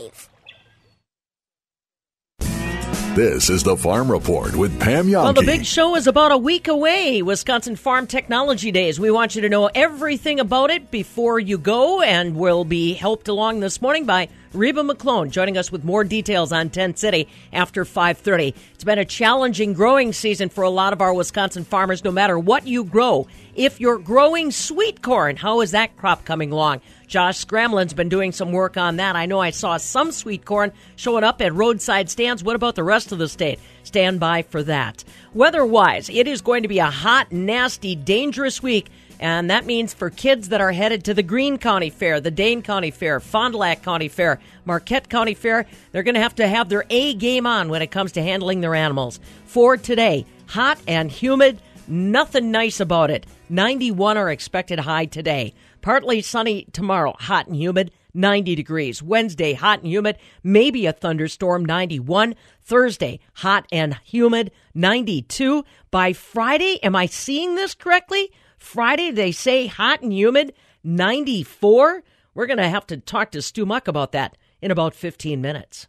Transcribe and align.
live. 0.00 0.28
This 3.14 3.50
is 3.50 3.64
the 3.64 3.76
Farm 3.76 4.12
Report 4.12 4.54
with 4.54 4.78
Pam 4.78 5.08
Jahnke. 5.08 5.24
Well, 5.24 5.32
the 5.32 5.42
big 5.42 5.64
show 5.64 5.96
is 5.96 6.06
about 6.06 6.30
a 6.30 6.38
week 6.38 6.68
away, 6.68 7.20
Wisconsin 7.20 7.74
Farm 7.74 8.06
Technology 8.06 8.70
Days. 8.70 9.00
We 9.00 9.10
want 9.10 9.34
you 9.34 9.42
to 9.42 9.48
know 9.48 9.68
everything 9.74 10.38
about 10.38 10.70
it 10.70 10.92
before 10.92 11.40
you 11.40 11.58
go, 11.58 12.00
and 12.00 12.36
we'll 12.36 12.64
be 12.64 12.94
helped 12.94 13.26
along 13.26 13.58
this 13.58 13.82
morning 13.82 14.04
by 14.04 14.28
Reba 14.52 14.82
McClone, 14.82 15.32
joining 15.32 15.58
us 15.58 15.72
with 15.72 15.82
more 15.82 16.04
details 16.04 16.52
on 16.52 16.70
Tent 16.70 16.96
City 16.96 17.26
after 17.52 17.84
5.30. 17.84 18.54
It's 18.74 18.84
been 18.84 19.00
a 19.00 19.04
challenging 19.04 19.72
growing 19.72 20.12
season 20.12 20.48
for 20.48 20.62
a 20.62 20.70
lot 20.70 20.92
of 20.92 21.00
our 21.00 21.12
Wisconsin 21.12 21.64
farmers, 21.64 22.04
no 22.04 22.12
matter 22.12 22.38
what 22.38 22.68
you 22.68 22.84
grow. 22.84 23.26
If 23.56 23.80
you're 23.80 23.98
growing 23.98 24.52
sweet 24.52 25.02
corn, 25.02 25.34
how 25.34 25.60
is 25.60 25.72
that 25.72 25.96
crop 25.96 26.24
coming 26.24 26.52
along? 26.52 26.82
Josh 27.08 27.42
Scramlin's 27.42 27.94
been 27.94 28.10
doing 28.10 28.32
some 28.32 28.52
work 28.52 28.76
on 28.76 28.96
that. 28.96 29.16
I 29.16 29.24
know 29.24 29.40
I 29.40 29.48
saw 29.48 29.78
some 29.78 30.12
sweet 30.12 30.44
corn 30.44 30.72
showing 30.96 31.24
up 31.24 31.40
at 31.40 31.54
roadside 31.54 32.10
stands. 32.10 32.44
What 32.44 32.54
about 32.54 32.74
the 32.74 32.84
rest 32.84 33.12
of 33.12 33.18
the 33.18 33.28
state? 33.28 33.58
Stand 33.82 34.20
by 34.20 34.42
for 34.42 34.62
that. 34.64 35.04
Weather 35.32 35.64
wise, 35.64 36.10
it 36.10 36.28
is 36.28 36.42
going 36.42 36.62
to 36.62 36.68
be 36.68 36.80
a 36.80 36.90
hot, 36.90 37.32
nasty, 37.32 37.96
dangerous 37.96 38.62
week. 38.62 38.90
And 39.20 39.50
that 39.50 39.64
means 39.64 39.94
for 39.94 40.10
kids 40.10 40.50
that 40.50 40.60
are 40.60 40.70
headed 40.70 41.06
to 41.06 41.14
the 41.14 41.22
Greene 41.22 41.56
County 41.56 41.88
Fair, 41.88 42.20
the 42.20 42.30
Dane 42.30 42.60
County 42.60 42.90
Fair, 42.90 43.20
Fond 43.20 43.52
du 43.52 43.58
Lac 43.58 43.82
County 43.82 44.08
Fair, 44.08 44.38
Marquette 44.66 45.08
County 45.08 45.34
Fair, 45.34 45.66
they're 45.90 46.02
going 46.02 46.14
to 46.14 46.20
have 46.20 46.34
to 46.36 46.46
have 46.46 46.68
their 46.68 46.84
A 46.90 47.14
game 47.14 47.46
on 47.46 47.70
when 47.70 47.80
it 47.80 47.90
comes 47.90 48.12
to 48.12 48.22
handling 48.22 48.60
their 48.60 48.74
animals. 48.74 49.18
For 49.46 49.78
today, 49.78 50.26
hot 50.46 50.78
and 50.86 51.10
humid, 51.10 51.58
nothing 51.88 52.52
nice 52.52 52.80
about 52.80 53.10
it. 53.10 53.26
91 53.48 54.18
are 54.18 54.30
expected 54.30 54.78
high 54.78 55.06
today. 55.06 55.54
Partly 55.80 56.20
sunny 56.22 56.66
tomorrow, 56.72 57.14
hot 57.18 57.46
and 57.46 57.56
humid, 57.56 57.90
90 58.14 58.54
degrees. 58.54 59.02
Wednesday, 59.02 59.52
hot 59.52 59.80
and 59.80 59.88
humid, 59.88 60.18
maybe 60.42 60.86
a 60.86 60.92
thunderstorm, 60.92 61.64
91. 61.64 62.34
Thursday, 62.62 63.20
hot 63.34 63.66
and 63.70 63.94
humid, 64.04 64.50
92. 64.74 65.64
By 65.90 66.12
Friday, 66.12 66.82
am 66.82 66.96
I 66.96 67.06
seeing 67.06 67.54
this 67.54 67.74
correctly? 67.74 68.30
Friday, 68.58 69.10
they 69.10 69.32
say 69.32 69.66
hot 69.66 70.02
and 70.02 70.12
humid, 70.12 70.52
94. 70.84 72.02
We're 72.34 72.46
going 72.46 72.58
to 72.58 72.68
have 72.68 72.86
to 72.88 72.96
talk 72.96 73.30
to 73.32 73.42
Stu 73.42 73.64
Muck 73.64 73.88
about 73.88 74.12
that 74.12 74.36
in 74.60 74.70
about 74.70 74.94
15 74.94 75.40
minutes. 75.40 75.86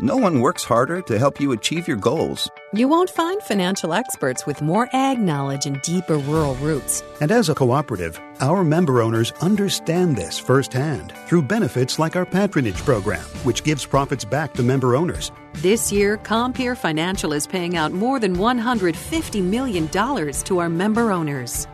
No 0.00 0.16
one 0.16 0.38
works 0.38 0.62
harder 0.62 1.02
to 1.02 1.18
help 1.18 1.40
you 1.40 1.50
achieve 1.50 1.88
your 1.88 1.96
goals. 1.96 2.48
You 2.72 2.86
won't 2.86 3.10
find 3.10 3.42
financial 3.42 3.92
experts 3.92 4.46
with 4.46 4.62
more 4.62 4.88
ag 4.92 5.18
knowledge 5.18 5.66
and 5.66 5.82
deeper 5.82 6.18
rural 6.18 6.54
roots. 6.56 7.02
And 7.20 7.32
as 7.32 7.48
a 7.48 7.54
cooperative, 7.54 8.16
our 8.40 8.62
member 8.62 9.02
owners 9.02 9.32
understand 9.40 10.16
this 10.16 10.38
firsthand 10.38 11.12
through 11.26 11.42
benefits 11.42 11.98
like 11.98 12.14
our 12.14 12.24
patronage 12.24 12.76
program, 12.76 13.24
which 13.42 13.64
gives 13.64 13.84
profits 13.84 14.24
back 14.24 14.52
to 14.52 14.62
member 14.62 14.94
owners. 14.94 15.32
This 15.54 15.90
year, 15.90 16.16
Compeer 16.18 16.76
Financial 16.76 17.32
is 17.32 17.48
paying 17.48 17.76
out 17.76 17.90
more 17.90 18.20
than 18.20 18.36
$150 18.36 19.42
million 19.42 19.88
to 19.88 20.58
our 20.60 20.68
member 20.68 21.10
owners. 21.10 21.66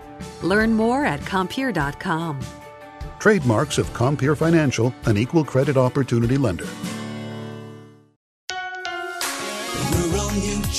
Learn 0.42 0.72
more 0.72 1.04
at 1.04 1.20
Compeer.com. 1.20 2.40
Trademarks 3.18 3.76
of 3.76 3.92
Compeer 3.92 4.34
Financial, 4.34 4.94
an 5.04 5.18
equal 5.18 5.44
credit 5.44 5.76
opportunity 5.76 6.38
lender. 6.38 6.68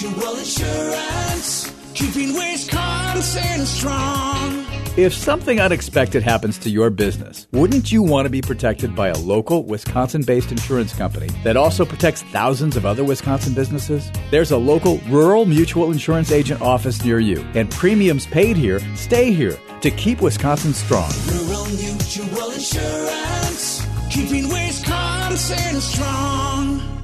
Mutual 0.05 0.37
Insurance, 0.37 1.73
keeping 1.95 2.33
Wisconsin 2.35 3.65
strong. 3.65 4.65
If 4.97 5.13
something 5.13 5.59
unexpected 5.59 6.21
happens 6.21 6.57
to 6.59 6.69
your 6.69 6.89
business, 6.89 7.47
wouldn't 7.51 7.91
you 7.91 8.03
want 8.03 8.27
to 8.27 8.29
be 8.29 8.41
protected 8.41 8.95
by 8.95 9.09
a 9.09 9.17
local 9.17 9.63
Wisconsin 9.63 10.21
based 10.21 10.51
insurance 10.51 10.93
company 10.93 11.27
that 11.43 11.57
also 11.57 11.85
protects 11.85 12.21
thousands 12.21 12.77
of 12.77 12.85
other 12.85 13.03
Wisconsin 13.03 13.53
businesses? 13.53 14.09
There's 14.31 14.51
a 14.51 14.57
local 14.57 14.99
rural 15.09 15.45
mutual 15.45 15.91
insurance 15.91 16.31
agent 16.31 16.61
office 16.61 17.03
near 17.03 17.19
you, 17.19 17.41
and 17.55 17.69
premiums 17.71 18.27
paid 18.27 18.55
here 18.57 18.79
stay 18.95 19.33
here 19.33 19.57
to 19.81 19.91
keep 19.91 20.21
Wisconsin 20.21 20.73
strong. 20.73 21.11
Rural 21.27 21.65
Mutual 21.65 22.51
Insurance, 22.51 23.85
keeping 24.11 24.47
Wisconsin 24.49 25.81
strong. 25.81 26.94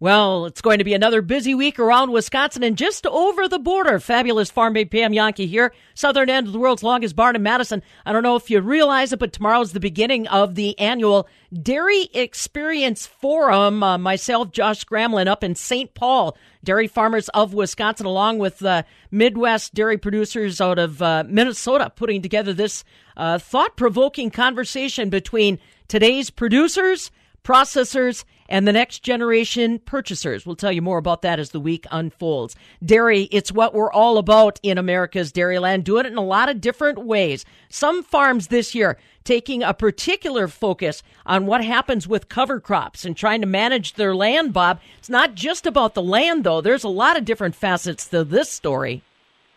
Well, 0.00 0.46
it's 0.46 0.60
going 0.60 0.78
to 0.78 0.84
be 0.84 0.94
another 0.94 1.22
busy 1.22 1.56
week 1.56 1.80
around 1.80 2.12
Wisconsin 2.12 2.62
and 2.62 2.78
just 2.78 3.04
over 3.04 3.48
the 3.48 3.58
border. 3.58 3.98
Fabulous 3.98 4.48
farm 4.48 4.74
babe 4.74 4.92
Pam 4.92 5.12
Jahnke 5.12 5.48
here, 5.48 5.72
southern 5.94 6.30
end 6.30 6.46
of 6.46 6.52
the 6.52 6.60
world's 6.60 6.84
longest 6.84 7.16
barn 7.16 7.34
in 7.34 7.42
Madison. 7.42 7.82
I 8.06 8.12
don't 8.12 8.22
know 8.22 8.36
if 8.36 8.48
you 8.48 8.60
realize 8.60 9.12
it, 9.12 9.18
but 9.18 9.32
tomorrow's 9.32 9.72
the 9.72 9.80
beginning 9.80 10.28
of 10.28 10.54
the 10.54 10.78
annual 10.78 11.28
Dairy 11.52 12.10
Experience 12.14 13.08
Forum. 13.08 13.82
Uh, 13.82 13.98
myself, 13.98 14.52
Josh 14.52 14.84
Scramlin, 14.84 15.26
up 15.26 15.42
in 15.42 15.56
St. 15.56 15.92
Paul, 15.94 16.36
dairy 16.62 16.86
farmers 16.86 17.28
of 17.30 17.52
Wisconsin, 17.52 18.06
along 18.06 18.38
with 18.38 18.64
uh, 18.64 18.84
Midwest 19.10 19.74
dairy 19.74 19.98
producers 19.98 20.60
out 20.60 20.78
of 20.78 21.02
uh, 21.02 21.24
Minnesota, 21.26 21.90
putting 21.90 22.22
together 22.22 22.52
this 22.52 22.84
uh, 23.16 23.38
thought 23.38 23.76
provoking 23.76 24.30
conversation 24.30 25.10
between 25.10 25.58
today's 25.88 26.30
producers, 26.30 27.10
processors, 27.42 28.22
and 28.48 28.66
the 28.66 28.72
next 28.72 29.02
generation 29.02 29.78
purchasers. 29.80 30.46
We'll 30.46 30.56
tell 30.56 30.72
you 30.72 30.82
more 30.82 30.98
about 30.98 31.22
that 31.22 31.38
as 31.38 31.50
the 31.50 31.60
week 31.60 31.86
unfolds. 31.90 32.56
Dairy, 32.84 33.24
it's 33.30 33.52
what 33.52 33.74
we're 33.74 33.92
all 33.92 34.18
about 34.18 34.58
in 34.62 34.78
America's 34.78 35.32
dairyland, 35.32 35.84
doing 35.84 36.06
it 36.06 36.12
in 36.12 36.18
a 36.18 36.24
lot 36.24 36.48
of 36.48 36.60
different 36.60 36.98
ways. 37.04 37.44
Some 37.68 38.02
farms 38.02 38.48
this 38.48 38.74
year 38.74 38.98
taking 39.24 39.62
a 39.62 39.74
particular 39.74 40.48
focus 40.48 41.02
on 41.26 41.44
what 41.44 41.62
happens 41.62 42.08
with 42.08 42.30
cover 42.30 42.58
crops 42.58 43.04
and 43.04 43.14
trying 43.14 43.42
to 43.42 43.46
manage 43.46 43.92
their 43.94 44.14
land, 44.14 44.54
Bob. 44.54 44.80
It's 44.98 45.10
not 45.10 45.34
just 45.34 45.66
about 45.66 45.92
the 45.92 46.02
land, 46.02 46.44
though. 46.44 46.62
There's 46.62 46.84
a 46.84 46.88
lot 46.88 47.18
of 47.18 47.26
different 47.26 47.54
facets 47.54 48.06
to 48.08 48.24
this 48.24 48.50
story. 48.50 49.02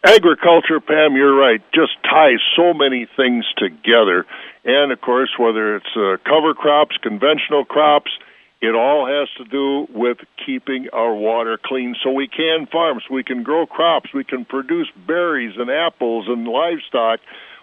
Agriculture, 0.04 0.82
Pam, 0.82 1.16
you're 1.16 1.36
right, 1.36 1.62
just 1.74 1.92
ties 2.04 2.40
so 2.58 2.74
many 2.74 3.08
things 3.16 3.46
together. 3.58 4.26
And 4.66 4.92
of 4.92 5.00
course, 5.00 5.30
whether 5.40 5.78
it's 5.78 5.96
uh, 5.96 6.18
cover 6.26 6.54
crops, 6.54 6.98
conventional 7.02 7.64
crops, 7.64 8.12
it 8.62 8.76
all 8.76 9.08
has 9.08 9.28
to 9.38 9.44
do 9.46 9.92
with 9.92 10.18
keeping 10.46 10.88
our 10.94 11.14
water 11.14 11.58
clean 11.64 11.96
so 12.04 12.12
we 12.12 12.28
can 12.28 12.68
farm, 12.72 13.00
so 13.08 13.14
we 13.14 13.24
can 13.24 13.42
grow 13.42 13.66
crops, 13.66 14.14
we 14.14 14.24
can 14.24 14.46
produce 14.46 14.88
berries 15.08 15.56
and 15.58 15.70
apples 15.70 16.28
and 16.28 16.48
livestock. 16.48 17.20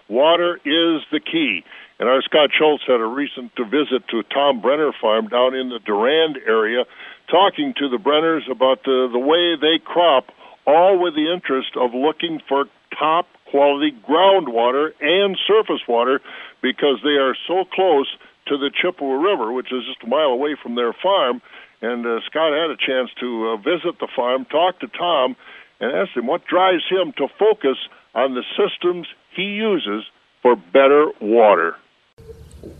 Water 0.08 0.56
is 0.64 1.02
the 1.12 1.20
key. 1.20 1.62
And 2.00 2.08
our 2.08 2.22
Scott 2.22 2.50
Schultz 2.56 2.84
had 2.86 3.00
a 3.00 3.06
recent 3.06 3.52
visit 3.56 4.06
to 4.10 4.22
Tom 4.24 4.60
Brenner 4.60 4.92
Farm 5.00 5.28
down 5.28 5.54
in 5.54 5.68
the 5.68 5.80
Durand 5.84 6.38
area, 6.46 6.84
talking 7.30 7.74
to 7.78 7.88
the 7.88 7.98
Brenners 7.98 8.50
about 8.50 8.82
the, 8.84 9.08
the 9.12 9.18
way 9.18 9.54
they 9.60 9.82
crop, 9.84 10.26
all 10.66 10.98
with 11.00 11.14
the 11.14 11.32
interest 11.32 11.76
of 11.76 11.94
looking 11.94 12.40
for 12.48 12.66
top 12.98 13.26
quality 13.50 13.92
groundwater 14.08 14.90
and 15.00 15.38
surface 15.46 15.82
water 15.88 16.20
because 16.62 16.98
they 17.02 17.16
are 17.18 17.36
so 17.46 17.64
close 17.72 18.08
to 18.48 18.58
the 18.58 18.70
Chippewa 18.70 19.14
River, 19.14 19.52
which 19.52 19.72
is 19.72 19.84
just 19.86 20.02
a 20.04 20.06
mile 20.06 20.30
away 20.30 20.56
from 20.62 20.74
their 20.74 20.92
farm. 20.92 21.40
And 21.80 22.04
uh, 22.04 22.20
Scott 22.26 22.52
had 22.52 22.70
a 22.70 22.76
chance 22.76 23.10
to 23.20 23.54
uh, 23.54 23.56
visit 23.56 23.98
the 24.00 24.08
farm, 24.14 24.44
talk 24.46 24.80
to 24.80 24.88
Tom, 24.88 25.36
and 25.80 25.94
ask 25.94 26.16
him 26.16 26.26
what 26.26 26.44
drives 26.46 26.82
him 26.90 27.12
to 27.18 27.28
focus 27.38 27.76
on 28.14 28.34
the 28.34 28.42
systems 28.56 29.06
he 29.36 29.42
uses 29.42 30.04
for 30.42 30.56
better 30.56 31.10
water. 31.20 31.76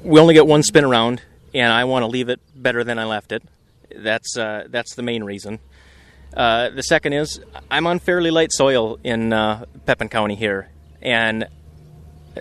We 0.02 0.18
only 0.18 0.34
get 0.34 0.46
one 0.46 0.62
spin 0.62 0.84
around, 0.84 1.22
and 1.54 1.72
I 1.72 1.84
want 1.84 2.02
to 2.02 2.06
leave 2.08 2.28
it 2.28 2.40
better 2.54 2.82
than 2.82 2.98
I 2.98 3.04
left 3.04 3.30
it. 3.32 3.42
That's 3.94 4.36
uh, 4.36 4.66
that's 4.68 4.94
the 4.96 5.02
main 5.02 5.24
reason. 5.24 5.60
Uh, 6.36 6.70
the 6.70 6.82
second 6.82 7.14
is 7.14 7.40
I'm 7.70 7.86
on 7.86 8.00
fairly 8.00 8.30
light 8.30 8.52
soil 8.52 8.98
in 9.02 9.32
uh, 9.32 9.64
Pepin 9.86 10.08
County 10.08 10.34
here, 10.34 10.68
and 11.00 11.46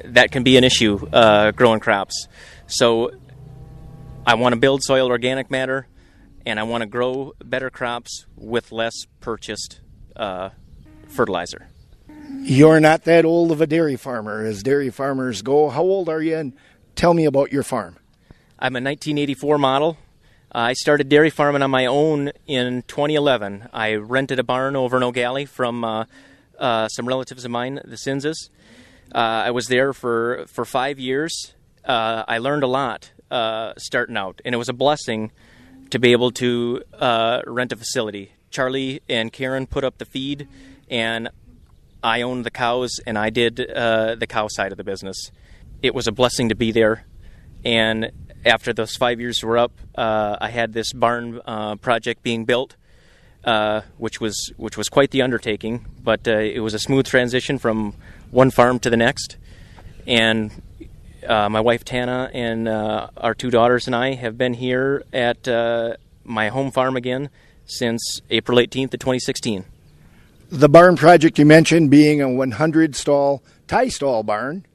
that 0.04 0.32
can 0.32 0.44
be 0.44 0.58
an 0.58 0.64
issue 0.64 1.08
uh, 1.14 1.52
growing 1.52 1.80
crops. 1.80 2.28
So 2.68 3.12
I 4.26 4.36
want 4.36 4.54
to 4.54 4.60
build 4.60 4.84
soil 4.84 5.08
organic 5.08 5.50
matter, 5.50 5.88
and 6.46 6.60
I 6.60 6.64
want 6.64 6.82
to 6.82 6.86
grow 6.86 7.34
better 7.44 7.70
crops 7.70 8.26
with 8.36 8.74
less 8.74 8.94
purchased 9.22 9.80
uh, 10.18 10.50
fertilizer. 11.08 11.70
You're 12.42 12.82
not 12.82 13.06
that 13.06 13.24
old 13.24 13.52
of 13.52 13.62
a 13.62 13.68
dairy 13.68 13.96
farmer 13.96 14.44
as 14.44 14.64
dairy 14.64 14.90
farmers 14.90 15.42
go. 15.42 15.70
How 15.70 15.82
old 15.82 16.10
are 16.10 16.22
you? 16.22 16.36
And 16.36 16.54
tell 16.96 17.14
me 17.14 17.24
about 17.24 17.54
your 17.54 17.64
farm. 17.64 17.96
I'm 18.60 18.76
a 18.76 18.84
1984 18.84 19.58
model. 19.58 19.98
I 20.52 20.74
started 20.74 21.08
dairy 21.08 21.30
farming 21.30 21.62
on 21.62 21.72
my 21.72 21.86
own 21.86 22.32
in 22.48 22.84
2011. 22.84 23.70
I 23.72 23.96
rented 23.96 24.40
a 24.40 24.44
barn 24.44 24.76
over 24.76 25.02
in 25.02 25.12
Gallie 25.14 25.46
from 25.46 25.84
uh, 25.86 26.06
uh, 26.60 26.88
some 26.90 27.08
relatives 27.08 27.46
of 27.46 27.52
mine, 27.52 27.82
the 27.86 27.96
Sinzes. 27.96 28.50
Uh, 29.14 29.18
I 29.46 29.52
was 29.52 29.68
there 29.68 29.94
for, 29.94 30.46
for 30.48 30.66
five 30.66 31.00
years. 31.00 31.54
Uh, 31.88 32.26
I 32.28 32.40
learned 32.40 32.64
a 32.64 32.68
lot 32.68 33.12
uh, 33.32 33.74
starting 33.78 34.18
out, 34.18 34.42
and 34.44 34.54
it 34.54 34.58
was 34.58 34.68
a 34.68 34.74
blessing 34.74 35.32
to 35.90 36.00
be 36.00 36.12
able 36.12 36.32
to 36.32 36.84
uh, 36.94 37.42
rent 37.48 37.72
a 37.72 37.78
facility. 37.78 38.34
Charlie 38.52 39.02
and 39.08 39.32
Karen 39.32 39.68
put 39.68 39.86
up 39.86 39.98
the 39.98 40.06
feed, 40.06 40.50
and 40.90 41.30
I 42.04 42.22
owned 42.24 42.46
the 42.46 42.52
cows, 42.52 43.00
and 43.08 43.18
I 43.18 43.30
did 43.30 43.72
uh, 43.72 44.16
the 44.16 44.28
cow 44.28 44.50
side 44.50 44.74
of 44.74 44.78
the 44.78 44.84
business. 44.84 45.32
It 45.82 45.96
was 45.96 46.08
a 46.08 46.12
blessing 46.12 46.50
to 46.50 46.56
be 46.56 46.74
there, 46.74 47.06
and 47.64 48.12
after 48.46 48.74
those 48.74 48.96
five 48.98 49.22
years 49.22 49.42
were 49.42 49.58
up, 49.58 49.72
uh, 49.96 50.38
I 50.42 50.50
had 50.50 50.74
this 50.74 50.92
barn 50.92 51.40
uh, 51.46 51.76
project 51.78 52.22
being 52.22 52.44
built, 52.44 52.76
which 53.98 54.20
was 54.20 54.52
which 54.58 54.76
was 54.76 54.90
quite 54.90 55.12
the 55.12 55.22
undertaking. 55.22 55.86
But 56.04 56.28
it 56.28 56.62
was 56.62 56.74
a 56.74 56.80
smooth 56.80 57.06
transition 57.06 57.58
from 57.60 57.94
one 58.30 58.52
farm 58.52 58.80
to 58.80 58.90
the 58.90 58.98
next, 58.98 59.38
and 60.06 60.52
uh, 61.28 61.50
my 61.50 61.60
wife 61.60 61.84
Tana 61.84 62.30
and 62.34 62.68
uh, 62.68 63.10
our 63.18 63.34
two 63.34 63.50
daughters 63.50 63.88
and 63.88 63.96
I 63.96 64.14
have 64.16 64.38
been 64.38 64.54
here 64.54 65.04
at 65.12 65.48
my 66.24 66.50
home 66.50 66.72
farm 66.72 66.96
again 66.96 67.30
since 67.66 68.22
April 68.30 68.58
18th 68.58 68.94
of 68.94 69.00
2016. 69.00 69.66
The 70.50 70.70
barn 70.70 70.96
project 70.96 71.38
you 71.38 71.46
mentioned 71.46 71.92
being 71.92 72.22
a 72.22 72.30
100 72.30 72.96
stall 72.96 73.44
tie 73.68 73.90
stall 73.90 74.24
barn. 74.24 74.66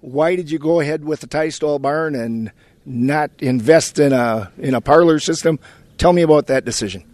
Why 0.00 0.34
did 0.34 0.50
you 0.50 0.58
go 0.58 0.80
ahead 0.80 1.04
with 1.04 1.20
the 1.20 1.28
tie 1.28 1.50
stall 1.50 1.78
barn 1.78 2.16
and 2.16 2.50
not 2.84 3.30
invest 3.38 4.00
in 4.00 4.12
a 4.12 4.50
in 4.58 4.74
a 4.74 4.80
parlor 4.80 5.20
system? 5.20 5.60
Tell 5.96 6.12
me 6.12 6.22
about 6.22 6.48
that 6.48 6.64
decision. 6.64 7.04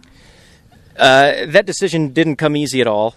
Uh, 0.97 1.45
that 1.45 1.65
decision 1.65 2.09
didn't 2.09 2.37
come 2.37 2.57
easy 2.57 2.81
at 2.81 2.87
all. 2.87 3.15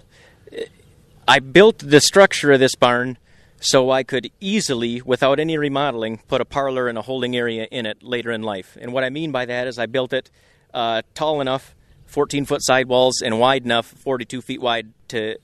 I 1.26 1.38
built 1.38 1.78
the 1.78 2.00
structure 2.00 2.52
of 2.52 2.60
this 2.60 2.74
barn 2.74 3.16
so 3.62 3.90
I 3.90 4.02
could 4.02 4.30
easily, 4.40 5.00
without 5.02 5.38
any 5.38 5.56
remodeling, 5.56 6.18
put 6.26 6.40
a 6.40 6.44
parlor 6.44 6.88
and 6.88 6.98
a 6.98 7.02
holding 7.02 7.36
area 7.36 7.68
in 7.70 7.86
it 7.86 8.02
later 8.02 8.32
in 8.32 8.42
life. 8.42 8.76
And 8.80 8.92
what 8.92 9.04
I 9.04 9.10
mean 9.10 9.30
by 9.30 9.46
that 9.46 9.68
is 9.68 9.78
I 9.78 9.86
built 9.86 10.12
it 10.12 10.30
uh, 10.74 11.02
tall 11.14 11.40
enough, 11.40 11.74
14 12.06 12.44
foot 12.44 12.62
sidewalls, 12.62 13.22
and 13.22 13.38
wide 13.38 13.64
enough, 13.64 13.86
42 13.86 14.42
feet 14.42 14.60
wide, 14.60 14.88
to 15.08 15.36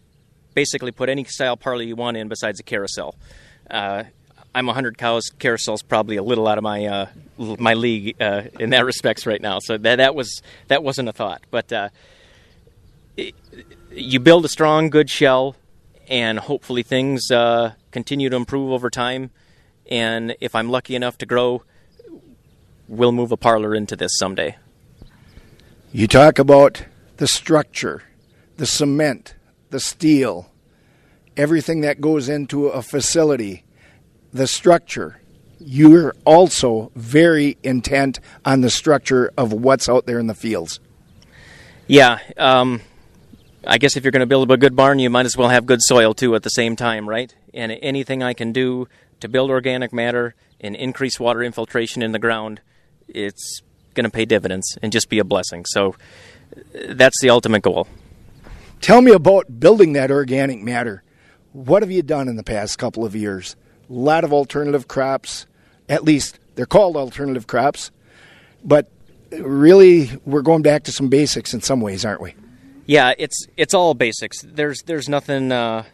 basically 0.55 0.91
put 0.91 1.09
any 1.09 1.23
style 1.25 1.57
parlor 1.57 1.83
you 1.83 1.95
want 1.95 2.17
in 2.17 2.27
besides 2.27 2.59
a 2.59 2.65
carousel. 2.65 3.15
Uh, 3.71 4.03
I'm 4.53 4.67
100 4.67 4.99
cows. 4.99 5.31
Carousel's 5.39 5.83
probably 5.83 6.17
a 6.17 6.23
little 6.23 6.49
out 6.49 6.59
of 6.59 6.65
my 6.65 6.87
uh, 6.87 7.07
my 7.39 7.75
league 7.75 8.21
uh, 8.21 8.43
in 8.59 8.71
that 8.71 8.85
respects 8.85 9.27
right 9.27 9.41
now. 9.41 9.61
So 9.61 9.79
that 9.79 9.97
that 9.97 10.17
was 10.17 10.43
that 10.67 10.83
wasn't 10.83 11.09
a 11.09 11.13
thought. 11.13 11.43
But 11.53 11.73
uh, 11.73 11.89
it, 13.17 13.37
you 13.93 14.19
build 14.19 14.45
a 14.45 14.49
strong, 14.49 14.91
good 14.91 15.09
shell, 15.09 15.55
and 16.09 16.39
hopefully 16.39 16.83
things 16.83 17.31
uh, 17.31 17.75
continue 17.99 18.31
to 18.31 18.37
improve 18.37 18.71
over 18.71 18.89
time. 18.89 19.29
And 19.91 20.37
if 20.41 20.55
I'm 20.55 20.71
lucky 20.71 20.95
enough 20.95 21.19
to 21.19 21.27
grow, 21.27 21.65
we'll 22.87 23.11
move 23.11 23.33
a 23.33 23.37
parlor 23.37 23.75
into 23.75 23.97
this 23.97 24.13
someday. 24.17 24.57
You 25.91 26.07
talk 26.07 26.39
about 26.39 26.85
the 27.17 27.27
structure, 27.27 28.05
the 28.57 28.67
cement, 28.67 29.35
the 29.71 29.81
steel, 29.81 30.49
everything 31.37 31.81
that 31.81 32.01
goes 32.01 32.29
into 32.29 32.69
a 32.69 32.83
facility, 32.83 33.65
the 34.33 34.47
structure. 34.47 35.21
You're 35.59 36.15
also 36.25 36.93
very 36.95 37.59
intent 37.65 38.21
on 38.45 38.61
the 38.61 38.71
structure 38.71 39.33
of 39.37 39.53
what's 39.53 39.89
out 39.89 40.07
there 40.07 40.21
in 40.21 40.29
the 40.29 40.37
fields. 40.37 40.79
Yeah, 41.89 42.21
um, 42.37 42.81
I 43.67 43.79
guess 43.79 43.97
if 43.97 44.05
you're 44.05 44.13
going 44.13 44.21
to 44.21 44.27
build 44.27 44.53
a 44.53 44.57
good 44.57 44.77
barn, 44.77 45.01
you 45.01 45.11
might 45.11 45.27
as 45.27 45.37
well 45.37 45.49
have 45.49 45.67
good 45.67 45.81
soil 45.83 46.15
too 46.15 46.37
at 46.37 46.45
the 46.45 46.51
same 46.51 46.77
time, 46.77 47.09
right? 47.09 47.35
And 47.59 47.77
anything 47.83 48.23
I 48.23 48.35
can 48.35 48.53
do 48.53 48.87
to 49.19 49.29
build 49.29 49.51
organic 49.51 49.93
matter 49.93 50.37
and 50.61 50.77
increase 50.77 51.19
water 51.19 51.43
infiltration 51.43 52.03
in 52.03 52.13
the 52.13 52.21
ground, 52.21 52.61
it's 53.09 53.63
going 53.95 54.05
to 54.05 54.11
pay 54.11 54.25
dividends 54.25 54.79
and 54.81 54.93
just 54.93 55.09
be 55.09 55.19
a 55.19 55.25
blessing. 55.25 55.65
So 55.65 55.97
that's 56.73 57.21
the 57.21 57.31
ultimate 57.31 57.63
goal. 57.63 57.89
Tell 58.81 59.03
me 59.03 59.11
about 59.11 59.59
building 59.59 59.95
that 59.95 60.13
organic 60.13 60.63
matter. 60.63 61.03
What 61.53 61.83
have 61.83 61.91
you 61.91 62.03
done 62.03 62.29
in 62.29 62.37
the 62.37 62.45
past 62.45 62.79
couple 62.79 63.05
of 63.05 63.17
years? 63.17 63.57
A 63.91 63.93
lot 63.93 64.23
of 64.23 64.33
alternative 64.33 64.87
crops, 64.87 65.47
at 65.89 66.05
least 66.05 66.39
they're 66.55 66.65
called 66.65 66.97
alternative 66.97 67.49
crops, 67.49 67.91
but 68.63 68.89
really 69.33 70.13
we're 70.25 70.43
going 70.43 70.63
back 70.63 70.85
to 70.85 70.93
some 70.93 71.09
basics 71.09 71.53
in 71.55 71.61
some 71.61 71.81
ways, 71.81 72.05
aren't 72.05 72.21
we? 72.21 72.37
Yeah, 72.87 73.15
it's 73.19 73.47
it's 73.57 73.75
all 73.75 73.95
basics. 73.95 74.43
There's 74.43 74.83
there's 74.83 75.09
nothing 75.09 75.51
uh, 75.51 75.85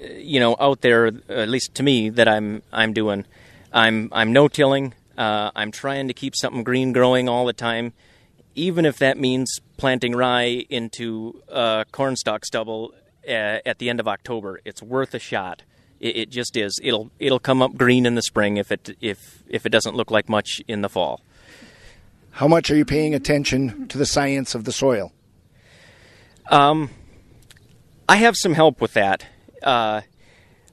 you 0.00 0.40
know 0.40 0.56
out 0.58 0.80
there, 0.80 1.06
at 1.28 1.48
least 1.48 1.74
to 1.76 1.82
me, 1.82 2.08
that 2.10 2.28
I'm 2.28 2.62
I'm 2.72 2.92
doing. 2.92 3.24
I'm 3.72 4.08
I'm 4.12 4.32
no 4.32 4.48
tilling. 4.48 4.94
Uh, 5.16 5.50
I'm 5.54 5.70
trying 5.70 6.08
to 6.08 6.14
keep 6.14 6.36
something 6.36 6.62
green 6.62 6.92
growing 6.92 7.28
all 7.28 7.46
the 7.46 7.52
time, 7.52 7.92
even 8.54 8.84
if 8.84 8.98
that 8.98 9.18
means 9.18 9.60
planting 9.76 10.14
rye 10.14 10.64
into 10.68 11.42
uh, 11.50 11.84
cornstalk 11.90 12.44
stubble 12.44 12.92
uh, 13.26 13.58
at 13.64 13.78
the 13.78 13.88
end 13.88 14.00
of 14.00 14.06
October. 14.06 14.60
It's 14.64 14.82
worth 14.82 15.14
a 15.14 15.18
shot. 15.18 15.62
It, 15.98 16.16
it, 16.16 16.30
just 16.30 16.56
is. 16.56 16.78
It'll 16.82 17.10
it'll 17.18 17.38
come 17.38 17.62
up 17.62 17.74
green 17.76 18.04
in 18.04 18.14
the 18.14 18.22
spring 18.22 18.58
if 18.58 18.70
it 18.70 18.96
if 19.00 19.42
if 19.48 19.64
it 19.64 19.70
doesn't 19.70 19.96
look 19.96 20.10
like 20.10 20.28
much 20.28 20.62
in 20.68 20.82
the 20.82 20.90
fall. 20.90 21.22
How 22.32 22.46
much 22.46 22.70
are 22.70 22.76
you 22.76 22.84
paying 22.84 23.14
attention 23.14 23.88
to 23.88 23.96
the 23.96 24.04
science 24.04 24.54
of 24.54 24.64
the 24.64 24.72
soil? 24.72 25.12
Um, 26.50 26.90
I 28.06 28.16
have 28.16 28.36
some 28.36 28.52
help 28.52 28.80
with 28.82 28.92
that. 28.92 29.24
Uh, 29.62 30.02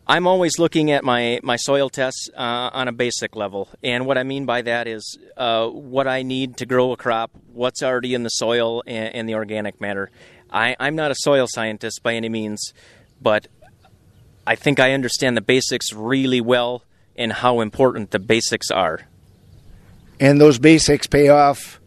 I'm 0.06 0.28
always 0.28 0.60
looking 0.60 0.92
at 0.92 1.04
my, 1.06 1.40
my 1.44 1.56
soil 1.56 1.90
tests 1.90 2.30
uh, 2.36 2.70
on 2.74 2.90
a 2.90 2.92
basic 2.92 3.38
level. 3.38 3.70
And 3.82 4.06
what 4.06 4.18
I 4.18 4.24
mean 4.24 4.46
by 4.46 4.62
that 4.64 4.86
is 4.88 5.18
uh, 5.38 5.68
what 5.68 6.08
I 6.08 6.24
need 6.24 6.58
to 6.58 6.66
grow 6.66 6.92
a 6.92 6.98
crop, 6.98 7.32
what's 7.54 7.82
already 7.82 8.14
in 8.14 8.24
the 8.24 8.30
soil 8.30 8.84
and, 8.86 9.16
and 9.16 9.30
the 9.30 9.36
organic 9.36 9.80
matter. 9.80 10.12
I, 10.52 10.76
I'm 10.80 10.96
not 10.96 11.12
a 11.12 11.16
soil 11.16 11.48
scientist 11.48 12.04
by 12.04 12.16
any 12.16 12.28
means, 12.28 12.74
but 13.22 13.48
I 14.46 14.56
think 14.56 14.80
I 14.80 14.92
understand 14.92 15.38
the 15.38 15.42
basics 15.42 15.94
really 15.94 16.42
well 16.42 16.84
and 17.16 17.32
how 17.32 17.62
important 17.62 18.12
the 18.12 18.20
basics 18.20 18.70
are. 18.70 19.08
And 20.20 20.40
those 20.40 20.60
basics 20.60 21.08
pay 21.08 21.30
off 21.30 21.80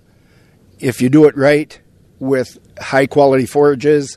if 0.78 1.02
you 1.02 1.10
do 1.10 1.26
it 1.26 1.36
right 1.36 1.78
with 2.18 2.58
high 2.80 3.06
quality 3.06 3.44
forages 3.44 4.16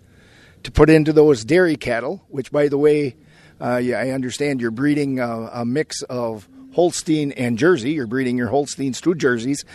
to 0.70 0.74
put 0.74 0.90
into 0.90 1.12
those 1.12 1.44
dairy 1.44 1.76
cattle, 1.76 2.24
which, 2.28 2.52
by 2.52 2.68
the 2.68 2.78
way, 2.78 3.16
uh, 3.60 3.78
yeah, 3.78 4.00
I 4.00 4.12
understand 4.12 4.62
you're 4.62 4.70
breeding 4.70 5.20
a, 5.20 5.50
a, 5.52 5.66
mix 5.66 6.04
of 6.04 6.48
Holstein 6.74 7.32
and 7.32 7.58
Jersey. 7.58 7.92
You're 7.92 8.06
breeding 8.06 8.38
your 8.38 8.50
Holsteins 8.50 9.02
to 9.02 9.16
Jerseys. 9.16 9.66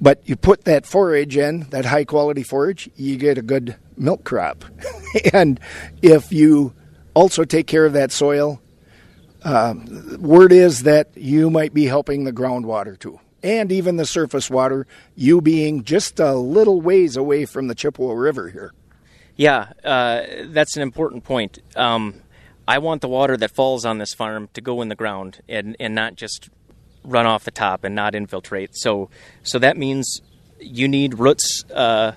But 0.00 0.22
you 0.24 0.36
put 0.36 0.64
that 0.64 0.86
forage 0.86 1.36
in, 1.36 1.68
that 1.70 1.84
high 1.84 2.04
quality 2.04 2.44
forage, 2.44 2.88
you 2.94 3.16
get 3.16 3.38
a 3.38 3.42
good 3.42 3.76
milk 3.96 4.22
crop. 4.22 4.64
and 5.32 5.58
if 6.00 6.32
you 6.32 6.74
also 7.14 7.44
take 7.44 7.66
care 7.66 7.84
of 7.84 7.94
that 7.94 8.12
soil, 8.12 8.60
uh, 9.42 9.74
word 10.18 10.52
is 10.52 10.84
that 10.84 11.16
you 11.16 11.50
might 11.50 11.74
be 11.74 11.86
helping 11.86 12.22
the 12.22 12.32
groundwater 12.32 12.96
too. 12.96 13.18
And 13.42 13.72
even 13.72 13.96
the 13.96 14.06
surface 14.06 14.48
water, 14.48 14.86
you 15.16 15.40
being 15.40 15.82
just 15.82 16.20
a 16.20 16.34
little 16.34 16.80
ways 16.80 17.16
away 17.16 17.46
from 17.46 17.66
the 17.66 17.74
Chippewa 17.74 18.12
River 18.12 18.48
here. 18.48 18.72
Yeah, 19.36 19.72
uh, 19.82 20.22
that's 20.46 20.76
an 20.76 20.82
important 20.82 21.24
point. 21.24 21.58
Um, 21.76 22.22
I 22.66 22.78
want 22.78 23.02
the 23.02 23.08
water 23.08 23.36
that 23.36 23.50
falls 23.50 23.84
on 23.84 23.98
this 23.98 24.14
farm 24.14 24.48
to 24.54 24.60
go 24.60 24.80
in 24.80 24.88
the 24.88 24.94
ground 24.94 25.40
and, 25.48 25.76
and 25.80 25.94
not 25.94 26.14
just 26.14 26.48
run 27.04 27.26
off 27.26 27.44
the 27.44 27.50
top 27.50 27.84
and 27.84 27.94
not 27.94 28.14
infiltrate. 28.14 28.74
So 28.74 29.10
so 29.42 29.58
that 29.58 29.76
means 29.76 30.22
you 30.60 30.88
need 30.88 31.18
roots 31.18 31.64
uh, 31.72 32.12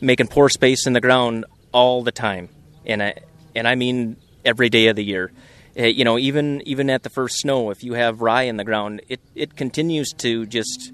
making 0.00 0.28
pore 0.28 0.48
space 0.48 0.86
in 0.86 0.92
the 0.92 1.00
ground 1.00 1.44
all 1.72 2.02
the 2.02 2.12
time, 2.12 2.48
and 2.86 3.02
I 3.02 3.14
and 3.54 3.66
I 3.66 3.74
mean 3.74 4.16
every 4.44 4.68
day 4.68 4.86
of 4.86 4.96
the 4.96 5.04
year. 5.04 5.32
Uh, 5.78 5.84
you 5.84 6.04
know, 6.04 6.18
even 6.18 6.62
even 6.62 6.90
at 6.90 7.02
the 7.02 7.10
first 7.10 7.38
snow, 7.38 7.70
if 7.70 7.82
you 7.82 7.94
have 7.94 8.20
rye 8.20 8.42
in 8.42 8.56
the 8.56 8.64
ground, 8.64 9.02
it 9.08 9.20
it 9.34 9.56
continues 9.56 10.12
to 10.18 10.46
just 10.46 10.92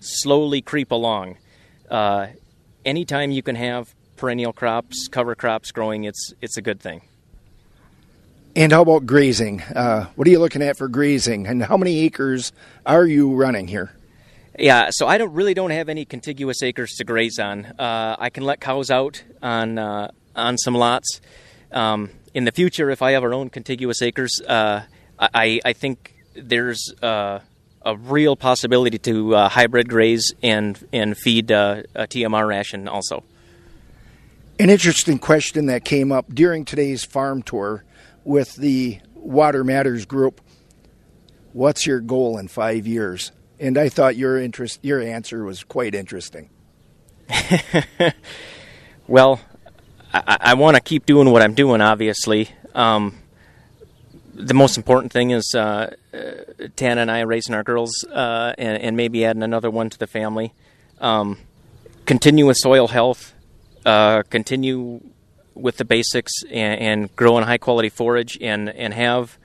slowly 0.00 0.62
creep 0.62 0.90
along. 0.92 1.38
Uh, 1.90 2.28
anytime 2.84 3.30
you 3.30 3.42
can 3.42 3.56
have 3.56 3.94
perennial 4.24 4.54
crops, 4.54 5.06
cover 5.06 5.34
crops 5.34 5.70
growing, 5.70 6.04
it's 6.04 6.32
it's 6.40 6.56
a 6.56 6.62
good 6.62 6.80
thing. 6.80 7.02
And 8.56 8.72
how 8.72 8.80
about 8.80 9.04
grazing? 9.04 9.60
Uh, 9.60 10.06
what 10.16 10.26
are 10.26 10.30
you 10.30 10.38
looking 10.38 10.62
at 10.62 10.78
for 10.78 10.88
grazing? 10.88 11.46
And 11.46 11.62
how 11.62 11.76
many 11.76 11.98
acres 12.00 12.50
are 12.86 13.04
you 13.04 13.34
running 13.34 13.68
here? 13.68 13.92
Yeah, 14.58 14.88
so 14.92 15.06
I 15.06 15.18
don't 15.18 15.34
really 15.34 15.52
don't 15.52 15.72
have 15.72 15.90
any 15.90 16.06
contiguous 16.06 16.62
acres 16.62 16.92
to 16.92 17.04
graze 17.04 17.38
on. 17.38 17.66
Uh, 17.78 18.16
I 18.18 18.30
can 18.30 18.44
let 18.44 18.62
cows 18.62 18.90
out 18.90 19.22
on 19.42 19.76
uh, 19.76 20.10
on 20.34 20.56
some 20.56 20.74
lots. 20.74 21.20
Um, 21.70 22.08
in 22.32 22.46
the 22.46 22.52
future, 22.52 22.88
if 22.88 23.02
I 23.02 23.10
have 23.10 23.24
our 23.24 23.34
own 23.34 23.50
contiguous 23.50 24.00
acres, 24.00 24.40
uh, 24.48 24.84
I, 25.18 25.60
I 25.66 25.74
think 25.74 26.14
there's 26.34 26.94
uh, 27.02 27.40
a 27.82 27.96
real 27.98 28.36
possibility 28.36 28.98
to 29.00 29.34
uh, 29.34 29.48
hybrid 29.50 29.86
graze 29.86 30.32
and 30.42 30.82
and 30.94 31.14
feed 31.14 31.50
a 31.50 31.84
TMR 31.94 32.48
ration 32.48 32.88
also. 32.88 33.22
An 34.56 34.70
interesting 34.70 35.18
question 35.18 35.66
that 35.66 35.84
came 35.84 36.12
up 36.12 36.32
during 36.32 36.64
today's 36.64 37.02
farm 37.02 37.42
tour 37.42 37.82
with 38.22 38.54
the 38.54 39.00
Water 39.16 39.64
Matters 39.64 40.06
group, 40.06 40.40
what's 41.52 41.88
your 41.88 41.98
goal 41.98 42.38
in 42.38 42.46
five 42.46 42.86
years? 42.86 43.32
And 43.58 43.76
I 43.76 43.88
thought 43.88 44.14
your 44.14 44.38
interest, 44.38 44.78
your 44.80 45.00
answer 45.00 45.44
was 45.44 45.64
quite 45.64 45.92
interesting. 45.92 46.50
well, 49.08 49.40
I, 50.12 50.38
I 50.40 50.54
want 50.54 50.76
to 50.76 50.80
keep 50.80 51.04
doing 51.04 51.32
what 51.32 51.42
I'm 51.42 51.54
doing, 51.54 51.80
obviously. 51.80 52.50
Um, 52.76 53.18
the 54.34 54.54
most 54.54 54.76
important 54.76 55.12
thing 55.12 55.32
is 55.32 55.52
uh, 55.56 55.94
uh, 56.12 56.68
Tana 56.76 57.00
and 57.00 57.10
I 57.10 57.20
raising 57.22 57.56
our 57.56 57.64
girls, 57.64 58.04
uh, 58.04 58.52
and, 58.56 58.80
and, 58.80 58.96
maybe 58.96 59.24
adding 59.24 59.42
another 59.42 59.70
one 59.70 59.90
to 59.90 59.98
the 59.98 60.06
family. 60.06 60.52
Um, 61.00 61.38
continue 62.06 62.46
with 62.46 62.56
soil 62.56 62.88
health. 62.88 63.33
Uh, 63.84 64.22
continue 64.30 65.00
with 65.54 65.76
the 65.76 65.84
basics 65.84 66.32
and, 66.50 66.80
and 66.80 67.16
growing 67.16 67.44
high 67.44 67.58
quality 67.58 67.88
forage, 67.88 68.38
and 68.40 68.68
and 68.70 68.94
have 68.94 69.38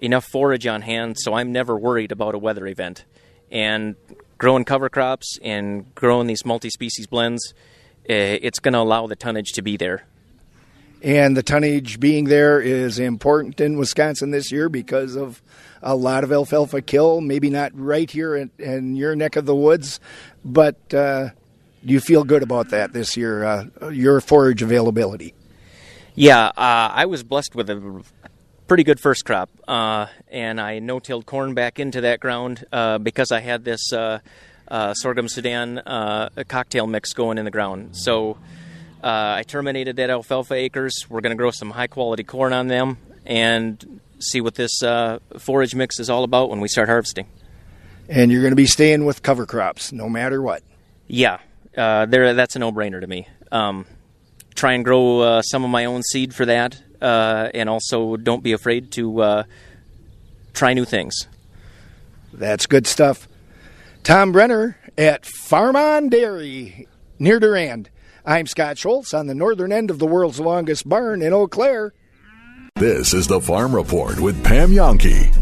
enough 0.00 0.24
forage 0.24 0.66
on 0.66 0.82
hand 0.82 1.16
so 1.16 1.34
I'm 1.34 1.52
never 1.52 1.78
worried 1.78 2.10
about 2.10 2.34
a 2.34 2.38
weather 2.38 2.66
event. 2.66 3.04
And 3.50 3.96
growing 4.38 4.64
cover 4.64 4.88
crops 4.88 5.38
and 5.42 5.94
growing 5.94 6.26
these 6.26 6.44
multi 6.44 6.70
species 6.70 7.06
blends, 7.06 7.54
eh, 8.08 8.38
it's 8.40 8.58
going 8.58 8.72
to 8.72 8.80
allow 8.80 9.06
the 9.06 9.14
tonnage 9.14 9.52
to 9.52 9.62
be 9.62 9.76
there 9.76 10.06
and 11.02 11.36
the 11.36 11.42
tonnage 11.42 11.98
being 11.98 12.26
there 12.26 12.60
is 12.60 12.98
important 12.98 13.60
in 13.60 13.76
Wisconsin 13.76 14.30
this 14.30 14.52
year 14.52 14.68
because 14.68 15.16
of 15.16 15.42
a 15.82 15.96
lot 15.96 16.22
of 16.22 16.30
alfalfa 16.30 16.80
kill. 16.80 17.20
Maybe 17.20 17.50
not 17.50 17.72
right 17.74 18.08
here 18.08 18.36
in, 18.36 18.50
in 18.58 18.94
your 18.94 19.16
neck 19.16 19.34
of 19.34 19.44
the 19.44 19.54
woods, 19.54 19.98
but 20.44 20.94
uh, 20.94 21.30
do 21.84 21.92
you 21.92 22.00
feel 22.00 22.24
good 22.24 22.42
about 22.42 22.70
that 22.70 22.92
this 22.92 23.16
year? 23.16 23.44
Uh, 23.44 23.90
your 23.90 24.20
forage 24.20 24.62
availability? 24.62 25.34
Yeah, 26.14 26.46
uh, 26.46 26.52
I 26.56 27.06
was 27.06 27.22
blessed 27.22 27.54
with 27.54 27.70
a 27.70 28.02
pretty 28.66 28.84
good 28.84 29.00
first 29.00 29.24
crop, 29.24 29.50
uh, 29.66 30.06
and 30.28 30.60
I 30.60 30.78
no-tilled 30.78 31.26
corn 31.26 31.54
back 31.54 31.80
into 31.80 32.02
that 32.02 32.20
ground 32.20 32.64
uh, 32.72 32.98
because 32.98 33.32
I 33.32 33.40
had 33.40 33.64
this 33.64 33.92
uh, 33.92 34.20
sorghum 34.94 35.28
Sudan 35.28 35.80
cocktail 36.48 36.86
mix 36.86 37.12
going 37.12 37.38
in 37.38 37.44
the 37.44 37.50
ground. 37.50 37.96
So. 37.96 38.38
Uh, 39.02 39.34
I 39.38 39.42
terminated 39.42 39.96
that 39.96 40.10
alfalfa 40.10 40.54
acres. 40.54 41.06
We're 41.08 41.22
going 41.22 41.36
to 41.36 41.36
grow 41.36 41.50
some 41.50 41.70
high 41.70 41.88
quality 41.88 42.22
corn 42.22 42.52
on 42.52 42.68
them 42.68 42.98
and 43.26 44.00
see 44.20 44.40
what 44.40 44.54
this 44.54 44.80
uh, 44.80 45.18
forage 45.38 45.74
mix 45.74 45.98
is 45.98 46.08
all 46.08 46.22
about 46.22 46.50
when 46.50 46.60
we 46.60 46.68
start 46.68 46.88
harvesting. 46.88 47.26
And 48.08 48.30
you're 48.30 48.42
going 48.42 48.52
to 48.52 48.56
be 48.56 48.66
staying 48.66 49.04
with 49.04 49.22
cover 49.22 49.44
crops 49.44 49.92
no 49.92 50.08
matter 50.08 50.40
what. 50.40 50.62
Yeah, 51.08 51.38
uh, 51.76 52.06
there. 52.06 52.34
That's 52.34 52.56
a 52.56 52.58
no 52.58 52.72
brainer 52.72 53.00
to 53.00 53.06
me. 53.06 53.26
Um, 53.50 53.86
try 54.54 54.72
and 54.72 54.84
grow 54.84 55.20
uh, 55.20 55.42
some 55.42 55.64
of 55.64 55.70
my 55.70 55.84
own 55.84 56.02
seed 56.02 56.34
for 56.34 56.46
that, 56.46 56.80
uh, 57.00 57.48
and 57.54 57.68
also 57.68 58.16
don't 58.16 58.42
be 58.42 58.52
afraid 58.52 58.90
to 58.92 59.20
uh, 59.20 59.42
try 60.52 60.74
new 60.74 60.84
things. 60.84 61.26
That's 62.32 62.66
good 62.66 62.86
stuff. 62.86 63.28
Tom 64.02 64.32
Brenner 64.32 64.76
at 64.98 65.24
Farm 65.26 65.76
on 65.76 66.08
Dairy 66.08 66.88
near 67.18 67.38
Durand. 67.38 67.88
I'm 68.24 68.46
Scott 68.46 68.78
Schultz 68.78 69.12
on 69.14 69.26
the 69.26 69.34
northern 69.34 69.72
end 69.72 69.90
of 69.90 69.98
the 69.98 70.06
world's 70.06 70.40
longest 70.40 70.88
barn 70.88 71.22
in 71.22 71.32
Eau 71.32 71.46
Claire. 71.46 71.92
This 72.76 73.12
is 73.12 73.26
the 73.26 73.40
Farm 73.40 73.74
Report 73.74 74.18
with 74.18 74.42
Pam 74.44 74.70
Jahnke. 74.70 75.41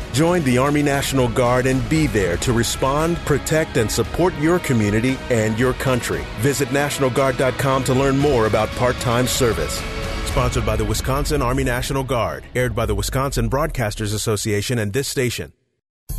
Join 0.13 0.43
the 0.43 0.57
Army 0.57 0.83
National 0.83 1.29
Guard 1.29 1.65
and 1.65 1.87
be 1.89 2.05
there 2.05 2.35
to 2.37 2.51
respond, 2.51 3.15
protect, 3.19 3.77
and 3.77 3.89
support 3.89 4.37
your 4.39 4.59
community 4.59 5.17
and 5.29 5.57
your 5.57 5.73
country. 5.73 6.23
Visit 6.39 6.67
NationalGuard.com 6.69 7.83
to 7.85 7.93
learn 7.93 8.17
more 8.17 8.47
about 8.47 8.67
part 8.71 8.97
time 8.97 9.25
service. 9.25 9.81
Sponsored 10.25 10.65
by 10.65 10.75
the 10.75 10.85
Wisconsin 10.85 11.41
Army 11.41 11.63
National 11.63 12.03
Guard. 12.03 12.43
Aired 12.55 12.75
by 12.75 12.85
the 12.85 12.95
Wisconsin 12.95 13.49
Broadcasters 13.49 14.13
Association 14.13 14.79
and 14.79 14.91
this 14.91 15.07
station. 15.07 15.53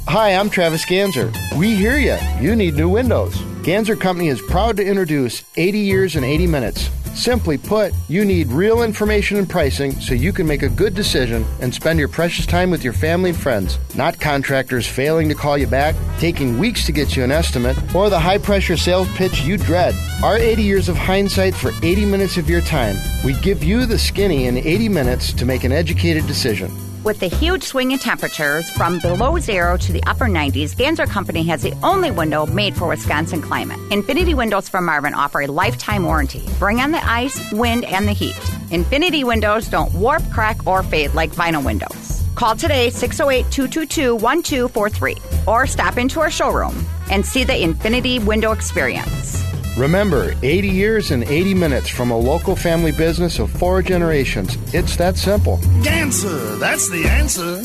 Hi, 0.06 0.34
I'm 0.34 0.50
Travis 0.50 0.84
Ganzer. 0.84 1.32
We 1.56 1.74
hear 1.74 1.98
you. 1.98 2.16
You 2.40 2.56
need 2.56 2.74
new 2.74 2.88
windows. 2.88 3.34
Ganzer 3.62 3.98
Company 3.98 4.28
is 4.28 4.40
proud 4.42 4.76
to 4.78 4.84
introduce 4.84 5.44
80 5.56 5.78
Years 5.78 6.16
in 6.16 6.24
80 6.24 6.46
Minutes. 6.46 6.90
Simply 7.14 7.58
put, 7.58 7.92
you 8.08 8.24
need 8.24 8.48
real 8.48 8.82
information 8.82 9.36
and 9.36 9.48
pricing 9.48 9.92
so 9.92 10.14
you 10.14 10.32
can 10.32 10.46
make 10.46 10.62
a 10.62 10.68
good 10.68 10.94
decision 10.94 11.44
and 11.60 11.72
spend 11.72 11.98
your 11.98 12.08
precious 12.08 12.46
time 12.46 12.70
with 12.70 12.82
your 12.82 12.94
family 12.94 13.30
and 13.30 13.38
friends, 13.38 13.78
not 13.94 14.18
contractors 14.18 14.86
failing 14.86 15.28
to 15.28 15.34
call 15.34 15.58
you 15.58 15.66
back, 15.66 15.94
taking 16.18 16.58
weeks 16.58 16.86
to 16.86 16.92
get 16.92 17.14
you 17.14 17.22
an 17.22 17.30
estimate, 17.30 17.76
or 17.94 18.08
the 18.08 18.18
high 18.18 18.38
pressure 18.38 18.76
sales 18.76 19.08
pitch 19.16 19.42
you 19.42 19.58
dread. 19.58 19.94
Our 20.24 20.38
80 20.38 20.62
years 20.62 20.88
of 20.88 20.96
hindsight 20.96 21.54
for 21.54 21.70
80 21.82 22.06
minutes 22.06 22.38
of 22.38 22.48
your 22.48 22.62
time. 22.62 22.96
We 23.24 23.34
give 23.40 23.62
you 23.62 23.84
the 23.84 23.98
skinny 23.98 24.46
in 24.46 24.56
80 24.56 24.88
minutes 24.88 25.32
to 25.34 25.44
make 25.44 25.64
an 25.64 25.72
educated 25.72 26.26
decision. 26.26 26.81
With 27.04 27.18
the 27.18 27.26
huge 27.26 27.64
swing 27.64 27.90
in 27.90 27.98
temperatures 27.98 28.70
from 28.70 29.00
below 29.00 29.36
zero 29.40 29.76
to 29.76 29.92
the 29.92 30.04
upper 30.04 30.26
90s, 30.26 30.76
Ganzer 30.76 31.08
Company 31.08 31.42
has 31.44 31.60
the 31.60 31.74
only 31.82 32.12
window 32.12 32.46
made 32.46 32.76
for 32.76 32.86
Wisconsin 32.86 33.42
climate. 33.42 33.80
Infinity 33.90 34.34
Windows 34.34 34.68
from 34.68 34.84
Marvin 34.84 35.12
offer 35.12 35.40
a 35.40 35.48
lifetime 35.48 36.04
warranty. 36.04 36.48
Bring 36.60 36.78
on 36.78 36.92
the 36.92 37.04
ice, 37.04 37.50
wind, 37.50 37.84
and 37.86 38.06
the 38.06 38.12
heat. 38.12 38.36
Infinity 38.70 39.24
Windows 39.24 39.66
don't 39.66 39.92
warp, 39.94 40.22
crack, 40.30 40.64
or 40.64 40.84
fade 40.84 41.12
like 41.14 41.32
vinyl 41.32 41.64
windows. 41.64 42.22
Call 42.36 42.54
today 42.54 42.88
608 42.88 43.50
222 43.50 44.14
1243 44.14 45.16
or 45.48 45.66
stop 45.66 45.98
into 45.98 46.20
our 46.20 46.30
showroom 46.30 46.86
and 47.10 47.26
see 47.26 47.42
the 47.42 47.60
Infinity 47.60 48.20
Window 48.20 48.52
experience. 48.52 49.42
Remember, 49.76 50.34
80 50.42 50.68
years 50.68 51.10
and 51.12 51.24
80 51.24 51.54
minutes 51.54 51.88
from 51.88 52.10
a 52.10 52.18
local 52.18 52.54
family 52.54 52.92
business 52.92 53.38
of 53.38 53.50
four 53.50 53.80
generations. 53.80 54.58
It's 54.74 54.96
that 54.96 55.16
simple. 55.16 55.56
Ganzer, 55.82 56.58
that's 56.58 56.90
the 56.90 57.04
answer. 57.04 57.62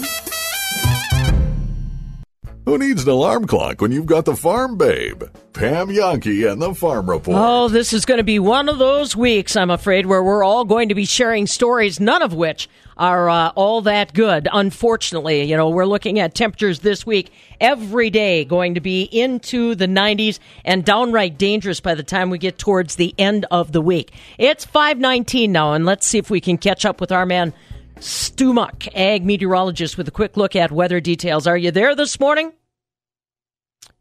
Who 2.67 2.77
needs 2.77 3.03
an 3.03 3.09
alarm 3.09 3.47
clock 3.47 3.79
when 3.79 3.93
you've 3.93 4.07
got 4.07 4.25
the 4.25 4.35
Farm 4.35 4.77
Babe? 4.77 5.23
Pam 5.53 5.87
Jahnke 5.87 6.51
and 6.51 6.61
the 6.61 6.75
Farm 6.75 7.09
Report. 7.09 7.37
Oh, 7.39 7.69
this 7.69 7.93
is 7.93 8.03
going 8.03 8.17
to 8.17 8.25
be 8.25 8.39
one 8.39 8.67
of 8.67 8.77
those 8.77 9.15
weeks, 9.15 9.55
I'm 9.55 9.69
afraid, 9.69 10.05
where 10.05 10.21
we're 10.21 10.43
all 10.43 10.65
going 10.65 10.89
to 10.89 10.93
be 10.93 11.05
sharing 11.05 11.47
stories, 11.47 12.01
none 12.01 12.21
of 12.21 12.33
which 12.33 12.67
are 12.97 13.29
uh, 13.29 13.51
all 13.55 13.79
that 13.83 14.13
good. 14.13 14.49
Unfortunately, 14.51 15.43
you 15.43 15.55
know, 15.55 15.69
we're 15.69 15.85
looking 15.85 16.19
at 16.19 16.35
temperatures 16.35 16.81
this 16.81 17.05
week 17.05 17.31
every 17.61 18.09
day 18.09 18.43
going 18.43 18.73
to 18.73 18.81
be 18.81 19.03
into 19.03 19.73
the 19.73 19.87
90s 19.87 20.39
and 20.65 20.83
downright 20.83 21.37
dangerous 21.37 21.79
by 21.79 21.95
the 21.95 22.03
time 22.03 22.29
we 22.29 22.37
get 22.37 22.57
towards 22.57 22.97
the 22.97 23.15
end 23.17 23.45
of 23.49 23.71
the 23.71 23.81
week. 23.81 24.11
It's 24.37 24.65
519 24.65 25.53
now, 25.53 25.71
and 25.71 25.85
let's 25.85 26.05
see 26.05 26.17
if 26.17 26.29
we 26.29 26.41
can 26.41 26.57
catch 26.57 26.85
up 26.85 26.99
with 26.99 27.13
our 27.13 27.25
man 27.25 27.53
Stu 27.99 28.53
Muck, 28.53 28.87
ag 28.95 29.25
meteorologist, 29.25 29.97
with 29.97 30.07
a 30.07 30.11
quick 30.11 30.37
look 30.37 30.55
at 30.55 30.71
weather 30.71 30.99
details. 30.99 31.47
Are 31.47 31.57
you 31.57 31.71
there 31.71 31.95
this 31.95 32.19
morning? 32.19 32.53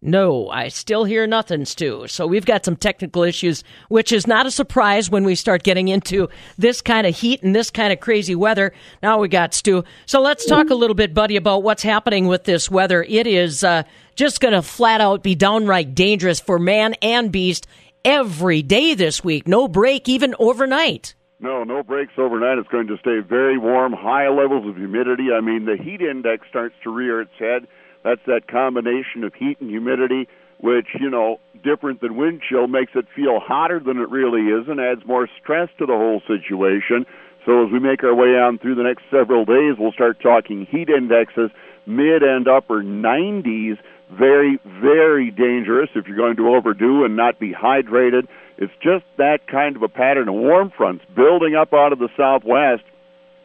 No, 0.03 0.49
I 0.51 0.69
still 0.69 1.05
hear 1.05 1.27
nothing, 1.27 1.65
Stu. 1.65 2.07
So 2.07 2.27
we've 2.27 2.45
got 2.45 2.65
some 2.65 2.77
technical 2.77 3.23
issues, 3.23 3.65
which 3.89 4.13
is 4.13 4.27
not 4.27 4.47
a 4.47 4.51
surprise 4.51 5.11
when 5.11 5.25
we 5.25 5.35
start 5.35 5.63
getting 5.63 5.89
into 5.89 6.29
this 6.59 6.83
kind 6.83 7.07
of 7.07 7.17
heat 7.17 7.43
and 7.43 7.57
this 7.57 7.71
kind 7.71 7.93
of 7.93 7.99
crazy 7.99 8.35
weather. 8.35 8.73
Now 9.03 9.19
we 9.19 9.29
got 9.29 9.55
Stu. 9.55 9.85
So 10.05 10.21
let's 10.21 10.47
talk 10.47 10.71
a 10.71 10.75
little 10.75 10.95
bit, 10.95 11.15
buddy, 11.15 11.37
about 11.37 11.63
what's 11.63 11.83
happening 11.83 12.27
with 12.27 12.45
this 12.45 12.71
weather. 12.71 13.03
It 13.03 13.27
is 13.27 13.65
uh, 13.65 13.85
just 14.15 14.41
going 14.41 14.55
to 14.55 14.63
flat 14.63 15.01
out 15.01 15.23
be 15.23 15.35
downright 15.35 15.95
dangerous 15.95 16.41
for 16.41 16.59
man 16.59 16.95
and 17.03 17.33
beast 17.33 17.67
every 18.05 18.63
day 18.63 18.95
this 18.95 19.25
week. 19.25 19.49
No 19.49 19.67
break, 19.67 20.09
even 20.09 20.35
overnight. 20.39 21.15
No, 21.39 21.65
no 21.65 21.83
breaks 21.83 22.15
overnight. 22.17 22.59
It's 22.59 22.69
going 22.69 22.87
to 22.87 22.97
stay 22.99 23.19
very 23.21 23.59
warm, 23.59 23.93
high 23.93 24.29
levels 24.29 24.67
of 24.67 24.77
humidity. 24.77 25.29
I 25.37 25.41
mean, 25.41 25.67
the 25.67 25.77
heat 25.77 26.01
index 26.01 26.49
starts 26.49 26.75
to 26.85 26.91
rear 26.91 27.21
its 27.21 27.33
head. 27.39 27.67
That's 28.05 28.23
that 28.27 28.49
combination 28.49 29.23
of 29.23 29.35
heat 29.35 29.61
and 29.61 29.69
humidity, 29.69 30.29
which, 30.61 30.87
you 30.99 31.11
know, 31.11 31.39
different 31.63 32.01
than 32.01 32.17
wind 32.17 32.41
chill, 32.49 32.69
makes 32.69 32.93
it 32.95 33.05
feel 33.15 33.39
hotter 33.39 33.81
than 33.81 33.99
it 33.99 34.09
really 34.09 34.49
is 34.49 34.67
and 34.69 34.81
adds 34.81 35.05
more 35.05 35.29
stress 35.43 35.69
to 35.79 35.85
the 35.85 35.93
whole 35.93 36.23
situation. 36.27 37.05
So 37.45 37.67
as 37.67 37.73
we 37.73 37.81
make 37.81 38.03
our 38.03 38.15
way 38.15 38.39
on 38.39 38.59
through 38.59 38.77
the 38.77 38.83
next 38.83 39.05
several 39.11 39.45
days, 39.45 39.75
we'll 39.79 39.93
start 39.93 40.21
talking 40.21 40.67
heat 40.71 40.89
indexes, 40.89 41.51
mid 41.85 42.23
and 42.23 42.49
upper 42.49 42.83
90s. 42.83 43.77
Very, 44.11 44.59
very 44.65 45.31
dangerous 45.31 45.91
if 45.95 46.07
you're 46.07 46.17
going 46.17 46.37
to 46.37 46.55
overdo 46.55 47.05
and 47.05 47.17
not 47.17 47.39
be 47.39 47.53
hydrated 47.53 48.27
It's 48.59 48.73
just 48.83 49.05
that 49.19 49.47
kind 49.47 49.77
of 49.77 49.83
a 49.83 49.89
pattern 49.89 50.29
of 50.29 50.35
warm 50.35 50.71
fronts 50.77 51.05
building 51.15 51.55
up 51.55 51.75
out 51.75 51.93
of 51.93 51.99
the 51.99 52.09
southwest, 52.17 52.85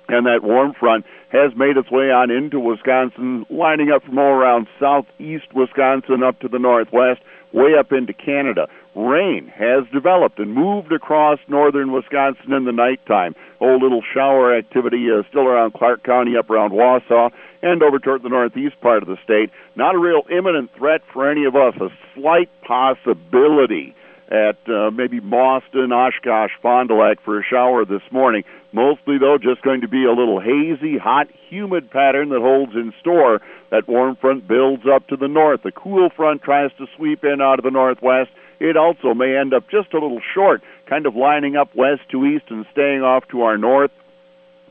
and 0.08 0.25
that 0.25 0.44
warm 0.44 0.74
front 0.74 1.06
has 1.30 1.51
made 1.56 1.77
its 1.77 1.91
way 1.91 2.12
on 2.12 2.32
into 2.32 2.60
Wisconsin, 2.60 3.46
lining 3.50 3.91
up 3.91 4.03
from 4.03 4.18
all 4.18 4.32
around 4.32 4.68
southeast 4.80 5.53
Wisconsin 5.53 6.24
up 6.24 6.39
to 6.39 6.48
the 6.48 6.60
northwest, 6.60 7.22
way 7.53 7.75
up 7.77 7.91
into 7.91 8.13
Canada. 8.13 8.68
Rain 8.96 9.48
has 9.48 9.86
developed 9.94 10.39
and 10.39 10.53
moved 10.53 10.91
across 10.91 11.39
northern 11.48 11.91
Wisconsin 11.91 12.51
in 12.51 12.65
the 12.65 12.74
nighttime. 12.74 13.36
Oh, 13.62 13.77
little 13.77 14.01
shower 14.13 14.56
activity 14.58 15.08
uh, 15.10 15.24
still 15.30 15.48
around 15.48 15.74
Clark 15.74 16.03
County, 16.03 16.36
up 16.36 16.50
around 16.50 16.72
Wausau, 16.72 17.32
and 17.62 17.84
over 17.84 18.00
toward 18.00 18.24
the 18.24 18.30
northeast 18.30 18.80
part 18.82 19.03
of 19.03 19.08
the 19.08 19.18
state. 19.24 19.50
Not 19.75 19.96
a 19.96 20.00
real 20.00 20.24
imminent 20.30 20.72
threat 20.75 21.01
for 21.13 21.30
any 21.30 21.46
of 21.46 21.56
us. 21.56 21.75
A 21.80 21.88
slight 22.15 22.50
possibility 22.63 23.96
at 24.31 24.57
uh, 24.69 24.89
maybe 24.91 25.19
Mauston, 25.19 25.91
Oshkosh, 25.91 26.51
Fond 26.61 26.88
du 26.88 26.95
Lac 26.95 27.21
for 27.23 27.39
a 27.39 27.43
shower 27.43 27.83
this 27.83 28.01
morning. 28.11 28.43
Mostly, 28.71 29.17
though, 29.19 29.38
just 29.38 29.61
going 29.61 29.81
to 29.81 29.89
be 29.89 30.05
a 30.05 30.13
little 30.13 30.39
hazy, 30.39 30.97
hot, 30.97 31.27
humid 31.50 31.91
pattern 31.91 32.29
that 32.29 32.39
holds 32.39 32.73
in 32.73 32.93
store. 33.01 33.41
That 33.71 33.89
warm 33.89 34.15
front 34.15 34.47
builds 34.47 34.83
up 34.88 35.07
to 35.09 35.17
the 35.17 35.27
north. 35.27 35.63
The 35.63 35.73
cool 35.73 36.09
front 36.15 36.41
tries 36.43 36.71
to 36.77 36.88
sweep 36.95 37.25
in 37.25 37.41
out 37.41 37.59
of 37.59 37.63
the 37.63 37.71
northwest. 37.71 38.31
It 38.61 38.77
also 38.77 39.13
may 39.13 39.35
end 39.35 39.53
up 39.53 39.69
just 39.69 39.93
a 39.93 40.00
little 40.00 40.21
short, 40.33 40.61
kind 40.88 41.05
of 41.05 41.15
lining 41.15 41.57
up 41.57 41.75
west 41.75 42.01
to 42.11 42.25
east 42.25 42.45
and 42.50 42.65
staying 42.71 43.01
off 43.01 43.27
to 43.31 43.41
our 43.41 43.57
north, 43.57 43.91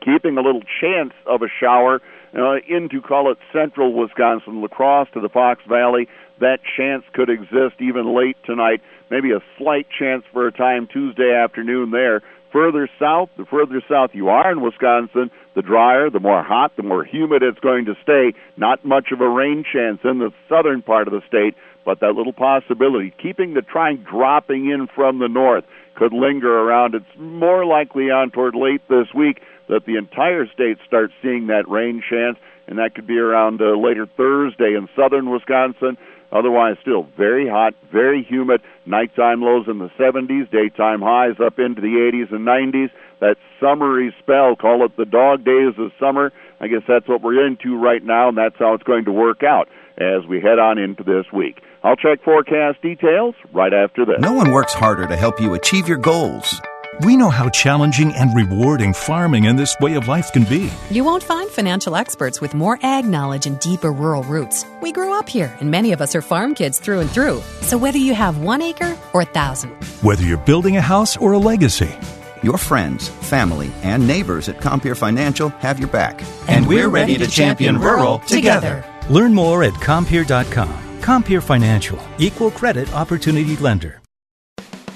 keeping 0.03 0.37
a 0.37 0.41
little 0.41 0.63
chance 0.81 1.13
of 1.25 1.41
a 1.41 1.47
shower 1.59 2.01
uh, 2.37 2.55
into, 2.67 3.01
call 3.01 3.31
it, 3.31 3.37
central 3.53 3.93
Wisconsin, 3.93 4.61
La 4.61 4.67
Crosse 4.67 5.07
to 5.13 5.21
the 5.21 5.29
Fox 5.29 5.61
Valley. 5.67 6.07
That 6.39 6.59
chance 6.77 7.03
could 7.13 7.29
exist 7.29 7.79
even 7.79 8.15
late 8.15 8.37
tonight. 8.45 8.81
Maybe 9.09 9.31
a 9.31 9.41
slight 9.57 9.87
chance 9.97 10.23
for 10.31 10.47
a 10.47 10.51
time 10.51 10.87
Tuesday 10.87 11.33
afternoon 11.33 11.91
there. 11.91 12.21
Further 12.51 12.89
south, 12.99 13.29
the 13.37 13.45
further 13.45 13.81
south 13.87 14.11
you 14.13 14.27
are 14.29 14.51
in 14.51 14.61
Wisconsin, 14.61 15.31
the 15.55 15.61
drier, 15.61 16.09
the 16.09 16.19
more 16.19 16.43
hot, 16.43 16.75
the 16.75 16.83
more 16.83 17.03
humid 17.03 17.43
it's 17.43 17.59
going 17.59 17.85
to 17.85 17.95
stay. 18.03 18.33
Not 18.57 18.83
much 18.83 19.11
of 19.11 19.21
a 19.21 19.29
rain 19.29 19.63
chance 19.63 19.99
in 20.03 20.19
the 20.19 20.31
southern 20.49 20.81
part 20.81 21.07
of 21.07 21.13
the 21.13 21.21
state, 21.27 21.55
but 21.85 21.99
that 22.01 22.15
little 22.15 22.33
possibility, 22.33 23.13
keeping 23.21 23.53
the 23.53 23.61
trine 23.61 24.05
dropping 24.09 24.69
in 24.69 24.87
from 24.93 25.19
the 25.19 25.29
north, 25.29 25.63
could 25.95 26.13
linger 26.13 26.59
around. 26.59 26.95
It's 26.95 27.05
more 27.17 27.65
likely 27.65 28.11
on 28.11 28.31
toward 28.31 28.55
late 28.55 28.81
this 28.89 29.07
week 29.15 29.41
that 29.71 29.85
the 29.85 29.95
entire 29.95 30.45
state 30.53 30.77
starts 30.85 31.13
seeing 31.23 31.47
that 31.47 31.67
rain 31.67 32.03
chance, 32.07 32.37
and 32.67 32.77
that 32.77 32.93
could 32.93 33.07
be 33.07 33.17
around 33.17 33.61
uh, 33.61 33.71
later 33.79 34.05
Thursday 34.05 34.75
in 34.75 34.87
southern 34.95 35.31
Wisconsin. 35.31 35.97
Otherwise, 36.31 36.75
still 36.81 37.07
very 37.17 37.47
hot, 37.49 37.73
very 37.91 38.23
humid. 38.23 38.61
Nighttime 38.85 39.41
lows 39.41 39.67
in 39.67 39.79
the 39.79 39.89
70s, 39.99 40.51
daytime 40.51 41.01
highs 41.01 41.39
up 41.43 41.57
into 41.57 41.81
the 41.81 41.87
80s 41.87 42.33
and 42.33 42.45
90s. 42.45 42.89
That 43.21 43.37
summery 43.59 44.13
spell, 44.19 44.55
call 44.55 44.85
it 44.85 44.95
the 44.97 45.05
dog 45.05 45.45
days 45.45 45.73
of 45.77 45.91
summer. 45.99 46.31
I 46.59 46.67
guess 46.67 46.83
that's 46.87 47.07
what 47.07 47.21
we're 47.21 47.45
into 47.45 47.77
right 47.77 48.03
now, 48.03 48.29
and 48.29 48.37
that's 48.37 48.55
how 48.59 48.73
it's 48.73 48.83
going 48.83 49.05
to 49.05 49.11
work 49.11 49.41
out 49.43 49.67
as 49.97 50.25
we 50.27 50.41
head 50.41 50.59
on 50.59 50.79
into 50.79 51.03
this 51.03 51.25
week. 51.33 51.61
I'll 51.83 51.95
check 51.95 52.23
forecast 52.23 52.81
details 52.81 53.35
right 53.53 53.73
after 53.73 54.05
this. 54.05 54.19
No 54.19 54.33
one 54.33 54.51
works 54.51 54.73
harder 54.73 55.07
to 55.07 55.15
help 55.15 55.39
you 55.39 55.53
achieve 55.53 55.87
your 55.87 55.97
goals. 55.97 56.61
We 56.99 57.15
know 57.15 57.29
how 57.29 57.47
challenging 57.49 58.13
and 58.15 58.35
rewarding 58.35 58.93
farming 58.93 59.47
and 59.47 59.57
this 59.57 59.79
way 59.79 59.95
of 59.95 60.09
life 60.09 60.31
can 60.33 60.43
be. 60.43 60.69
You 60.89 61.05
won't 61.05 61.23
find 61.23 61.49
financial 61.49 61.95
experts 61.95 62.41
with 62.41 62.53
more 62.53 62.77
ag 62.81 63.05
knowledge 63.05 63.45
and 63.45 63.57
deeper 63.59 63.91
rural 63.91 64.23
roots. 64.23 64.65
We 64.81 64.91
grew 64.91 65.17
up 65.17 65.29
here, 65.29 65.55
and 65.61 65.71
many 65.71 65.93
of 65.93 66.01
us 66.01 66.15
are 66.15 66.21
farm 66.21 66.53
kids 66.53 66.79
through 66.79 66.99
and 66.99 67.09
through. 67.09 67.41
So 67.61 67.77
whether 67.77 67.97
you 67.97 68.13
have 68.13 68.39
one 68.39 68.61
acre 68.61 68.97
or 69.13 69.21
a 69.21 69.25
thousand, 69.25 69.71
whether 70.01 70.23
you're 70.23 70.37
building 70.37 70.75
a 70.75 70.81
house 70.81 71.15
or 71.15 71.31
a 71.31 71.37
legacy, 71.37 71.97
your 72.43 72.57
friends, 72.57 73.07
family, 73.07 73.71
and 73.83 74.05
neighbors 74.05 74.49
at 74.49 74.59
Compeer 74.59 74.95
Financial 74.95 75.49
have 75.59 75.79
your 75.79 75.89
back. 75.89 76.19
And, 76.41 76.49
and 76.49 76.67
we're, 76.67 76.89
ready, 76.89 77.13
ready 77.13 77.25
to 77.25 77.31
champion 77.31 77.79
rural 77.79 78.19
together. 78.19 78.83
Learn 79.09 79.33
more 79.33 79.63
at 79.63 79.73
Compeer.com. 79.75 80.99
Compeer 81.01 81.41
Financial, 81.41 81.99
equal 82.17 82.51
credit 82.51 82.93
opportunity 82.93 83.55
lender. 83.57 84.00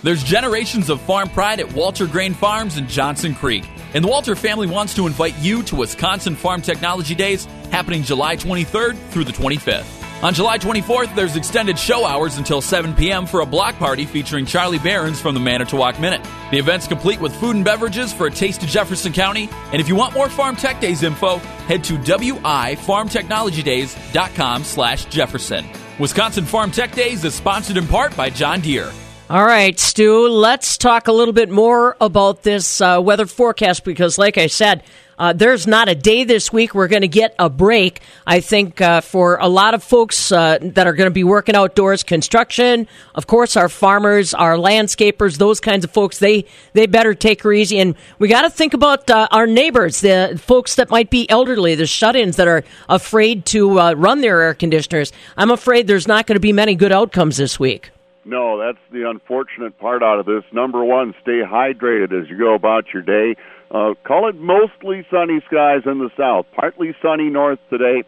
There's 0.05 0.23
generations 0.23 0.91
of 0.91 1.01
farm 1.01 1.29
pride 1.29 1.59
at 1.59 1.73
Walter 1.73 2.05
Grain 2.05 2.35
Farms 2.35 2.77
in 2.77 2.87
Johnson 2.87 3.33
Creek. 3.33 3.67
And 3.95 4.03
the 4.03 4.07
Walter 4.07 4.35
family 4.35 4.67
wants 4.67 4.93
to 4.97 5.07
invite 5.07 5.35
you 5.39 5.63
to 5.63 5.77
Wisconsin 5.77 6.35
Farm 6.35 6.61
Technology 6.61 7.15
Days 7.15 7.45
happening 7.71 8.03
July 8.03 8.37
23rd 8.37 8.99
through 9.09 9.23
the 9.23 9.31
25th. 9.31 10.23
On 10.23 10.31
July 10.31 10.59
24th, 10.59 11.15
there's 11.15 11.35
extended 11.35 11.79
show 11.79 12.05
hours 12.05 12.37
until 12.37 12.61
7 12.61 12.93
p.m. 12.93 13.25
for 13.25 13.39
a 13.39 13.47
block 13.47 13.77
party 13.77 14.05
featuring 14.05 14.45
Charlie 14.45 14.77
Berens 14.77 15.19
from 15.19 15.33
the 15.33 15.39
Manitowoc 15.39 15.99
Minute. 15.99 16.21
The 16.51 16.59
event's 16.59 16.87
complete 16.87 17.19
with 17.19 17.35
food 17.37 17.55
and 17.55 17.65
beverages 17.65 18.13
for 18.13 18.27
a 18.27 18.31
taste 18.31 18.61
of 18.61 18.69
Jefferson 18.69 19.11
County. 19.11 19.49
And 19.71 19.81
if 19.81 19.89
you 19.89 19.95
want 19.95 20.13
more 20.13 20.29
Farm 20.29 20.55
Tech 20.55 20.79
Days 20.79 21.01
info, 21.01 21.37
head 21.67 21.83
to 21.85 21.95
wifarmtechnologydays.com 21.95 24.63
slash 24.65 25.05
Jefferson. 25.05 25.65
Wisconsin 25.97 26.45
Farm 26.45 26.69
Tech 26.69 26.91
Days 26.91 27.25
is 27.25 27.33
sponsored 27.33 27.77
in 27.77 27.87
part 27.87 28.15
by 28.15 28.29
John 28.29 28.61
Deere. 28.61 28.91
All 29.27 29.43
right, 29.43 29.79
Stu, 29.79 30.27
let's 30.27 30.77
talk 30.77 31.07
a 31.07 31.11
little 31.11 31.33
bit 31.33 31.49
more 31.49 31.97
about 31.99 32.43
this 32.43 32.79
uh, 32.79 33.01
weather 33.03 33.25
forecast 33.25 33.83
because, 33.83 34.19
like 34.19 34.37
I 34.37 34.45
said, 34.45 34.83
uh, 35.17 35.33
there's 35.33 35.65
not 35.65 35.89
a 35.89 35.95
day 35.95 36.25
this 36.25 36.53
week 36.53 36.75
we're 36.75 36.87
going 36.87 37.01
to 37.01 37.07
get 37.07 37.33
a 37.39 37.49
break. 37.49 38.01
I 38.27 38.39
think 38.39 38.81
uh, 38.81 39.01
for 39.01 39.37
a 39.37 39.47
lot 39.47 39.73
of 39.73 39.83
folks 39.83 40.31
uh, 40.31 40.59
that 40.61 40.85
are 40.85 40.93
going 40.93 41.09
to 41.09 41.13
be 41.13 41.23
working 41.23 41.55
outdoors, 41.55 42.03
construction, 42.03 42.87
of 43.15 43.25
course, 43.25 43.57
our 43.57 43.67
farmers, 43.67 44.35
our 44.35 44.57
landscapers, 44.57 45.39
those 45.39 45.59
kinds 45.59 45.83
of 45.85 45.89
folks, 45.89 46.19
they 46.19 46.45
they 46.73 46.85
better 46.85 47.15
take 47.15 47.41
her 47.41 47.51
easy. 47.51 47.79
And 47.79 47.95
we 48.19 48.27
got 48.27 48.43
to 48.43 48.51
think 48.51 48.75
about 48.75 49.09
uh, 49.09 49.27
our 49.31 49.47
neighbors, 49.47 50.01
the 50.01 50.39
folks 50.39 50.75
that 50.75 50.91
might 50.91 51.09
be 51.09 51.27
elderly, 51.31 51.73
the 51.73 51.87
shut-ins 51.87 52.35
that 52.35 52.47
are 52.47 52.63
afraid 52.87 53.47
to 53.47 53.79
uh, 53.79 53.93
run 53.93 54.21
their 54.21 54.39
air 54.39 54.53
conditioners. 54.53 55.11
I'm 55.35 55.49
afraid 55.49 55.87
there's 55.87 56.07
not 56.07 56.27
going 56.27 56.35
to 56.35 56.39
be 56.39 56.53
many 56.53 56.75
good 56.75 56.91
outcomes 56.91 57.37
this 57.37 57.59
week. 57.59 57.89
No, 58.25 58.57
that's 58.57 58.83
the 58.91 59.07
unfortunate 59.07 59.77
part 59.77 60.01
out 60.01 60.19
of 60.19 60.25
this. 60.25 60.43
Number 60.51 60.83
one, 60.83 61.13
stay 61.21 61.41
hydrated 61.45 62.11
as 62.11 62.27
you 62.27 62.37
go 62.39 62.55
about 62.55 62.85
your 62.91 63.03
day. 63.03 63.35
Uh, 63.69 63.93
call 64.03 64.27
it 64.27 64.35
mostly 64.35 65.05
sunny 65.11 65.41
skies 65.45 65.81
in 65.85 65.99
the 65.99 66.09
south, 66.17 66.47
partly 66.55 66.95
sunny 67.03 67.29
north 67.29 67.59
today, 67.69 68.03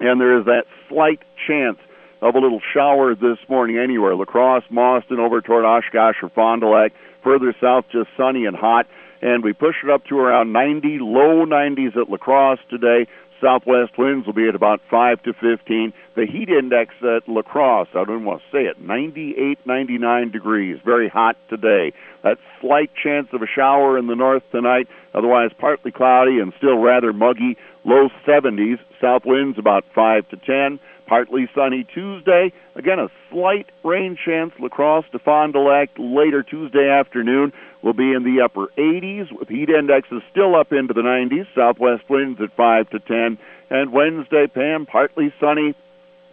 and 0.00 0.20
there 0.20 0.38
is 0.38 0.44
that 0.44 0.64
slight 0.88 1.20
chance 1.46 1.78
of 2.20 2.34
a 2.34 2.38
little 2.38 2.60
shower 2.74 3.14
this 3.14 3.38
morning 3.48 3.78
anywhere. 3.78 4.14
La 4.14 4.24
Crosse, 4.24 4.64
Mauston, 4.70 5.18
over 5.18 5.40
toward 5.40 5.64
Oshkosh 5.64 6.16
or 6.22 6.28
Fond 6.30 6.60
du 6.60 6.68
Lac. 6.68 6.92
Further 7.24 7.54
south, 7.60 7.84
just 7.90 8.08
sunny 8.16 8.44
and 8.44 8.56
hot. 8.56 8.86
And 9.22 9.42
we 9.42 9.52
push 9.52 9.76
it 9.82 9.90
up 9.90 10.04
to 10.06 10.18
around 10.18 10.52
90, 10.52 10.98
low 11.00 11.44
90s 11.46 11.96
at 11.96 12.10
Lacrosse 12.10 12.60
today. 12.70 13.06
Southwest 13.40 13.96
winds 13.96 14.26
will 14.26 14.34
be 14.34 14.48
at 14.48 14.54
about 14.54 14.80
5 14.90 15.22
to 15.22 15.32
15. 15.32 15.92
The 16.16 16.26
heat 16.26 16.48
index 16.48 16.94
at 17.02 17.28
La 17.28 17.42
Crosse, 17.42 17.88
I 17.94 18.04
don't 18.04 18.24
want 18.24 18.42
to 18.42 18.56
say 18.56 18.64
it, 18.64 18.80
98, 18.80 19.58
99 19.64 20.30
degrees. 20.30 20.78
Very 20.84 21.08
hot 21.08 21.36
today. 21.48 21.92
That 22.22 22.38
slight 22.60 22.90
chance 23.00 23.28
of 23.32 23.42
a 23.42 23.46
shower 23.46 23.96
in 23.96 24.08
the 24.08 24.16
north 24.16 24.42
tonight, 24.50 24.88
otherwise 25.14 25.50
partly 25.58 25.92
cloudy 25.92 26.38
and 26.40 26.52
still 26.58 26.78
rather 26.78 27.12
muggy. 27.12 27.56
Low 27.84 28.08
70s. 28.26 28.78
South 29.00 29.22
winds 29.24 29.58
about 29.58 29.84
5 29.94 30.28
to 30.30 30.36
10. 30.36 30.80
Partly 31.08 31.48
sunny 31.54 31.86
Tuesday. 31.94 32.52
Again, 32.76 32.98
a 32.98 33.08
slight 33.30 33.70
rain 33.82 34.16
chance. 34.22 34.52
Lacrosse 34.60 35.06
to 35.12 35.18
Fond 35.18 35.54
du 35.54 35.60
Lac 35.60 35.88
later 35.98 36.42
Tuesday 36.42 36.90
afternoon 36.90 37.54
will 37.82 37.94
be 37.94 38.12
in 38.12 38.24
the 38.24 38.42
upper 38.44 38.66
80s 38.76 39.32
with 39.32 39.48
heat 39.48 39.70
indexes 39.70 40.20
still 40.30 40.54
up 40.54 40.70
into 40.70 40.92
the 40.92 41.00
90s. 41.00 41.46
Southwest 41.54 42.02
winds 42.10 42.40
at 42.42 42.54
5 42.54 42.90
to 42.90 42.98
10. 42.98 43.38
And 43.70 43.90
Wednesday, 43.92 44.46
Pam, 44.52 44.84
partly 44.84 45.32
sunny. 45.40 45.74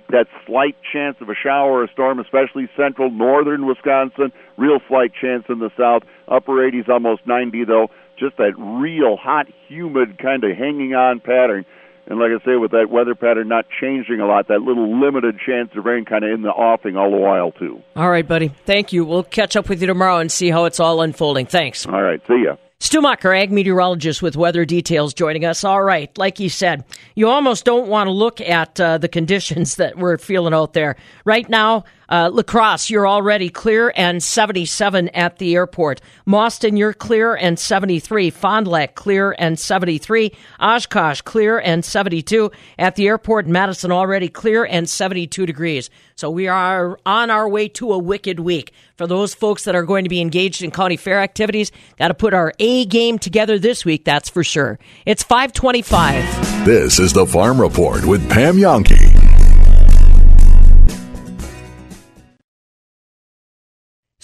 That 0.10 0.28
slight 0.46 0.76
chance 0.92 1.18
of 1.22 1.30
a 1.30 1.36
shower 1.36 1.82
or 1.82 1.88
storm, 1.92 2.20
especially 2.20 2.70
central 2.76 3.10
northern 3.10 3.66
Wisconsin. 3.66 4.34
Real 4.58 4.80
slight 4.90 5.14
chance 5.20 5.46
in 5.48 5.60
the 5.60 5.72
south. 5.78 6.04
Upper 6.28 6.52
80s, 6.52 6.90
almost 6.90 7.26
90 7.26 7.64
though. 7.64 7.88
Just 8.20 8.38
that 8.38 8.54
real 8.58 9.16
hot, 9.16 9.48
humid 9.68 10.20
kind 10.20 10.44
of 10.44 10.56
hanging 10.58 10.94
on 10.94 11.22
pattern 11.22 11.66
and 12.08 12.20
like 12.20 12.32
I 12.32 12.44
say, 12.46 12.56
with 12.56 12.72
that 12.72 12.90
weather 12.90 13.16
pattern 13.16 13.48
not 13.48 13.66
changing 13.82 14.20
a 14.20 14.28
lot, 14.28 14.48
that 14.50 14.62
little 14.62 15.00
limited 15.00 15.40
chance 15.40 15.72
of 15.76 15.86
rain 15.86 16.06
kind 16.06 16.24
of 16.24 16.32
in 16.32 16.42
the 16.42 16.50
offing 16.50 16.98
all 16.98 17.12
the 17.12 17.18
while, 17.18 17.52
too. 17.52 17.82
All 17.96 18.10
right, 18.10 18.28
buddy. 18.28 18.50
Thank 18.66 18.94
you. 18.94 19.06
We'll 19.06 19.24
catch 19.24 19.56
up 19.56 19.70
with 19.70 19.82
you 19.82 19.88
tomorrow 19.88 20.18
and 20.20 20.32
see 20.32 20.50
how 20.50 20.66
it's 20.66 20.80
all 20.80 21.02
unfolding. 21.02 21.48
Thanks. 21.48 21.86
All 21.86 22.02
right. 22.02 22.22
See 22.28 22.44
ya. 22.46 22.58
Stu 22.80 23.02
Muck, 23.02 23.24
ag 23.24 23.52
meteorologist 23.52 24.22
with 24.22 24.36
weather 24.36 24.66
details, 24.66 25.14
joining 25.14 25.46
us. 25.46 25.64
All 25.64 25.82
right, 25.82 26.16
like 26.18 26.40
you 26.40 26.50
said, 26.50 26.84
you 27.16 27.30
almost 27.30 27.64
don't 27.64 27.88
want 27.88 28.08
to 28.08 28.12
look 28.12 28.42
at 28.42 28.80
uh, 28.80 28.98
the 28.98 29.08
conditions 29.08 29.76
that 29.78 29.98
we're 29.98 30.18
feeling 30.18 30.54
out 30.54 30.74
there 30.74 30.98
right 31.24 31.50
now. 31.50 31.86
Uh, 32.10 32.30
La 32.32 32.44
Crosse, 32.44 32.90
you're 32.90 33.08
already 33.08 33.50
clear 33.50 33.92
and 33.96 34.22
77 34.22 35.10
at 35.10 35.38
the 35.38 35.56
airport. 35.56 36.02
Mauston, 36.28 36.78
you're 36.78 36.94
clear 36.94 37.36
and 37.36 37.58
73. 37.58 38.30
Fond 38.30 38.66
du 38.66 38.72
Lac, 38.72 38.96
clear 38.96 39.36
and 39.38 39.60
73. 39.60 40.32
Oshkosh, 40.60 41.22
clear 41.22 41.60
and 41.60 41.84
72. 41.84 42.52
At 42.78 42.96
the 42.96 43.08
airport, 43.08 43.48
Madison, 43.48 43.92
already 43.92 44.28
clear 44.28 44.66
and 44.66 44.88
72 44.88 45.46
degrees. 45.46 45.90
So 46.16 46.30
we 46.30 46.48
are 46.48 46.98
on 47.06 47.30
our 47.30 47.48
way 47.50 47.68
to 47.70 47.94
a 47.94 47.98
wicked 47.98 48.40
week. 48.40 48.72
For 48.98 49.08
those 49.08 49.34
folks 49.34 49.66
that 49.66 49.76
are 49.76 49.84
going 49.84 50.06
to 50.06 50.10
be 50.10 50.22
engaged 50.22 50.64
in 50.64 50.72
county 50.72 50.96
fair 50.96 51.20
activities, 51.20 51.72
got 51.98 52.08
to 52.08 52.14
put 52.14 52.34
our 52.34 52.54
A 52.60 52.86
game 52.86 53.20
together 53.20 53.60
this 53.60 53.84
week, 53.84 54.06
that's 54.06 54.30
for 54.30 54.44
sure. 54.44 54.80
It's 55.06 55.24
525. 55.24 56.66
This 56.66 57.00
is 57.00 57.12
the 57.12 57.26
Farm 57.26 57.60
Report 57.60 58.06
with 58.06 58.30
Pam 58.30 58.56
Jahnke. 58.56 59.25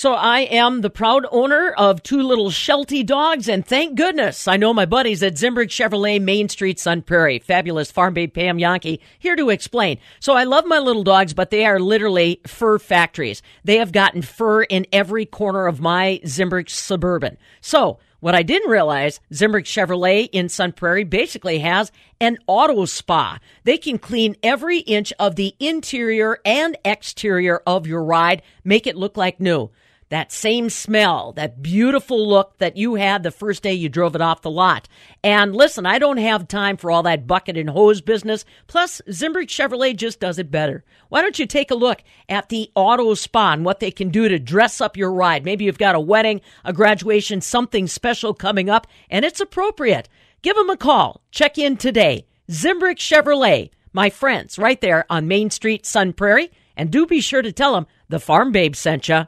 So 0.01 0.15
I 0.15 0.39
am 0.39 0.81
the 0.81 0.89
proud 0.89 1.27
owner 1.31 1.69
of 1.77 2.01
two 2.01 2.23
little 2.23 2.49
Sheltie 2.49 3.03
dogs, 3.03 3.47
and 3.47 3.63
thank 3.63 3.95
goodness 3.95 4.47
I 4.47 4.57
know 4.57 4.73
my 4.73 4.87
buddies 4.87 5.21
at 5.21 5.35
Zimbrick 5.35 5.69
Chevrolet 5.69 6.19
Main 6.19 6.49
Street, 6.49 6.79
Sun 6.79 7.03
Prairie. 7.03 7.37
Fabulous 7.37 7.91
farm 7.91 8.15
babe 8.15 8.33
Pam 8.33 8.57
Jahnke 8.57 8.99
here 9.19 9.35
to 9.35 9.51
explain. 9.51 9.99
So 10.19 10.33
I 10.33 10.43
love 10.43 10.65
my 10.65 10.79
little 10.79 11.03
dogs, 11.03 11.35
but 11.35 11.51
they 11.51 11.67
are 11.67 11.79
literally 11.79 12.41
fur 12.47 12.79
factories. 12.79 13.43
They 13.63 13.77
have 13.77 13.91
gotten 13.91 14.23
fur 14.23 14.63
in 14.63 14.87
every 14.91 15.27
corner 15.27 15.67
of 15.67 15.79
my 15.79 16.19
Zimbrick 16.25 16.71
Suburban. 16.71 17.37
So 17.61 17.99
what 18.21 18.33
I 18.33 18.41
didn't 18.41 18.71
realize, 18.71 19.19
Zimbrick 19.31 19.65
Chevrolet 19.65 20.29
in 20.31 20.49
Sun 20.49 20.71
Prairie 20.71 21.03
basically 21.03 21.59
has 21.59 21.91
an 22.19 22.39
auto 22.47 22.85
spa. 22.85 23.37
They 23.65 23.77
can 23.77 23.99
clean 23.99 24.35
every 24.41 24.79
inch 24.79 25.13
of 25.19 25.35
the 25.35 25.53
interior 25.59 26.39
and 26.43 26.75
exterior 26.83 27.61
of 27.67 27.85
your 27.85 28.03
ride, 28.03 28.41
make 28.63 28.87
it 28.87 28.97
look 28.97 29.15
like 29.15 29.39
new 29.39 29.69
that 30.11 30.29
same 30.29 30.69
smell, 30.69 31.31
that 31.31 31.61
beautiful 31.61 32.27
look 32.27 32.57
that 32.57 32.75
you 32.75 32.95
had 32.95 33.23
the 33.23 33.31
first 33.31 33.63
day 33.63 33.73
you 33.73 33.87
drove 33.87 34.13
it 34.13 34.21
off 34.21 34.41
the 34.41 34.51
lot. 34.51 34.89
And 35.23 35.55
listen, 35.55 35.85
I 35.85 35.99
don't 35.99 36.17
have 36.17 36.49
time 36.49 36.75
for 36.75 36.91
all 36.91 37.01
that 37.03 37.25
bucket 37.25 37.55
and 37.55 37.69
hose 37.69 38.01
business. 38.01 38.43
Plus, 38.67 39.01
Zimbrick 39.07 39.47
Chevrolet 39.47 39.95
just 39.95 40.19
does 40.19 40.37
it 40.37 40.51
better. 40.51 40.83
Why 41.07 41.21
don't 41.21 41.39
you 41.39 41.45
take 41.45 41.71
a 41.71 41.75
look 41.75 42.03
at 42.27 42.49
the 42.49 42.69
auto 42.75 43.13
spa 43.13 43.53
and 43.53 43.63
what 43.63 43.79
they 43.79 43.89
can 43.89 44.09
do 44.09 44.27
to 44.27 44.37
dress 44.37 44.81
up 44.81 44.97
your 44.97 45.13
ride? 45.13 45.45
Maybe 45.45 45.63
you've 45.63 45.77
got 45.77 45.95
a 45.95 45.99
wedding, 45.99 46.41
a 46.65 46.73
graduation, 46.73 47.39
something 47.39 47.87
special 47.87 48.33
coming 48.33 48.69
up, 48.69 48.87
and 49.09 49.23
it's 49.23 49.39
appropriate. 49.39 50.09
Give 50.41 50.57
them 50.57 50.69
a 50.69 50.75
call. 50.75 51.21
Check 51.31 51.57
in 51.57 51.77
today. 51.77 52.27
Zimbrick 52.49 52.97
Chevrolet, 52.97 53.69
my 53.93 54.09
friends, 54.09 54.59
right 54.59 54.81
there 54.81 55.05
on 55.09 55.29
Main 55.29 55.49
Street, 55.49 55.85
Sun 55.85 56.13
Prairie. 56.13 56.51
And 56.75 56.91
do 56.91 57.05
be 57.05 57.21
sure 57.21 57.41
to 57.41 57.53
tell 57.53 57.75
them 57.75 57.87
the 58.09 58.19
Farm 58.19 58.51
Babe 58.51 58.75
sent 58.75 59.07
you. 59.07 59.27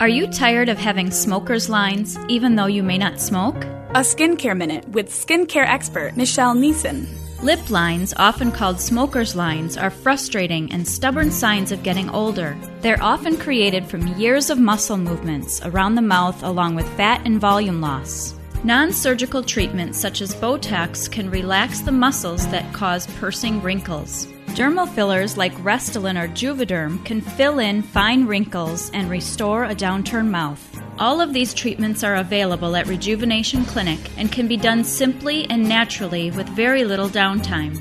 Are 0.00 0.08
you 0.08 0.28
tired 0.28 0.68
of 0.68 0.78
having 0.78 1.10
smoker's 1.10 1.68
lines 1.68 2.16
even 2.28 2.54
though 2.54 2.66
you 2.66 2.84
may 2.84 2.98
not 2.98 3.20
smoke? 3.20 3.64
A 3.64 4.04
skincare 4.06 4.56
minute 4.56 4.88
with 4.90 5.10
skincare 5.10 5.66
expert 5.66 6.16
Michelle 6.16 6.54
Neeson. 6.54 7.08
Lip 7.42 7.68
lines, 7.68 8.14
often 8.16 8.52
called 8.52 8.80
smoker's 8.80 9.34
lines, 9.34 9.76
are 9.76 9.90
frustrating 9.90 10.70
and 10.70 10.86
stubborn 10.86 11.32
signs 11.32 11.72
of 11.72 11.82
getting 11.82 12.08
older. 12.10 12.56
They're 12.80 13.02
often 13.02 13.36
created 13.38 13.86
from 13.86 14.14
years 14.16 14.50
of 14.50 14.58
muscle 14.60 14.98
movements 14.98 15.60
around 15.64 15.96
the 15.96 16.02
mouth 16.02 16.44
along 16.44 16.76
with 16.76 16.88
fat 16.96 17.22
and 17.24 17.40
volume 17.40 17.80
loss. 17.80 18.37
Non 18.64 18.92
surgical 18.92 19.42
treatments 19.42 20.00
such 20.00 20.20
as 20.20 20.34
Botox 20.34 21.10
can 21.10 21.30
relax 21.30 21.80
the 21.80 21.92
muscles 21.92 22.46
that 22.48 22.72
cause 22.74 23.06
pursing 23.18 23.62
wrinkles. 23.62 24.26
Dermal 24.48 24.88
fillers 24.88 25.36
like 25.36 25.54
Restylane 25.58 26.20
or 26.20 26.26
Juvederm 26.26 27.04
can 27.04 27.20
fill 27.20 27.60
in 27.60 27.82
fine 27.82 28.26
wrinkles 28.26 28.90
and 28.90 29.08
restore 29.08 29.64
a 29.64 29.76
downturned 29.76 30.30
mouth. 30.30 30.82
All 30.98 31.20
of 31.20 31.32
these 31.32 31.54
treatments 31.54 32.02
are 32.02 32.16
available 32.16 32.74
at 32.74 32.88
Rejuvenation 32.88 33.64
Clinic 33.64 34.00
and 34.18 34.32
can 34.32 34.48
be 34.48 34.56
done 34.56 34.82
simply 34.82 35.48
and 35.48 35.68
naturally 35.68 36.32
with 36.32 36.48
very 36.48 36.84
little 36.84 37.08
downtime. 37.08 37.80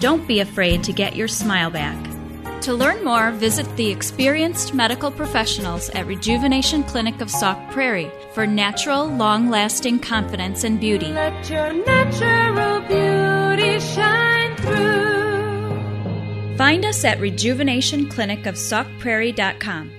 Don't 0.00 0.26
be 0.26 0.40
afraid 0.40 0.82
to 0.84 0.94
get 0.94 1.14
your 1.14 1.28
smile 1.28 1.70
back. 1.70 2.15
To 2.62 2.72
learn 2.74 3.04
more, 3.04 3.32
visit 3.32 3.66
the 3.76 3.90
experienced 3.90 4.72
medical 4.74 5.10
professionals 5.10 5.90
at 5.90 6.06
Rejuvenation 6.06 6.82
Clinic 6.82 7.20
of 7.20 7.30
Sauk 7.30 7.58
Prairie 7.70 8.10
for 8.32 8.46
natural, 8.46 9.06
long 9.06 9.50
lasting 9.50 9.98
confidence 10.00 10.64
and 10.64 10.80
beauty. 10.80 11.12
Let 11.12 11.48
your 11.48 11.72
natural 11.72 12.80
beauty 12.80 13.78
shine 13.78 14.56
through. 14.56 16.56
Find 16.56 16.84
us 16.84 17.04
at 17.04 17.18
rejuvenationclinicofsaukprairie.com. 17.18 19.90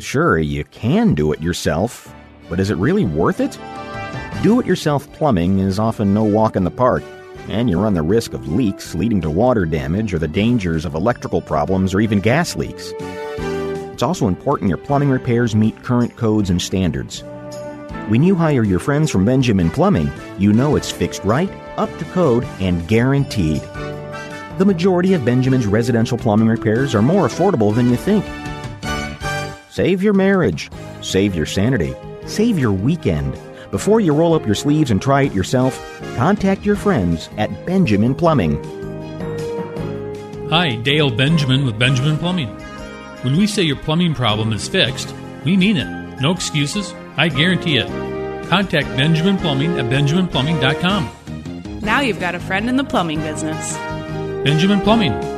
Sure, 0.00 0.38
you 0.38 0.64
can 0.64 1.14
do 1.14 1.32
it 1.32 1.40
yourself, 1.40 2.12
but 2.50 2.60
is 2.60 2.68
it 2.68 2.76
really 2.76 3.04
worth 3.04 3.40
it? 3.40 3.58
Do 4.42 4.60
it 4.60 4.66
yourself 4.66 5.10
plumbing 5.12 5.60
is 5.60 5.78
often 5.78 6.12
no 6.12 6.24
walk 6.24 6.56
in 6.56 6.64
the 6.64 6.70
park, 6.70 7.02
and 7.48 7.68
you 7.68 7.80
run 7.80 7.94
the 7.94 8.02
risk 8.02 8.32
of 8.32 8.48
leaks 8.48 8.94
leading 8.94 9.20
to 9.20 9.30
water 9.30 9.66
damage 9.66 10.12
or 10.14 10.18
the 10.18 10.28
dangers 10.28 10.84
of 10.84 10.94
electrical 10.94 11.40
problems 11.40 11.94
or 11.94 12.00
even 12.00 12.20
gas 12.20 12.56
leaks. 12.56 12.92
It's 13.92 14.02
also 14.02 14.26
important 14.28 14.68
your 14.68 14.78
plumbing 14.78 15.10
repairs 15.10 15.54
meet 15.54 15.82
current 15.82 16.16
codes 16.16 16.50
and 16.50 16.60
standards. 16.60 17.22
When 18.08 18.22
you 18.22 18.34
hire 18.34 18.64
your 18.64 18.80
friends 18.80 19.10
from 19.10 19.24
Benjamin 19.24 19.70
Plumbing, 19.70 20.10
you 20.38 20.52
know 20.52 20.76
it's 20.76 20.90
fixed 20.90 21.24
right, 21.24 21.50
up 21.76 21.96
to 21.98 22.04
code, 22.06 22.44
and 22.60 22.86
guaranteed. 22.86 23.62
The 24.58 24.64
majority 24.66 25.14
of 25.14 25.24
Benjamin's 25.24 25.66
residential 25.66 26.18
plumbing 26.18 26.48
repairs 26.48 26.94
are 26.94 27.02
more 27.02 27.26
affordable 27.26 27.74
than 27.74 27.88
you 27.90 27.96
think. 27.96 28.24
Save 29.70 30.02
your 30.02 30.12
marriage. 30.12 30.70
Save 31.00 31.34
your 31.34 31.46
sanity. 31.46 31.94
Save 32.26 32.58
your 32.58 32.72
weekend. 32.72 33.36
Before 33.74 33.98
you 33.98 34.14
roll 34.14 34.34
up 34.34 34.46
your 34.46 34.54
sleeves 34.54 34.92
and 34.92 35.02
try 35.02 35.22
it 35.22 35.32
yourself, 35.32 35.74
contact 36.14 36.64
your 36.64 36.76
friends 36.76 37.28
at 37.38 37.66
Benjamin 37.66 38.14
Plumbing. 38.14 38.62
Hi, 40.48 40.76
Dale 40.76 41.10
Benjamin 41.10 41.66
with 41.66 41.76
Benjamin 41.76 42.16
Plumbing. 42.16 42.50
When 43.22 43.36
we 43.36 43.48
say 43.48 43.64
your 43.64 43.74
plumbing 43.74 44.14
problem 44.14 44.52
is 44.52 44.68
fixed, 44.68 45.12
we 45.44 45.56
mean 45.56 45.76
it. 45.76 46.20
No 46.20 46.30
excuses. 46.30 46.94
I 47.16 47.26
guarantee 47.26 47.78
it. 47.78 47.88
Contact 48.48 48.86
Benjamin 48.96 49.38
Plumbing 49.38 49.76
at 49.76 49.86
benjaminplumbing.com. 49.86 51.80
Now 51.80 52.00
you've 52.00 52.20
got 52.20 52.36
a 52.36 52.40
friend 52.40 52.68
in 52.68 52.76
the 52.76 52.84
plumbing 52.84 53.22
business. 53.22 53.74
Benjamin 54.44 54.82
Plumbing. 54.82 55.33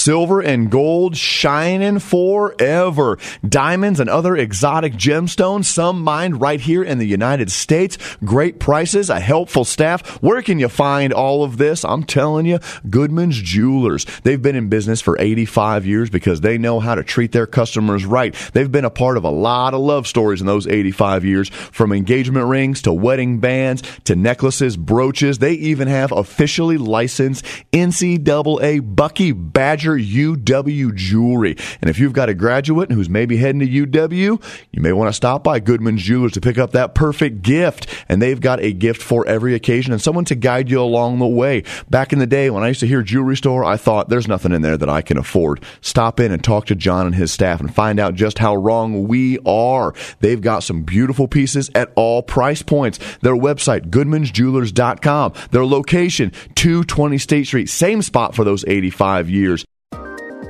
Silver 0.00 0.40
and 0.40 0.70
gold 0.70 1.14
shining 1.14 1.98
forever. 1.98 3.18
Diamonds 3.46 4.00
and 4.00 4.08
other 4.08 4.34
exotic 4.34 4.94
gemstones, 4.94 5.66
some 5.66 6.00
mined 6.00 6.40
right 6.40 6.60
here 6.60 6.82
in 6.82 6.96
the 6.96 7.06
United 7.06 7.50
States. 7.50 7.98
Great 8.24 8.58
prices, 8.58 9.10
a 9.10 9.20
helpful 9.20 9.64
staff. 9.64 10.22
Where 10.22 10.40
can 10.40 10.58
you 10.58 10.70
find 10.70 11.12
all 11.12 11.44
of 11.44 11.58
this? 11.58 11.84
I'm 11.84 12.04
telling 12.04 12.46
you, 12.46 12.60
Goodman's 12.88 13.42
Jewelers. 13.42 14.06
They've 14.22 14.40
been 14.40 14.56
in 14.56 14.70
business 14.70 15.02
for 15.02 15.20
85 15.20 15.84
years 15.84 16.08
because 16.08 16.40
they 16.40 16.56
know 16.56 16.80
how 16.80 16.94
to 16.94 17.04
treat 17.04 17.32
their 17.32 17.46
customers 17.46 18.06
right. 18.06 18.34
They've 18.54 18.72
been 18.72 18.86
a 18.86 18.90
part 18.90 19.18
of 19.18 19.24
a 19.24 19.30
lot 19.30 19.74
of 19.74 19.80
love 19.80 20.06
stories 20.06 20.40
in 20.40 20.46
those 20.46 20.66
85 20.66 21.26
years, 21.26 21.50
from 21.50 21.92
engagement 21.92 22.46
rings 22.46 22.80
to 22.82 22.92
wedding 22.92 23.38
bands 23.38 23.82
to 24.04 24.16
necklaces, 24.16 24.78
brooches. 24.78 25.38
They 25.38 25.52
even 25.52 25.88
have 25.88 26.10
officially 26.10 26.78
licensed 26.78 27.44
NCAA 27.72 28.96
Bucky 28.96 29.32
Badger 29.32 29.90
UW 30.00 30.94
Jewelry. 30.94 31.56
And 31.80 31.90
if 31.90 31.98
you've 31.98 32.12
got 32.12 32.28
a 32.28 32.34
graduate 32.34 32.90
who's 32.90 33.08
maybe 33.08 33.36
heading 33.36 33.60
to 33.60 33.86
UW, 33.86 34.42
you 34.72 34.82
may 34.82 34.92
want 34.92 35.08
to 35.08 35.12
stop 35.12 35.44
by 35.44 35.60
Goodman's 35.60 36.02
Jewelers 36.02 36.32
to 36.32 36.40
pick 36.40 36.58
up 36.58 36.72
that 36.72 36.94
perfect 36.94 37.42
gift. 37.42 37.86
And 38.08 38.20
they've 38.20 38.40
got 38.40 38.60
a 38.60 38.72
gift 38.72 39.02
for 39.02 39.26
every 39.26 39.54
occasion 39.54 39.92
and 39.92 40.02
someone 40.02 40.24
to 40.26 40.34
guide 40.34 40.70
you 40.70 40.80
along 40.80 41.18
the 41.18 41.26
way. 41.26 41.64
Back 41.88 42.12
in 42.12 42.18
the 42.18 42.26
day 42.26 42.50
when 42.50 42.62
I 42.62 42.68
used 42.68 42.80
to 42.80 42.86
hear 42.86 43.02
jewelry 43.02 43.36
store, 43.36 43.64
I 43.64 43.76
thought 43.76 44.08
there's 44.08 44.28
nothing 44.28 44.52
in 44.52 44.62
there 44.62 44.76
that 44.76 44.88
I 44.88 45.02
can 45.02 45.18
afford. 45.18 45.62
Stop 45.80 46.20
in 46.20 46.32
and 46.32 46.42
talk 46.42 46.66
to 46.66 46.74
John 46.74 47.06
and 47.06 47.14
his 47.14 47.32
staff 47.32 47.60
and 47.60 47.74
find 47.74 48.00
out 48.00 48.14
just 48.14 48.38
how 48.38 48.56
wrong 48.56 49.06
we 49.08 49.38
are. 49.46 49.94
They've 50.20 50.40
got 50.40 50.62
some 50.62 50.82
beautiful 50.82 51.28
pieces 51.28 51.70
at 51.74 51.92
all 51.94 52.22
price 52.22 52.62
points. 52.62 52.98
Their 53.22 53.34
website, 53.34 53.90
goodmansjewelers.com. 53.90 55.32
Their 55.50 55.66
location, 55.66 56.32
220 56.54 57.18
State 57.18 57.46
Street, 57.46 57.68
same 57.68 58.02
spot 58.02 58.34
for 58.34 58.44
those 58.44 58.64
85 58.66 59.30
years. 59.30 59.64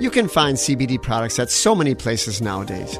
You 0.00 0.10
can 0.10 0.28
find 0.28 0.56
CBD 0.56 1.00
products 1.00 1.38
at 1.38 1.50
so 1.50 1.74
many 1.74 1.94
places 1.94 2.40
nowadays. 2.40 2.96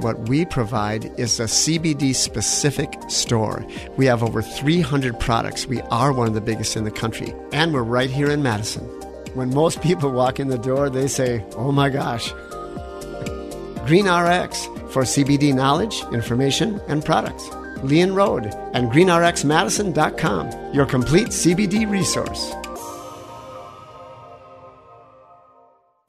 What 0.00 0.28
we 0.28 0.44
provide 0.44 1.16
is 1.16 1.38
a 1.38 1.44
CBD 1.44 2.12
specific 2.12 2.92
store. 3.08 3.64
We 3.96 4.06
have 4.06 4.24
over 4.24 4.42
300 4.42 5.20
products. 5.20 5.66
We 5.66 5.80
are 5.82 6.12
one 6.12 6.26
of 6.26 6.34
the 6.34 6.40
biggest 6.40 6.76
in 6.76 6.82
the 6.82 6.90
country, 6.90 7.32
and 7.52 7.72
we're 7.72 7.84
right 7.84 8.10
here 8.10 8.28
in 8.30 8.42
Madison. 8.42 8.82
When 9.34 9.54
most 9.54 9.80
people 9.80 10.10
walk 10.10 10.40
in 10.40 10.48
the 10.48 10.58
door, 10.58 10.90
they 10.90 11.06
say, 11.06 11.44
Oh 11.54 11.70
my 11.70 11.88
gosh. 11.88 12.32
Green 13.86 14.06
RX 14.06 14.64
for 14.90 15.04
CBD 15.04 15.54
knowledge, 15.54 16.02
information, 16.12 16.80
and 16.88 17.04
products. 17.04 17.48
Leon 17.84 18.12
Road 18.12 18.46
and 18.72 18.90
greenrxmadison.com, 18.90 20.74
your 20.74 20.86
complete 20.86 21.28
CBD 21.28 21.88
resource. 21.88 22.52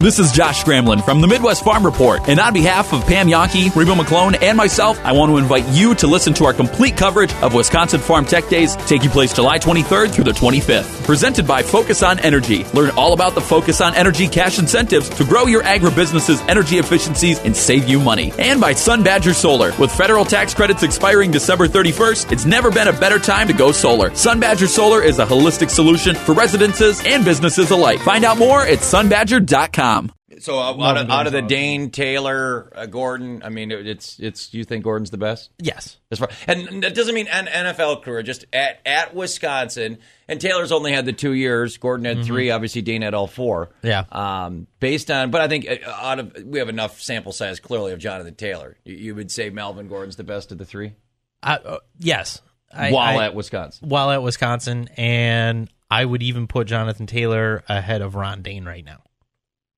This 0.05 0.19
is 0.19 0.31
Josh 0.31 0.63
Scramlin 0.63 1.03
from 1.03 1.19
the 1.19 1.27
Midwest 1.27 1.63
Farm 1.63 1.83
Report, 1.83 2.29
and 2.29 2.39
on 2.39 2.53
behalf 2.53 2.93
of 2.93 3.03
Pam 3.07 3.27
Jahnke, 3.27 3.75
Reba 3.75 3.93
McClone, 3.93 4.39
and 4.39 4.55
myself, 4.55 4.99
I 5.03 5.13
want 5.13 5.31
to 5.31 5.37
invite 5.37 5.67
you 5.69 5.95
to 5.95 6.05
listen 6.05 6.31
to 6.35 6.45
our 6.45 6.53
complete 6.53 6.95
coverage 6.95 7.33
of 7.41 7.55
Wisconsin 7.55 7.99
Farm 7.99 8.23
Tech 8.23 8.47
Days, 8.47 8.75
taking 8.85 9.09
place 9.09 9.33
July 9.33 9.57
23rd 9.57 10.11
through 10.11 10.25
the 10.25 10.31
25th. 10.31 11.03
Presented 11.05 11.47
by 11.47 11.63
Focus 11.63 12.03
on 12.03 12.19
Energy. 12.19 12.65
Learn 12.65 12.91
all 12.91 13.13
about 13.13 13.33
the 13.33 13.41
Focus 13.41 13.81
on 13.81 13.95
Energy 13.95 14.27
cash 14.27 14.59
incentives 14.59 15.09
to 15.09 15.23
grow 15.23 15.47
your 15.47 15.63
agribusiness's 15.63 16.39
energy 16.41 16.77
efficiencies 16.77 17.39
and 17.39 17.57
save 17.57 17.89
you 17.89 17.99
money. 17.99 18.31
And 18.37 18.61
by 18.61 18.73
Sun 18.73 19.01
Badger 19.01 19.33
Solar. 19.33 19.73
With 19.79 19.91
federal 19.91 20.23
tax 20.23 20.53
credits 20.53 20.83
expiring 20.83 21.31
December 21.31 21.67
31st, 21.67 22.31
it's 22.31 22.45
never 22.45 22.69
been 22.69 22.89
a 22.89 22.93
better 22.93 23.17
time 23.17 23.47
to 23.47 23.53
go 23.53 23.71
solar. 23.71 24.13
Sun 24.13 24.39
Badger 24.39 24.67
Solar 24.67 25.01
is 25.01 25.17
a 25.17 25.25
holistic 25.25 25.71
solution 25.71 26.13
for 26.13 26.35
residences 26.35 27.03
and 27.03 27.25
businesses 27.25 27.71
alike. 27.71 28.01
Find 28.01 28.23
out 28.23 28.37
more 28.37 28.61
at 28.61 28.79
sunbadger.com. 28.79 29.94
So 30.39 30.57
uh, 30.59 30.75
out, 30.83 30.97
of, 30.97 31.09
out 31.09 31.27
of 31.27 31.33
the 31.33 31.41
Dayne, 31.41 31.91
Taylor, 31.91 32.71
uh, 32.75 32.85
Gordon, 32.87 33.41
I 33.43 33.49
mean, 33.49 33.71
it's 33.71 34.19
it's. 34.19 34.53
You 34.53 34.63
think 34.65 34.83
Gordon's 34.83 35.11
the 35.11 35.17
best? 35.17 35.49
Yes. 35.59 35.97
As 36.11 36.19
far 36.19 36.29
and 36.47 36.83
that 36.83 36.93
doesn't 36.95 37.15
mean 37.15 37.27
an 37.27 37.45
NFL 37.47 38.03
career. 38.03 38.21
Just 38.23 38.45
at 38.51 38.79
at 38.85 39.15
Wisconsin, 39.15 39.99
and 40.27 40.41
Taylor's 40.41 40.71
only 40.71 40.91
had 40.91 41.05
the 41.05 41.13
two 41.13 41.33
years. 41.33 41.77
Gordon 41.77 42.05
had 42.05 42.17
Mhm. 42.17 42.25
three. 42.25 42.49
Obviously, 42.51 42.81
Dayne 42.81 43.01
had 43.01 43.13
all 43.13 43.27
four. 43.27 43.69
Yeah. 43.81 44.03
Um, 44.11 44.67
based 44.79 45.09
on, 45.11 45.31
but 45.31 45.41
I 45.41 45.47
think 45.47 45.67
uh, 45.69 45.89
out 45.89 46.19
of 46.19 46.35
we 46.45 46.59
have 46.59 46.69
enough 46.69 46.99
sample 47.01 47.31
size 47.31 47.59
clearly 47.59 47.93
of 47.93 47.99
Jonathan 47.99 48.35
Taylor. 48.35 48.77
You, 48.83 48.95
you 48.95 49.15
would 49.15 49.31
say 49.31 49.49
Melvin 49.49 49.87
Gordon's 49.87 50.15
the 50.17 50.23
best 50.25 50.51
of 50.51 50.57
the 50.57 50.65
three. 50.65 50.93
I, 51.41 51.55
uh, 51.55 51.77
yes. 51.99 52.41
I, 52.73 52.91
While 52.91 53.19
I- 53.19 53.25
at 53.25 53.35
Wisconsin. 53.35 53.87
While 53.87 54.11
at 54.11 54.21
Wisconsin, 54.21 54.89
and 54.97 55.69
I 55.89 56.03
would 56.03 56.23
even 56.23 56.47
put 56.47 56.67
Jonathan 56.67 57.05
Taylor 57.07 57.63
ahead 57.69 58.01
of 58.01 58.15
Ron 58.15 58.41
Dayne 58.41 58.65
right 58.65 58.83
now. 58.83 59.01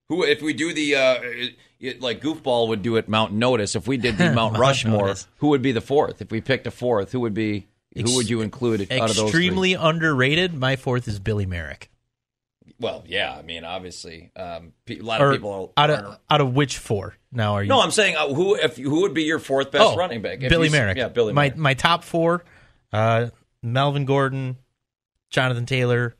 Who, 0.10 0.24
if 0.24 0.42
we 0.42 0.54
do 0.54 0.74
the 0.74 0.96
uh, 0.96 1.16
it- 1.22 1.56
it- 1.80 2.02
like 2.02 2.22
goofball 2.22 2.70
would 2.70 2.82
do 2.82 2.98
at 2.98 3.08
Mount 3.10 3.34
Notice, 3.34 3.76
if 3.76 3.88
we 3.88 3.98
did 3.98 4.18
the 4.18 4.26
Mount 4.34 4.54
Mount 4.54 4.58
Rushmore, 4.58 5.08
Notice. 5.08 5.28
who 5.38 5.50
would 5.50 5.62
be 5.62 5.72
the 5.74 5.82
fourth? 5.82 6.22
If 6.22 6.32
we 6.32 6.42
picked 6.42 6.66
a 6.68 6.72
fourth, 6.72 7.12
who 7.12 7.20
would 7.22 7.34
be? 7.34 7.68
Who 7.96 8.16
would 8.16 8.30
you 8.30 8.42
include 8.42 8.92
out 8.92 9.10
of 9.10 9.16
those? 9.16 9.32
three? 9.32 9.48
Extremely 9.48 9.74
underrated. 9.74 10.54
My 10.54 10.76
fourth 10.76 11.08
is 11.08 11.20
Billy 11.20 11.46
Marek. 11.48 11.90
Well, 12.80 13.04
yeah, 13.08 13.34
I 13.36 13.42
mean, 13.42 13.64
obviously, 13.64 14.30
um, 14.36 14.74
pe- 14.86 15.00
a 15.00 15.02
lot 15.04 15.20
Or 15.20 15.32
of 15.32 15.36
people. 15.38 15.74
out 15.76 15.90
aren't- 15.90 16.06
of 16.06 16.20
out 16.30 16.42
of 16.42 16.54
which 16.54 16.78
four? 16.78 17.16
Now 17.32 17.54
are 17.54 17.64
you? 17.64 17.70
no, 17.70 17.82
I'm 17.82 17.90
saying 17.92 18.16
uh, 18.16 18.32
who 18.34 18.56
if 18.56 18.78
who 18.78 19.02
would 19.02 19.14
be 19.16 19.24
your 19.24 19.40
fourth 19.40 19.72
best 19.72 19.84
Oh, 19.84 19.96
running 19.96 20.22
back? 20.22 20.42
If 20.44 20.50
Billy 20.50 20.70
Marek. 20.70 20.96
Yeah, 20.98 21.08
Billy. 21.10 21.34
My 21.34 21.46
Marek. 21.48 21.58
my 21.58 21.74
top 21.74 22.04
four: 22.04 22.46
uh, 22.94 23.28
Melvin 23.64 24.06
Gordon, 24.06 24.58
Jonathan 25.32 25.66
Taylor, 25.66 26.16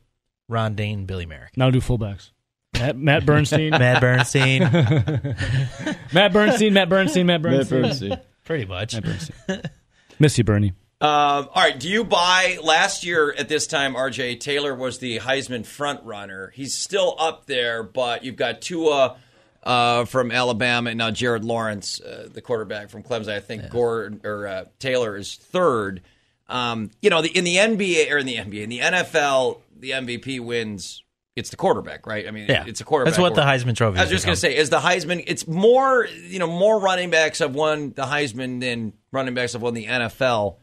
Ron 0.48 0.74
Dayne, 0.74 1.06
Billy 1.06 1.26
Marek. 1.26 1.56
Now 1.56 1.70
do 1.70 1.80
fullbacks. 1.80 2.30
Matt, 2.74 2.96
Matt 2.96 3.26
Bernstein. 3.26 3.70
Matt 3.70 4.00
Bernstein. 4.00 4.60
Matt 6.12 6.32
Bernstein. 6.32 6.72
Matt 6.74 6.88
Bernstein. 6.88 7.26
Matt 7.26 7.42
Bernstein. 7.42 7.82
Bernstein. 7.82 8.20
Pretty 8.44 8.64
much. 8.66 8.94
Matt 8.94 9.04
Bernstein. 9.04 9.62
Miss 10.18 10.38
you, 10.38 10.44
Bernie. 10.44 10.72
Um, 11.00 11.48
all 11.54 11.62
right. 11.62 11.78
Do 11.78 11.88
you 11.88 12.04
buy 12.04 12.58
last 12.62 13.04
year 13.04 13.32
at 13.32 13.48
this 13.48 13.66
time? 13.66 13.94
RJ 13.94 14.40
Taylor 14.40 14.74
was 14.74 14.98
the 14.98 15.20
Heisman 15.20 15.64
front 15.64 16.04
runner. 16.04 16.52
He's 16.54 16.74
still 16.74 17.14
up 17.18 17.46
there, 17.46 17.82
but 17.82 18.24
you've 18.24 18.36
got 18.36 18.60
Tua 18.60 19.16
uh, 19.62 20.04
from 20.06 20.32
Alabama 20.32 20.90
and 20.90 20.98
now 20.98 21.10
Jared 21.10 21.44
Lawrence, 21.44 22.00
uh, 22.00 22.28
the 22.32 22.40
quarterback 22.40 22.90
from 22.90 23.02
Clemson. 23.02 23.28
I 23.28 23.40
think 23.40 23.70
Gordon 23.70 24.20
or 24.24 24.46
uh, 24.46 24.64
Taylor 24.78 25.16
is 25.16 25.36
third. 25.36 26.02
Um, 26.48 26.90
you 27.00 27.10
know, 27.10 27.22
the, 27.22 27.28
in 27.28 27.44
the 27.44 27.56
NBA 27.56 28.10
or 28.10 28.18
in 28.18 28.26
the 28.26 28.36
NBA, 28.36 28.62
in 28.62 28.70
the 28.70 28.78
NFL, 28.78 29.60
the 29.78 29.90
MVP 29.90 30.40
wins. 30.40 31.02
It's 31.38 31.50
the 31.50 31.56
quarterback, 31.56 32.06
right? 32.06 32.26
I 32.26 32.30
mean, 32.30 32.46
Yeah. 32.48 32.64
it's 32.66 32.80
a 32.80 32.84
quarterback. 32.84 33.12
That's 33.14 33.20
what 33.20 33.34
the. 33.34 33.42
Heisman 33.42 33.74
Trophy 33.76 33.98
I 33.98 34.02
was 34.02 34.10
just 34.10 34.24
going 34.26 34.34
to 34.34 34.40
say, 34.40 34.56
is 34.56 34.70
the 34.70 34.78
Heisman? 34.80 35.24
It's 35.26 35.46
more, 35.48 36.06
you 36.26 36.38
know, 36.38 36.46
more 36.46 36.78
running 36.80 37.10
backs 37.10 37.38
have 37.38 37.54
won 37.54 37.90
the 37.94 38.02
Heisman 38.04 38.60
than 38.60 38.92
running 39.12 39.34
backs 39.34 39.52
have 39.54 39.62
won 39.62 39.74
the 39.74 39.86
NFL 39.86 40.56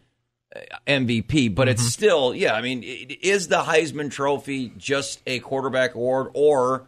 uh, 0.56 0.60
MVP, 0.88 1.54
but 1.56 1.68
Mm-hmm. 1.68 1.72
it's 1.72 1.84
still, 1.92 2.36
yeah. 2.36 2.54
I 2.54 2.62
mean, 2.62 2.84
is 2.84 3.48
the 3.48 3.62
Heisman 3.64 4.12
Trophy 4.12 4.72
just 4.78 5.22
a 5.26 5.40
quarterback 5.40 5.96
award, 5.96 6.28
or 6.34 6.86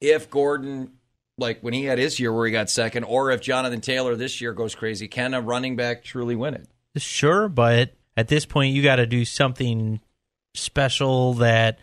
if 0.00 0.30
Gordon, 0.30 0.92
like 1.38 1.60
when 1.62 1.74
he 1.74 1.84
had 1.84 1.98
his 1.98 2.20
year 2.20 2.32
where 2.32 2.46
he 2.46 2.52
got 2.52 2.70
second, 2.70 3.04
or 3.04 3.30
if 3.30 3.40
Jonathan 3.40 3.80
Taylor 3.80 4.14
this 4.16 4.40
year 4.40 4.52
goes 4.52 4.74
crazy, 4.74 5.08
can 5.08 5.34
a 5.34 5.40
running 5.40 5.76
back 5.76 6.04
truly 6.04 6.36
win 6.36 6.54
it? 6.54 6.68
Sure, 6.96 7.48
but 7.48 7.94
at 8.16 8.28
this 8.28 8.46
point, 8.46 8.72
you 8.74 8.82
got 8.82 8.96
to 8.96 9.06
do 9.06 9.24
something 9.24 10.00
special 10.54 11.34
that, 11.34 11.78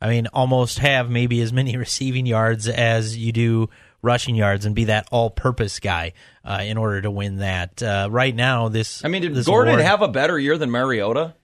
I 0.00 0.08
mean, 0.08 0.26
almost 0.32 0.78
have 0.80 1.10
maybe 1.10 1.40
as 1.40 1.52
many 1.52 1.76
receiving 1.76 2.26
yards 2.26 2.68
as 2.68 3.16
you 3.16 3.32
do 3.32 3.68
rushing 4.02 4.34
yards 4.36 4.66
and 4.66 4.74
be 4.74 4.84
that 4.84 5.08
all 5.10 5.30
purpose 5.30 5.80
guy 5.80 6.12
uh, 6.44 6.60
in 6.62 6.76
order 6.76 7.00
to 7.02 7.10
win 7.10 7.38
that. 7.38 7.82
Uh, 7.82 8.08
right 8.10 8.34
now, 8.34 8.68
this. 8.68 9.04
I 9.04 9.08
mean, 9.08 9.22
did 9.22 9.34
this 9.34 9.46
Gordon 9.46 9.74
award- 9.74 9.86
have 9.86 10.02
a 10.02 10.08
better 10.08 10.38
year 10.38 10.56
than 10.58 10.70
Mariota? 10.70 11.34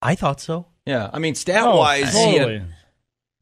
I 0.00 0.14
thought 0.14 0.40
so. 0.40 0.66
Yeah, 0.86 1.10
I 1.12 1.18
mean, 1.18 1.34
stat 1.34 1.64
Oh, 1.66 1.76
wise, 1.78 2.12
totally. 2.12 2.62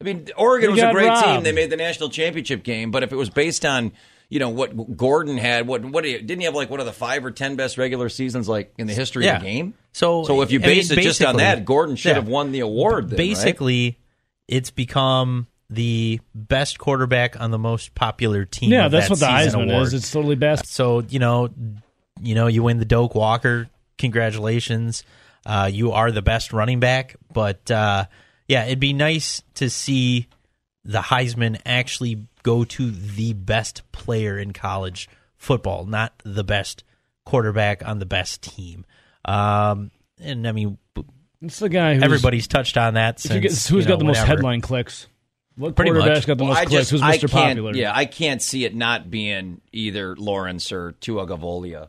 I 0.00 0.04
mean, 0.04 0.28
Oregon 0.36 0.70
He 0.70 0.72
was 0.72 0.80
a 0.80 0.82
got 0.86 0.94
great 0.94 1.24
team. 1.24 1.42
They 1.42 1.52
made 1.52 1.70
the 1.70 1.76
national 1.76 2.08
championship 2.08 2.62
game, 2.64 2.90
but 2.90 3.02
if 3.02 3.12
it 3.12 3.16
was 3.16 3.30
based 3.30 3.64
on 3.64 3.92
you 4.30 4.38
know 4.38 4.48
what 4.48 4.96
Gordon 4.96 5.36
had, 5.36 5.66
what 5.66 5.84
what 5.84 6.02
did 6.04 6.10
he, 6.20 6.26
didn't 6.26 6.40
he 6.40 6.44
have 6.46 6.54
like 6.54 6.70
one 6.70 6.80
of 6.80 6.86
the 6.86 6.92
five 6.92 7.24
or 7.24 7.30
ten 7.30 7.56
best 7.56 7.76
regular 7.78 8.08
seasons 8.08 8.48
like 8.48 8.72
in 8.78 8.86
the 8.86 8.94
history 8.94 9.24
Yeah. 9.26 9.36
of 9.36 9.42
the 9.42 9.46
game? 9.46 9.74
So, 9.92 10.24
so 10.24 10.40
if 10.40 10.50
you 10.50 10.58
I 10.58 10.62
mean, 10.62 10.70
base 10.76 10.90
it 10.90 11.00
just 11.00 11.22
on 11.22 11.36
that, 11.36 11.64
Gordon 11.64 11.96
should 11.96 12.08
yeah. 12.10 12.14
have 12.14 12.28
won 12.28 12.50
the 12.50 12.60
award. 12.60 13.10
Then, 13.10 13.18
right? 13.18 13.96
It's 14.48 14.70
become 14.70 15.46
the 15.70 16.20
best 16.34 16.78
quarterback 16.78 17.40
on 17.40 17.50
the 17.50 17.58
most 17.58 17.94
popular 17.94 18.44
team. 18.44 18.72
Yeah, 18.72 18.88
that's 18.88 19.08
that 19.08 19.10
what 19.10 19.20
the 19.20 19.26
Heisman 19.26 19.70
award. 19.70 19.86
is. 19.88 19.94
It's 19.94 20.10
totally 20.10 20.36
best. 20.36 20.66
So 20.66 21.00
you 21.00 21.18
know, 21.18 21.50
you 22.20 22.34
know, 22.34 22.46
you 22.46 22.62
win 22.62 22.78
the 22.78 22.84
Doak 22.84 23.14
Walker. 23.14 23.68
Congratulations, 23.96 25.04
uh, 25.46 25.70
you 25.72 25.92
are 25.92 26.10
the 26.10 26.22
best 26.22 26.52
running 26.52 26.80
back. 26.80 27.16
But 27.32 27.70
uh, 27.70 28.06
yeah, 28.48 28.64
it'd 28.64 28.80
be 28.80 28.92
nice 28.92 29.42
to 29.54 29.70
see 29.70 30.28
the 30.84 31.00
Heisman 31.00 31.60
actually 31.64 32.26
go 32.42 32.64
to 32.64 32.90
the 32.90 33.32
best 33.32 33.82
player 33.92 34.38
in 34.38 34.52
college 34.52 35.08
football, 35.36 35.86
not 35.86 36.12
the 36.24 36.44
best 36.44 36.84
quarterback 37.24 37.86
on 37.86 37.98
the 37.98 38.06
best 38.06 38.42
team. 38.42 38.84
Um, 39.24 39.90
and 40.20 40.46
I 40.46 40.52
mean, 40.52 40.78
It's 41.44 41.58
the 41.58 41.68
guy 41.68 41.94
who's 41.94 42.02
everybody's 42.02 42.46
touched 42.48 42.76
on 42.76 42.94
that. 42.94 43.24
If 43.24 43.32
you 43.32 43.40
get- 43.40 43.50
who's 43.52 43.70
you 43.70 43.84
got 43.84 43.98
the 43.98 44.04
most 44.04 44.16
whenever. 44.16 44.26
headline 44.26 44.60
clicks? 44.60 45.06
What 45.56 45.76
Pretty 45.76 45.92
quarterback's 45.92 46.20
much. 46.20 46.26
got 46.26 46.38
the 46.38 46.44
most 46.44 46.56
I 46.56 46.64
clicks? 46.64 46.80
just 46.80 46.90
Who's 46.90 47.00
Mr. 47.00 47.30
can't, 47.30 47.58
Popular? 47.58 47.74
yeah, 47.74 47.92
I 47.94 48.06
can't 48.06 48.42
see 48.42 48.64
it 48.64 48.74
not 48.74 49.08
being 49.10 49.60
either 49.72 50.16
Lawrence 50.16 50.72
or 50.72 50.92
Tua 51.00 51.26
Gavolia. 51.26 51.88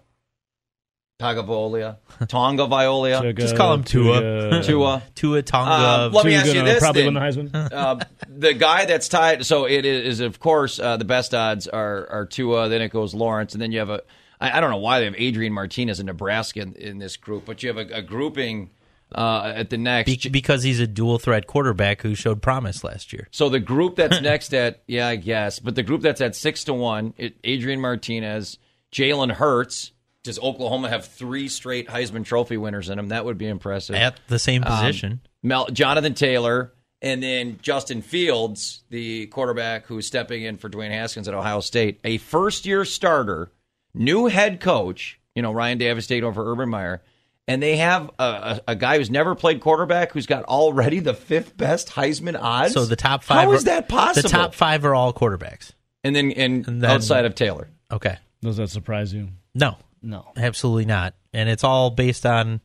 Tagavolia, 1.20 1.98
Tonga 2.28 2.68
Violia. 2.68 3.32
Just 3.34 3.56
call 3.56 3.74
him 3.76 3.84
Tua. 3.86 4.62
Tua. 4.64 5.02
Tua 5.16 5.42
Tonga. 5.42 5.72
Uh, 5.72 6.10
let 6.12 6.26
me 6.26 6.36
ask 6.36 6.54
you 6.54 6.62
this: 6.62 6.80
probably 6.80 7.04
then. 7.04 7.14
win 7.14 7.24
the 7.24 7.50
Heisman. 7.60 7.72
uh, 7.72 8.00
the 8.28 8.54
guy 8.54 8.84
that's 8.86 9.08
tied. 9.08 9.46
So 9.46 9.66
it 9.66 9.86
is, 9.86 10.20
of 10.20 10.40
course, 10.42 10.78
uh, 10.78 10.98
the 10.98 11.06
best 11.06 11.34
odds 11.34 11.70
are 11.70 12.08
are 12.10 12.26
Tua. 12.26 12.68
Then 12.68 12.82
it 12.82 12.90
goes 12.90 13.14
Lawrence, 13.14 13.54
and 13.54 13.62
then 13.62 13.72
you 13.72 13.80
have 13.80 13.90
a. 13.90 14.02
I, 14.42 14.58
I 14.58 14.60
don't 14.60 14.72
know 14.72 14.78
why 14.78 15.00
they 15.00 15.06
have 15.06 15.16
Adrian 15.18 15.54
Martinez 15.54 16.02
in 16.02 16.08
Nebraska 16.08 16.60
in, 16.62 16.74
in 16.74 16.98
this 17.00 17.16
group, 17.16 17.46
but 17.46 17.64
you 17.64 17.74
have 17.74 17.78
a, 17.78 17.96
a 17.96 18.02
grouping 18.02 18.72
uh, 19.16 19.54
at 19.56 19.70
the 19.70 19.78
next. 19.78 20.24
Be- 20.24 20.30
because 20.30 20.62
he's 20.64 20.80
a 20.80 20.88
dual 20.88 21.18
threat 21.18 21.48
quarterback 21.48 22.02
who 22.02 22.14
showed 22.16 22.42
promise 22.42 22.84
last 22.84 23.14
year. 23.14 23.28
So 23.32 23.50
the 23.50 23.60
group 23.60 23.96
that's 23.96 24.22
next 24.22 24.54
at 24.54 24.84
yeah, 24.88 25.08
I 25.08 25.16
guess, 25.16 25.60
but 25.60 25.76
the 25.76 25.84
group 25.84 26.02
that's 26.02 26.22
at 26.22 26.36
six 26.36 26.64
to 26.66 26.74
one, 26.74 27.14
it, 27.18 27.36
Adrian 27.44 27.82
Martinez, 27.82 28.58
Jalen 28.92 29.32
Hurts. 29.32 29.92
Does 30.24 30.40
Oklahoma 30.40 30.90
have 30.90 31.06
three 31.06 31.48
straight 31.48 31.88
Heisman 31.88 32.26
Trophy 32.26 32.58
winners 32.58 32.90
in 32.90 32.98
them? 32.98 33.10
That 33.10 33.26
would 33.26 33.38
be 33.38 33.48
impressive. 33.48 33.96
At 33.96 34.20
the 34.28 34.40
same 34.40 34.64
Um, 34.64 34.72
position. 34.76 35.20
Mel, 35.44 35.68
Jonathan 35.68 36.16
Taylor, 36.16 36.74
and 37.00 37.22
then 37.22 37.60
Justin 37.62 38.02
Fields, 38.02 38.84
the 38.90 39.28
quarterback 39.28 39.86
who's 39.86 40.08
stepping 40.08 40.42
in 40.42 40.58
for 40.58 40.68
Dwayne 40.68 40.90
Haskins 40.90 41.28
at 41.28 41.36
Ohio 41.36 41.60
State, 41.60 42.00
a 42.04 42.18
first-year 42.18 42.86
starter, 42.86 43.52
new 43.94 44.26
head 44.26 44.60
coach. 44.60 45.20
You 45.36 45.44
know 45.44 45.52
Ryan 45.52 45.78
Davis 45.78 46.08
taking 46.08 46.24
over 46.24 46.52
Urban 46.52 46.70
Meyer, 46.70 47.04
and 47.48 47.62
they 47.62 47.78
have 47.78 48.10
a, 48.20 48.24
a, 48.24 48.62
a 48.70 48.76
guy 48.76 48.98
who's 48.98 49.10
never 49.10 49.36
played 49.36 49.62
quarterback 49.62 50.12
who's 50.12 50.26
got 50.26 50.44
already 50.46 51.00
the 51.00 51.14
fifth 51.14 51.56
best 51.56 51.90
Heisman 51.90 52.40
odds. 52.42 52.74
So 52.74 52.86
the 52.86 52.96
top 52.96 53.24
five. 53.24 53.44
How 53.46 53.52
are- 53.52 53.56
is 53.56 53.66
that 53.66 53.88
possible? 53.90 54.24
The 54.24 54.30
top 54.30 54.54
five 54.56 54.84
are 54.86 54.96
all 54.96 55.14
quarterbacks. 55.14 55.72
and 56.04 56.16
then 56.16 56.32
and, 56.32 56.68
And 56.68 56.82
then- 56.82 56.92
outside 56.92 57.26
of 57.26 57.36
Taylor. 57.36 57.70
Okay. 57.92 58.18
Does 58.42 58.58
that 58.58 58.70
surprise 58.70 59.14
you? 59.14 59.30
No. 59.54 59.78
No. 60.02 60.32
Absolutely 60.38 60.86
not. 60.86 61.16
And 61.34 61.50
it's 61.50 61.64
all 61.64 61.90
based 61.90 62.26
on 62.26 62.62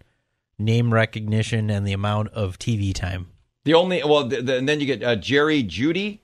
name 0.58 0.92
recognition 0.92 1.70
and 1.70 1.86
the 1.86 1.92
amount 1.94 2.28
of 2.28 2.58
TV 2.58 2.94
time. 2.94 3.28
The 3.64 3.74
only 3.74 4.02
well, 4.04 4.24
the, 4.26 4.42
the, 4.42 4.56
and 4.58 4.68
then 4.68 4.80
you 4.80 4.86
get 4.86 5.02
uh, 5.02 5.16
Jerry 5.16 5.62
Jeudy. 5.62 6.20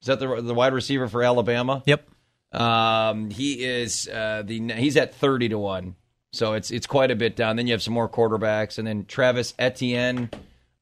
Is 0.00 0.06
that 0.06 0.20
the 0.20 0.40
the 0.42 0.54
wide 0.54 0.72
receiver 0.74 1.08
for 1.08 1.22
Alabama? 1.22 1.82
Yep. 1.86 2.08
Um, 2.52 3.30
he 3.30 3.64
is 3.64 4.08
uh, 4.08 4.42
the 4.44 4.72
he's 4.74 4.96
at 4.96 5.14
thirty 5.14 5.48
to 5.50 5.58
one, 5.58 5.96
so 6.32 6.54
it's 6.54 6.70
it's 6.70 6.86
quite 6.86 7.10
a 7.10 7.16
bit 7.16 7.36
down. 7.36 7.56
Then 7.56 7.66
you 7.66 7.72
have 7.72 7.82
some 7.82 7.94
more 7.94 8.08
quarterbacks, 8.08 8.78
and 8.78 8.86
then 8.86 9.04
Travis 9.06 9.54
Etienne, 9.58 10.30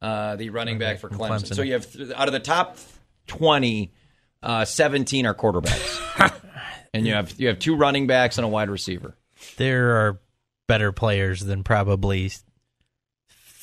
uh, 0.02 0.36
the 0.36 0.50
running 0.50 0.78
back 0.78 0.98
for 0.98 1.08
Clemson. 1.08 1.28
Clemson. 1.28 1.54
So 1.54 1.62
you 1.62 1.74
have 1.74 1.90
th- 1.92 2.10
out 2.10 2.28
of 2.28 2.32
the 2.32 2.40
top 2.40 2.78
twenty, 3.26 3.92
uh, 4.42 4.64
17 4.64 5.26
are 5.26 5.34
quarterbacks. 5.34 6.32
and 6.94 7.06
you 7.06 7.14
have 7.14 7.38
you 7.38 7.48
have 7.48 7.58
two 7.58 7.76
running 7.76 8.06
backs 8.06 8.38
and 8.38 8.44
a 8.44 8.48
wide 8.48 8.70
receiver. 8.70 9.16
There 9.56 9.96
are 9.96 10.20
better 10.66 10.92
players 10.92 11.40
than 11.40 11.62
probably 11.62 12.30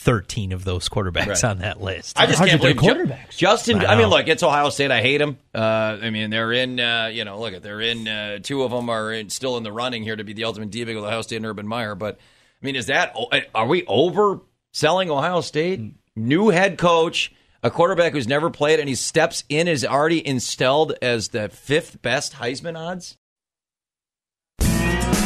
13 0.04 0.52
of 0.52 0.64
those 0.66 0.90
quarterbacks 0.90 1.28
Right. 1.28 1.44
on 1.46 1.60
that 1.60 1.82
list. 1.82 2.20
I 2.20 2.26
just 2.26 2.44
can't 2.44 2.60
believe 2.62 2.82
Ju- 2.82 3.14
Justin. 3.38 3.80
I 3.86 3.94
I, 3.94 3.96
mean, 3.98 4.08
look, 4.08 4.28
it's 4.28 4.44
Ohio 4.44 4.70
State. 4.70 4.92
I 4.92 5.02
hate 5.02 5.18
them. 5.20 5.38
Uh, 5.56 5.98
I 6.02 6.10
mean, 6.10 6.30
they're 6.30 6.52
in. 6.52 6.80
Uh, 6.80 7.10
you 7.12 7.24
know, 7.26 7.40
look, 7.40 7.62
they're 7.64 7.82
in. 7.82 8.08
Uh, 8.08 8.40
two 8.42 8.64
of 8.64 8.72
them 8.72 8.90
are 8.90 9.12
in, 9.14 9.30
still 9.30 9.58
in 9.58 9.64
the 9.64 9.72
running 9.72 10.04
here 10.04 10.16
to 10.16 10.24
be 10.24 10.34
the 10.34 10.44
ultimate 10.44 10.70
D 10.72 10.84
big 10.84 10.96
with 10.96 11.06
Ohio 11.06 11.22
State 11.22 11.38
and 11.38 11.46
Urban 11.46 11.68
Meyer. 11.68 11.96
But 11.96 12.16
I 12.62 12.66
mean, 12.66 12.76
is 12.76 12.88
that? 12.88 13.16
Are 13.56 13.66
we 13.68 13.84
overselling 13.84 15.10
Ohio 15.10 15.42
State? 15.42 15.82
New 16.16 16.50
head 16.50 16.78
coach, 16.78 17.32
a 17.64 17.72
quarterback 17.72 18.12
who's 18.14 18.28
never 18.28 18.50
played, 18.50 18.80
and 18.80 18.88
he 18.88 18.96
steps 18.96 19.44
in 19.50 19.68
is 19.68 19.84
already 19.86 20.26
installed 20.28 20.94
as 21.02 21.30
the 21.30 21.50
fifth 21.50 22.02
best 22.02 22.34
Heisman 22.34 22.78
odds. 22.78 23.18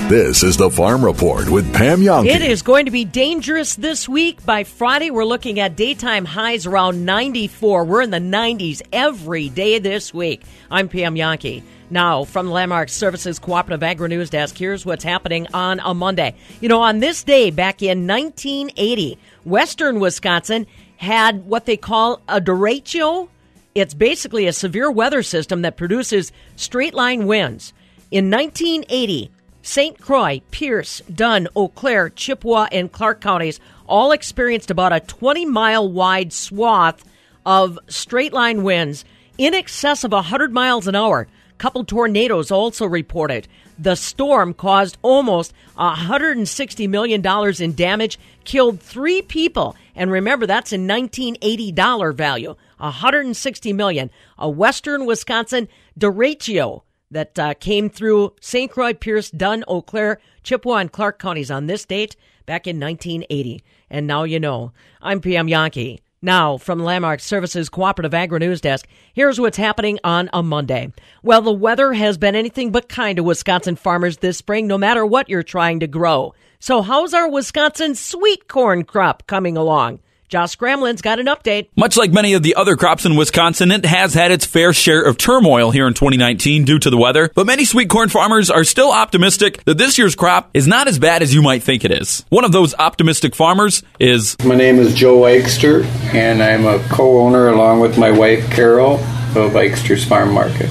This 0.10 0.41
is 0.41 0.56
the 0.56 0.70
Farm 0.70 1.04
Report 1.04 1.50
with 1.50 1.74
Pam 1.74 2.00
Jahnke. 2.00 2.28
It 2.28 2.41
is 2.41 2.62
going 2.62 2.86
to 2.86 2.91
be 2.91 3.04
dangerous 3.04 3.76
this 3.76 4.08
week. 4.08 4.46
By 4.46 4.63
Friday, 4.63 5.12
we're 5.12 5.26
looking 5.26 5.60
at 5.60 5.76
daytime 5.76 6.24
highs 6.24 6.65
around 6.65 7.06
94. 7.06 7.84
We're 7.84 8.04
in 8.04 8.12
the 8.12 8.17
90s 8.20 8.82
every 8.93 9.50
day 9.50 9.80
this 9.80 10.13
week. 10.13 10.43
I'm 10.72 10.88
Pam 10.88 11.15
Jahnke. 11.15 11.62
Now, 11.89 12.24
from 12.24 12.46
the 12.46 12.54
Landmark 12.54 12.88
Services 12.88 13.38
Cooperative 13.38 13.84
Agri 13.84 14.08
News 14.08 14.30
Desk, 14.30 14.58
here's 14.58 14.86
what's 14.86 15.04
happening 15.04 15.46
on 15.54 15.82
a 15.84 15.93
Monday. 15.93 16.36
You 16.62 16.70
know, 16.70 16.82
on 16.82 17.00
this 17.00 17.22
day 17.22 17.52
back 17.52 17.82
in 17.82 18.08
1980, 18.08 19.20
Western 19.43 20.00
Wisconsin 20.00 20.67
had 20.96 21.46
what 21.46 21.65
they 21.65 21.76
call 21.76 22.22
a 22.30 22.39
derecho. 22.39 23.28
It's 23.76 23.93
basically 23.93 24.48
a 24.48 24.54
severe 24.54 24.89
weather 24.89 25.22
system 25.22 25.63
that 25.63 25.76
produces 25.76 26.32
straight 26.56 26.93
line 26.93 27.28
winds. 27.28 27.74
In 28.10 28.32
1980, 28.32 29.32
St. 29.67 29.99
Croix, 29.99 30.41
Pierce, 30.49 31.01
Dunn, 31.13 31.49
Eau 31.53 31.67
Claire, 31.67 32.08
Chippewa, 32.08 32.69
and 32.71 32.89
Clark 32.89 33.19
counties 33.19 33.60
all 33.86 34.13
experienced 34.13 34.71
about 34.71 34.93
a 34.93 35.01
20 35.01 35.45
mile 35.45 35.91
wide 35.91 36.32
swath 36.32 37.03
of 37.45 37.77
straight 37.89 38.32
line 38.32 38.63
winds 38.63 39.03
in 39.38 39.53
excess 39.53 40.06
of 40.06 40.13
100 40.13 40.53
miles 40.53 40.88
an 40.88 40.95
hour. 40.95 41.27
Couple 41.58 41.84
tornadoes 41.84 42.49
also 42.49 42.86
reported. 42.86 43.49
The 43.77 43.95
storm 43.95 44.53
caused 44.53 44.97
almost 45.01 45.53
$160 45.77 46.88
million 46.88 47.21
in 47.62 47.75
damage, 47.75 48.17
killed 48.45 48.80
three 48.80 49.21
people. 49.21 49.75
And 49.97 50.10
remember, 50.10 50.45
that's 50.45 50.71
in 50.71 50.88
1980 50.88 51.73
dollar 51.73 52.13
value. 52.13 52.56
160 52.77 53.73
million. 53.73 54.12
A 54.38 54.49
western 54.49 55.06
Wisconsin 55.06 55.67
derecho 55.99 56.84
that 57.12 57.38
uh, 57.39 57.54
came 57.56 57.89
through 57.89 58.34
St. 58.41 58.72
Croix, 58.72 58.93
Pierce, 58.93 59.32
Dunn, 59.32 59.63
Eau 59.67 59.82
Claire, 59.82 60.20
Chippewa, 60.43 60.78
and 60.78 60.91
Clark 60.91 61.20
counties 61.20 61.52
on 61.52 61.67
this 61.67 61.86
date 61.86 62.15
back 62.46 62.67
in 62.67 62.80
1980. 62.80 63.63
And 63.89 64.08
now 64.08 64.24
you 64.24 64.39
know. 64.39 64.72
I'm 65.02 65.22
Pam 65.22 65.48
Jahnke. 65.48 66.00
Now, 66.22 66.58
from 66.58 66.84
Landmark 66.84 67.20
Services 67.20 67.70
Cooperative 67.70 68.13
Agri 68.13 68.39
News 68.39 68.60
Desk, 68.60 68.88
here's 69.13 69.39
what's 69.39 69.58
happening 69.58 70.00
on 70.04 70.32
a 70.34 70.41
Monday. 70.41 70.91
Well, 71.22 71.43
the 71.43 71.54
weather 71.54 71.93
has 71.93 72.17
been 72.17 72.36
anything 72.36 72.72
but 72.72 72.89
kind 72.89 73.17
to 73.17 73.24
Wisconsin 73.24 73.76
farmers 73.76 74.17
this 74.17 74.38
spring, 74.38 74.65
no 74.65 74.80
matter 74.80 75.06
what 75.06 75.30
you're 75.30 75.43
trying 75.43 75.80
to 75.82 75.88
grow. 75.88 76.34
So, 76.60 76.82
how's 76.82 77.13
our 77.13 77.30
Wisconsin 77.30 77.93
sweet 77.93 78.48
corn 78.48 78.84
crop 78.84 79.28
coming 79.28 79.56
along? 79.56 80.00
Josh 80.30 80.58
Scramlin's 80.58 81.02
got 81.02 81.20
an 81.20 81.28
update. 81.28 81.70
Much 81.78 81.96
like 81.96 82.12
many 82.12 82.34
of 82.34 82.44
the 82.44 82.56
other 82.56 82.76
crops 82.76 83.06
in 83.06 83.16
Wisconsin, 83.16 83.72
it 83.72 83.86
has 83.86 84.13
had 84.13 84.30
its 84.30 84.46
fair 84.46 84.74
share 84.74 85.02
of 85.02 85.18
turmoil 85.18 85.72
here 85.72 85.88
in 85.88 85.94
2019 85.94 86.66
due 86.66 86.80
to 86.80 86.90
the 86.90 86.98
weather, 86.98 87.32
but 87.34 87.46
many 87.46 87.63
sweet 87.63 87.90
corn 87.90 88.10
farmers 88.10 88.50
are 88.50 88.66
still 88.66 88.92
optimistic 88.92 89.63
that 89.63 89.78
this 89.78 89.98
year's 89.98 90.16
crop 90.16 90.50
is 90.54 90.68
not 90.68 90.90
as 90.90 91.00
bad 91.00 91.22
as 91.22 91.34
you 91.34 91.42
might 91.42 91.63
think 91.63 91.86
it 91.86 91.92
is. 91.92 92.26
One 92.28 92.44
of 92.44 92.52
those 92.52 92.76
optimistic 92.76 93.36
farmers 93.36 93.84
is 94.02 94.36
My 94.44 94.56
name 94.56 94.80
is 94.80 94.94
Joe 94.94 95.22
Eichster, 95.22 95.86
and 96.13 96.44
I'm 96.44 96.66
a 96.66 96.80
co-owner 96.90 97.48
along 97.48 97.80
with 97.80 97.98
my 97.98 98.12
wife 98.12 98.50
Carol 98.52 98.96
of 98.96 99.54
Eichster's 99.54 100.04
Farm 100.04 100.34
Market. 100.34 100.70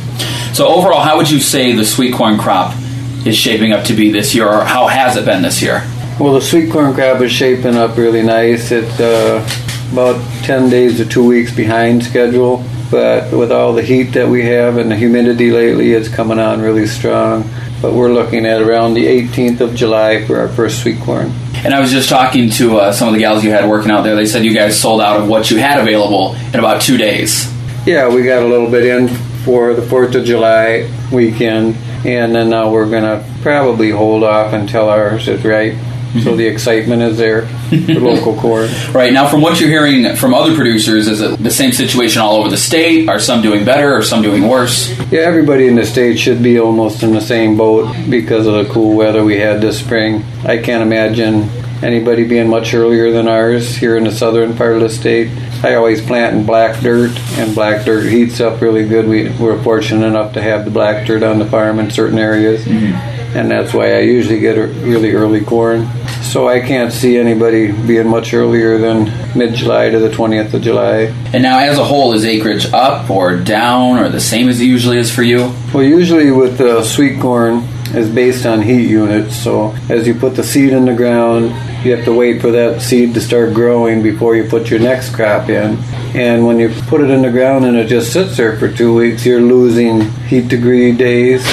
So 0.53 0.69
overall, 0.69 1.01
how 1.01 1.17
would 1.17 1.31
you 1.31 1.41
say 1.41 1.73
the 1.73 1.87
sweet 1.87 2.13
corn 2.13 2.37
crop 2.37 2.77
is 3.25 3.39
shaping 3.39 3.73
up 3.73 3.87
to 3.87 3.95
be 3.95 4.13
this 4.13 4.35
year, 4.35 4.47
or 4.47 4.65
how 4.65 4.87
has 4.87 5.17
it 5.17 5.25
been 5.25 5.41
this 5.41 5.63
year? 5.63 5.83
Well, 6.19 6.33
the 6.33 6.41
sweet 6.41 6.73
corn 6.73 6.95
crop 6.95 7.21
is 7.21 7.31
shaping 7.31 7.77
up 7.77 7.99
really 7.99 8.23
nice. 8.23 8.73
It's 8.73 8.99
uh, 8.99 9.47
about 9.93 10.19
10 10.45 10.71
days 10.71 10.97
to 10.97 11.05
two 11.05 11.27
weeks 11.27 11.55
behind 11.55 12.03
schedule, 12.05 12.65
but 12.91 13.31
with 13.33 13.53
all 13.53 13.75
the 13.75 13.83
heat 13.83 14.13
that 14.15 14.27
we 14.27 14.43
have 14.47 14.79
and 14.79 14.91
the 14.91 14.97
humidity 14.97 15.51
lately, 15.51 15.93
it's 15.93 16.09
coming 16.09 16.39
on 16.39 16.63
really 16.63 16.87
strong. 16.87 17.47
But 17.83 17.93
we're 17.93 18.15
looking 18.15 18.47
at 18.47 18.63
around 18.63 18.95
the 18.95 19.05
18th 19.05 19.61
of 19.61 19.75
July 19.75 20.25
for 20.25 20.39
our 20.39 20.49
first 20.49 20.81
sweet 20.81 20.99
corn. 21.03 21.33
And 21.57 21.75
I 21.75 21.81
was 21.81 21.91
just 21.91 22.09
talking 22.09 22.49
to 22.53 22.79
uh, 22.79 22.93
some 22.93 23.09
of 23.09 23.15
the 23.15 23.21
gals 23.21 23.45
you 23.45 23.51
had 23.51 23.69
working 23.69 23.91
out 23.91 24.01
there. 24.01 24.17
They 24.17 24.25
said 24.25 24.43
you 24.43 24.55
guys 24.55 24.81
sold 24.81 25.03
out 25.03 25.21
of 25.21 25.29
what 25.29 25.51
you 25.51 25.59
had 25.59 25.79
available 25.81 26.35
in 26.35 26.59
about 26.59 26.81
two 26.81 26.97
days. 26.97 27.53
Yeah, 27.87 28.09
we 28.09 28.23
got 28.23 28.43
a 28.43 28.47
little 28.47 28.71
bit 28.71 28.87
in 28.87 29.09
for 29.45 29.75
the 29.75 29.83
4th 29.83 30.15
of 30.15 30.25
July 30.25 30.91
weekend, 31.13 31.77
and 32.07 32.35
then 32.35 32.49
now 32.49 32.71
we're 32.71 32.89
going 32.89 33.03
to 33.03 33.23
probably 33.43 33.91
hold 33.91 34.25
off 34.25 34.55
until 34.55 34.89
ours 34.89 35.29
is 35.29 35.45
right. 35.45 35.77
So 36.27 36.35
the 36.35 36.47
excitement 36.47 37.03
is 37.03 37.19
there 37.19 37.47
for 37.47 38.01
local 38.01 38.35
corn. 38.41 38.69
Right 38.93 39.13
now, 39.13 39.29
from 39.29 39.43
what 39.43 39.61
you're 39.61 39.69
hearing 39.69 40.17
from 40.17 40.35
other 40.35 40.57
producers, 40.57 41.07
is 41.07 41.21
it 41.21 41.41
the 41.41 41.53
same 41.53 41.71
situation 41.71 42.21
all 42.21 42.37
over 42.37 42.49
the 42.49 42.57
state? 42.57 43.09
Are 43.09 43.21
some 43.21 43.43
doing 43.43 43.65
better? 43.65 43.95
Or 43.95 44.03
some 44.03 44.23
doing 44.23 44.49
worse? 44.49 44.91
Yeah, 45.13 45.21
everybody 45.21 45.69
in 45.69 45.77
the 45.77 45.87
state 45.87 46.19
should 46.19 46.43
be 46.43 46.59
almost 46.59 47.05
in 47.05 47.13
the 47.13 47.21
same 47.21 47.57
boat 47.57 47.95
because 48.11 48.49
of 48.49 48.55
the 48.55 48.73
cool 48.73 48.97
weather 48.97 49.25
we 49.25 49.39
had 49.39 49.61
this 49.61 49.79
spring. 49.79 50.25
I 50.45 50.59
can't 50.59 50.83
imagine 50.83 51.49
anybody 51.83 52.27
being 52.27 52.49
much 52.49 52.75
earlier 52.75 53.13
than 53.13 53.29
ours 53.29 53.77
here 53.77 53.97
in 53.97 54.05
the 54.05 54.13
southern 54.13 54.57
part 54.57 54.75
of 54.75 54.81
the 54.81 54.89
state. 54.89 55.31
I 55.63 55.75
always 55.75 56.01
plant 56.01 56.37
in 56.37 56.47
black 56.47 56.81
dirt, 56.81 57.17
and 57.39 57.55
black 57.55 57.85
dirt 57.85 58.07
heats 58.07 58.41
up 58.41 58.61
really 58.61 58.87
good. 58.87 59.07
We, 59.07 59.31
we're 59.31 59.63
fortunate 59.63 60.07
enough 60.07 60.33
to 60.35 60.43
have 60.43 60.65
the 60.65 60.71
black 60.71 61.07
dirt 61.07 61.23
on 61.23 61.39
the 61.39 61.47
farm 61.47 61.79
in 61.79 61.91
certain 61.91 62.19
areas, 62.19 62.65
mm-hmm. 62.65 62.95
and 63.37 63.51
that's 63.51 63.73
why 63.73 63.97
I 63.97 64.01
usually 64.01 64.41
get 64.41 64.59
a 64.59 64.67
really 64.67 65.13
early 65.13 65.45
corn. 65.45 65.89
So 66.27 66.49
I 66.49 66.61
can't 66.61 66.93
see 66.93 67.17
anybody 67.17 67.71
being 67.73 68.09
much 68.09 68.35
earlier 68.35 68.79
than 68.79 69.05
mid 69.39 69.55
July 69.55 69.91
to 69.91 69.99
the 69.99 70.09
20th 70.09 70.53
of 70.53 70.61
July. 70.61 71.15
And 71.33 71.43
now, 71.43 71.59
as 71.61 71.79
a 71.79 71.85
whole, 71.85 72.13
is 72.13 72.25
acreage 72.25 72.67
up 72.73 73.09
or 73.09 73.37
down 73.37 73.99
or 73.99 74.09
the 74.09 74.21
same 74.21 74.49
as 74.49 74.61
it 74.61 74.65
usually 74.65 74.99
is 74.99 75.11
for 75.11 75.23
you? 75.23 75.55
Well, 75.73 75.85
usually 75.85 76.31
with 76.33 76.59
the 76.59 76.83
sweet 76.83 77.21
corn 77.21 77.67
is 77.95 78.11
based 78.11 78.45
on 78.45 78.61
heat 78.61 78.89
units. 78.89 79.37
So 79.37 79.71
as 79.89 80.07
you 80.07 80.15
put 80.15 80.35
the 80.35 80.43
seed 80.43 80.73
in 80.73 80.85
the 80.85 80.95
ground, 80.95 81.51
you 81.85 81.95
have 81.95 82.05
to 82.05 82.13
wait 82.13 82.43
for 82.43 82.51
that 82.51 82.83
seed 82.83 83.15
to 83.15 83.21
start 83.21 83.55
growing 83.55 84.03
before 84.03 84.37
you 84.37 84.45
put 84.49 84.69
your 84.69 84.81
next 84.81 85.15
crop 85.15 85.49
in. 85.49 85.79
And 86.15 86.45
when 86.47 86.59
you 86.59 86.69
put 86.89 87.01
it 87.01 87.11
in 87.11 87.23
the 87.23 87.31
ground 87.31 87.65
and 87.65 87.77
it 87.77 87.87
just 87.87 88.13
sits 88.13 88.37
there 88.37 88.59
for 88.59 88.71
two 88.71 88.95
weeks, 88.95 89.25
you're 89.25 89.41
losing 89.41 90.11
heat 90.27 90.49
degree 90.49 90.93
days. 90.93 91.47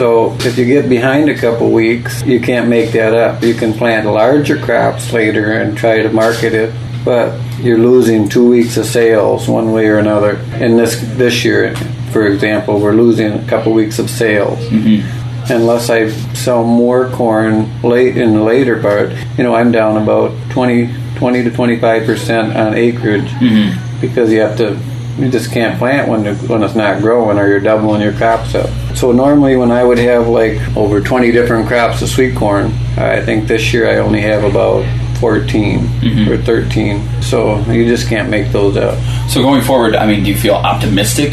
So 0.00 0.32
if 0.40 0.56
you 0.56 0.64
get 0.64 0.88
behind 0.88 1.28
a 1.28 1.34
couple 1.34 1.70
weeks, 1.70 2.22
you 2.22 2.40
can't 2.40 2.70
make 2.70 2.92
that 2.92 3.12
up. 3.12 3.42
You 3.42 3.52
can 3.52 3.74
plant 3.74 4.06
larger 4.06 4.56
crops 4.56 5.12
later 5.12 5.52
and 5.52 5.76
try 5.76 6.00
to 6.00 6.08
market 6.08 6.54
it, 6.54 6.74
but 7.04 7.38
you're 7.58 7.76
losing 7.76 8.26
two 8.26 8.48
weeks 8.48 8.78
of 8.78 8.86
sales 8.86 9.46
one 9.46 9.72
way 9.72 9.88
or 9.88 9.98
another. 9.98 10.36
In 10.58 10.78
this 10.78 10.98
this 11.18 11.44
year, 11.44 11.76
for 12.12 12.26
example, 12.26 12.80
we're 12.80 12.94
losing 12.94 13.30
a 13.30 13.46
couple 13.46 13.74
weeks 13.74 13.98
of 13.98 14.08
sales. 14.08 14.58
Mm-hmm. 14.70 15.52
Unless 15.52 15.90
I 15.90 16.08
sell 16.32 16.64
more 16.64 17.10
corn 17.10 17.82
late 17.82 18.16
in 18.16 18.32
the 18.32 18.42
later 18.42 18.80
part, 18.80 19.12
you 19.36 19.44
know, 19.44 19.54
I'm 19.54 19.70
down 19.70 20.02
about 20.02 20.32
20, 20.52 20.88
20 21.16 21.44
to 21.44 21.50
25 21.50 22.06
percent 22.06 22.56
on 22.56 22.72
acreage 22.72 23.28
mm-hmm. 23.32 24.00
because 24.00 24.32
you 24.32 24.40
have 24.40 24.56
to 24.56 24.80
you 25.18 25.28
just 25.30 25.50
can't 25.52 25.78
plant 25.78 26.08
when 26.08 26.22
the, 26.24 26.34
when 26.46 26.62
it's 26.62 26.74
not 26.74 27.00
growing 27.00 27.38
or 27.38 27.46
you're 27.48 27.60
doubling 27.60 28.00
your 28.00 28.12
crops 28.12 28.54
up. 28.54 28.70
So 28.96 29.12
normally 29.12 29.56
when 29.56 29.70
I 29.70 29.84
would 29.84 29.98
have 29.98 30.28
like 30.28 30.58
over 30.76 31.00
20 31.00 31.30
different 31.32 31.66
crops 31.68 32.02
of 32.02 32.08
sweet 32.08 32.36
corn, 32.36 32.66
I 32.96 33.20
think 33.24 33.46
this 33.48 33.72
year 33.72 33.88
I 33.90 33.96
only 33.98 34.20
have 34.22 34.44
about 34.44 34.84
14 35.18 36.28
or 36.28 36.38
13. 36.38 37.22
So 37.22 37.58
you 37.70 37.84
just 37.86 38.08
can't 38.08 38.30
make 38.30 38.52
those 38.52 38.76
up. 38.76 38.98
So 39.28 39.42
going 39.42 39.62
forward, 39.62 39.94
I 39.94 40.06
mean, 40.06 40.24
do 40.24 40.30
you 40.30 40.36
feel 40.36 40.54
optimistic 40.54 41.32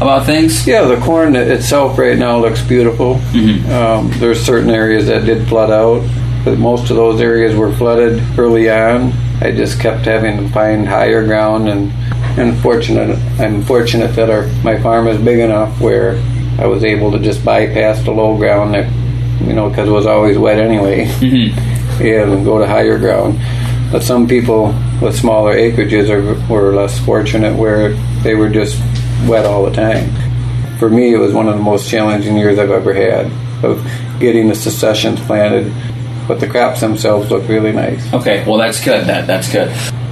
about 0.00 0.26
things? 0.26 0.66
Yeah, 0.66 0.82
the 0.82 0.96
corn 0.96 1.36
itself 1.36 1.98
right 1.98 2.18
now 2.18 2.38
looks 2.38 2.62
beautiful. 2.62 3.14
Um, 3.70 4.10
there's 4.18 4.40
certain 4.44 4.70
areas 4.70 5.06
that 5.06 5.24
did 5.24 5.46
flood 5.48 5.70
out, 5.70 6.02
but 6.44 6.58
most 6.58 6.90
of 6.90 6.96
those 6.96 7.20
areas 7.20 7.54
were 7.54 7.72
flooded 7.72 8.20
early 8.38 8.70
on. 8.70 9.12
I 9.40 9.52
just 9.52 9.80
kept 9.80 10.04
having 10.04 10.36
to 10.38 10.48
find 10.50 10.86
higher 10.86 11.24
ground, 11.24 11.68
and, 11.68 11.92
and 12.38 12.58
fortunate, 12.60 13.16
I'm 13.38 13.62
fortunate 13.62 14.14
that 14.16 14.30
our 14.30 14.46
my 14.64 14.80
farm 14.80 15.06
is 15.06 15.20
big 15.20 15.38
enough 15.38 15.80
where 15.80 16.16
I 16.58 16.66
was 16.66 16.82
able 16.84 17.12
to 17.12 17.18
just 17.18 17.44
bypass 17.44 18.02
the 18.02 18.10
low 18.10 18.36
ground 18.36 18.74
that 18.74 18.90
you 19.40 19.52
know 19.52 19.68
because 19.68 19.88
it 19.88 19.92
was 19.92 20.06
always 20.06 20.36
wet 20.36 20.58
anyway, 20.58 21.04
mm-hmm. 21.06 22.02
and 22.02 22.44
go 22.44 22.58
to 22.58 22.66
higher 22.66 22.98
ground. 22.98 23.38
But 23.92 24.02
some 24.02 24.26
people 24.26 24.74
with 25.00 25.16
smaller 25.16 25.54
acreages 25.54 26.10
are, 26.10 26.52
were 26.52 26.74
less 26.74 26.98
fortunate 26.98 27.56
where 27.56 27.94
they 28.22 28.34
were 28.34 28.48
just 28.50 28.78
wet 29.26 29.46
all 29.46 29.64
the 29.64 29.72
time. 29.72 30.10
for 30.78 30.88
me, 30.90 31.14
it 31.14 31.18
was 31.18 31.32
one 31.32 31.48
of 31.48 31.56
the 31.56 31.62
most 31.62 31.88
challenging 31.88 32.36
years 32.36 32.58
I've 32.58 32.70
ever 32.70 32.92
had 32.92 33.30
of 33.64 33.84
getting 34.20 34.48
the 34.48 34.54
successions 34.54 35.20
planted. 35.20 35.72
But 36.28 36.40
the 36.40 36.46
crops 36.46 36.80
themselves 36.80 37.30
look 37.30 37.48
really 37.48 37.72
nice. 37.72 38.12
Okay, 38.12 38.44
well 38.46 38.58
that's 38.58 38.84
good. 38.84 39.06
That 39.06 39.26
that's 39.26 39.50
good. 39.50 39.70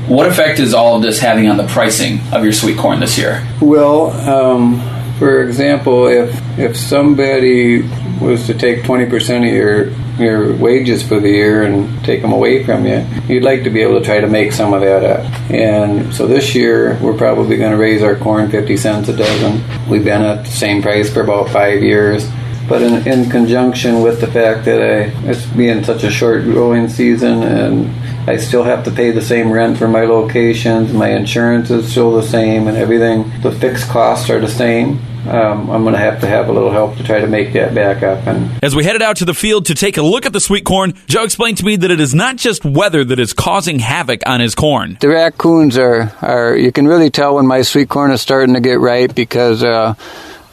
What 0.08 0.26
effect 0.28 0.60
is 0.60 0.72
all 0.72 0.96
of 0.96 1.02
this 1.02 1.18
having 1.18 1.48
on 1.48 1.56
the 1.56 1.66
pricing 1.66 2.20
of 2.32 2.42
your 2.42 2.52
sweet 2.52 2.78
corn 2.78 3.00
this 3.00 3.18
year? 3.18 3.46
Well, 3.60 4.12
um, 4.28 4.80
for 5.18 5.42
example, 5.42 6.06
if 6.06 6.58
if 6.58 6.76
somebody 6.76 7.82
was 8.20 8.46
to 8.46 8.54
take 8.54 8.84
twenty 8.84 9.06
percent 9.06 9.44
of 9.44 9.52
your 9.52 9.90
your 10.18 10.56
wages 10.56 11.02
for 11.06 11.20
the 11.20 11.28
year 11.28 11.64
and 11.64 12.02
take 12.04 12.22
them 12.22 12.32
away 12.32 12.64
from 12.64 12.86
you, 12.86 13.06
you'd 13.28 13.42
like 13.42 13.64
to 13.64 13.70
be 13.70 13.82
able 13.82 13.98
to 13.98 14.04
try 14.04 14.20
to 14.20 14.26
make 14.26 14.52
some 14.52 14.72
of 14.72 14.80
that 14.80 15.04
up. 15.04 15.50
And 15.50 16.14
so 16.14 16.26
this 16.26 16.54
year, 16.54 16.98
we're 17.02 17.16
probably 17.16 17.56
going 17.56 17.72
to 17.72 17.76
raise 17.76 18.02
our 18.02 18.16
corn 18.16 18.50
50 18.50 18.76
cents 18.76 19.08
a 19.08 19.16
dozen. 19.16 19.62
We've 19.88 20.04
been 20.04 20.22
at 20.22 20.44
the 20.44 20.50
same 20.50 20.82
price 20.82 21.12
for 21.12 21.20
about 21.20 21.50
five 21.50 21.82
years. 21.82 22.26
But 22.68 22.82
in, 22.82 23.06
in 23.06 23.30
conjunction 23.30 24.02
with 24.02 24.20
the 24.20 24.26
fact 24.26 24.64
that 24.64 24.80
I, 24.80 25.28
it's 25.30 25.46
being 25.46 25.84
such 25.84 26.02
a 26.04 26.10
short 26.10 26.44
growing 26.44 26.88
season 26.88 27.42
and 27.42 27.90
I 28.28 28.36
still 28.38 28.64
have 28.64 28.84
to 28.84 28.90
pay 28.90 29.12
the 29.12 29.22
same 29.22 29.52
rent 29.52 29.78
for 29.78 29.86
my 29.86 30.04
locations, 30.04 30.92
my 30.92 31.10
insurance 31.10 31.70
is 31.70 31.90
still 31.90 32.16
the 32.16 32.22
same, 32.24 32.66
and 32.66 32.76
everything, 32.76 33.30
the 33.42 33.52
fixed 33.52 33.88
costs 33.88 34.28
are 34.30 34.40
the 34.40 34.48
same 34.48 34.98
um, 35.28 35.70
I'm 35.70 35.82
going 35.82 35.94
to 35.94 36.00
have 36.00 36.20
to 36.20 36.26
have 36.26 36.48
a 36.48 36.52
little 36.52 36.70
help 36.70 36.96
to 36.96 37.02
try 37.02 37.20
to 37.20 37.26
make 37.26 37.52
that 37.54 37.74
back 37.74 38.02
up. 38.02 38.26
And 38.26 38.62
as 38.62 38.76
we 38.76 38.84
headed 38.84 39.02
out 39.02 39.16
to 39.16 39.24
the 39.24 39.34
field 39.34 39.66
to 39.66 39.74
take 39.74 39.96
a 39.96 40.02
look 40.02 40.26
at 40.26 40.32
the 40.32 40.40
sweet 40.40 40.64
corn, 40.64 40.94
Joe 41.06 41.24
explained 41.24 41.58
to 41.58 41.64
me 41.64 41.76
that 41.76 41.90
it 41.90 42.00
is 42.00 42.14
not 42.14 42.36
just 42.36 42.64
weather 42.64 43.04
that 43.04 43.18
is 43.18 43.32
causing 43.32 43.78
havoc 43.78 44.20
on 44.26 44.40
his 44.40 44.54
corn. 44.54 44.96
The 45.00 45.08
raccoons 45.08 45.76
are 45.78 46.12
are 46.22 46.56
you 46.56 46.72
can 46.72 46.86
really 46.86 47.10
tell 47.10 47.36
when 47.36 47.46
my 47.46 47.62
sweet 47.62 47.88
corn 47.88 48.12
is 48.12 48.20
starting 48.20 48.54
to 48.54 48.60
get 48.60 48.80
ripe 48.80 49.14
because. 49.14 49.62
Uh, 49.62 49.94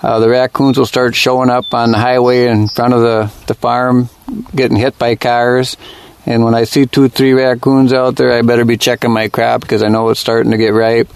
uh, 0.04 0.20
the 0.20 0.30
raccoons 0.30 0.78
will 0.78 0.86
start 0.86 1.16
showing 1.16 1.50
up 1.50 1.74
on 1.74 1.92
the 1.92 1.98
highway 1.98 2.48
in 2.48 2.68
front 2.68 2.94
of 2.94 3.02
the, 3.02 3.32
the 3.48 3.54
farm, 3.54 4.10
getting 4.56 4.78
hit 4.78 5.00
by 5.00 5.16
cars. 5.16 5.78
And 6.26 6.44
when 6.44 6.54
I 6.54 6.66
see 6.66 6.86
two, 6.86 7.10
three 7.10 7.34
raccoons 7.34 7.94
out 7.94 8.16
there, 8.18 8.32
I 8.32 8.42
better 8.42 8.66
be 8.66 8.78
checking 8.78 9.12
my 9.12 9.30
crop 9.30 9.62
because 9.62 9.82
I 9.82 9.88
know 9.88 10.10
it's 10.10 10.20
starting 10.20 10.52
to 10.52 10.58
get 10.58 10.74
ripe 10.74 11.10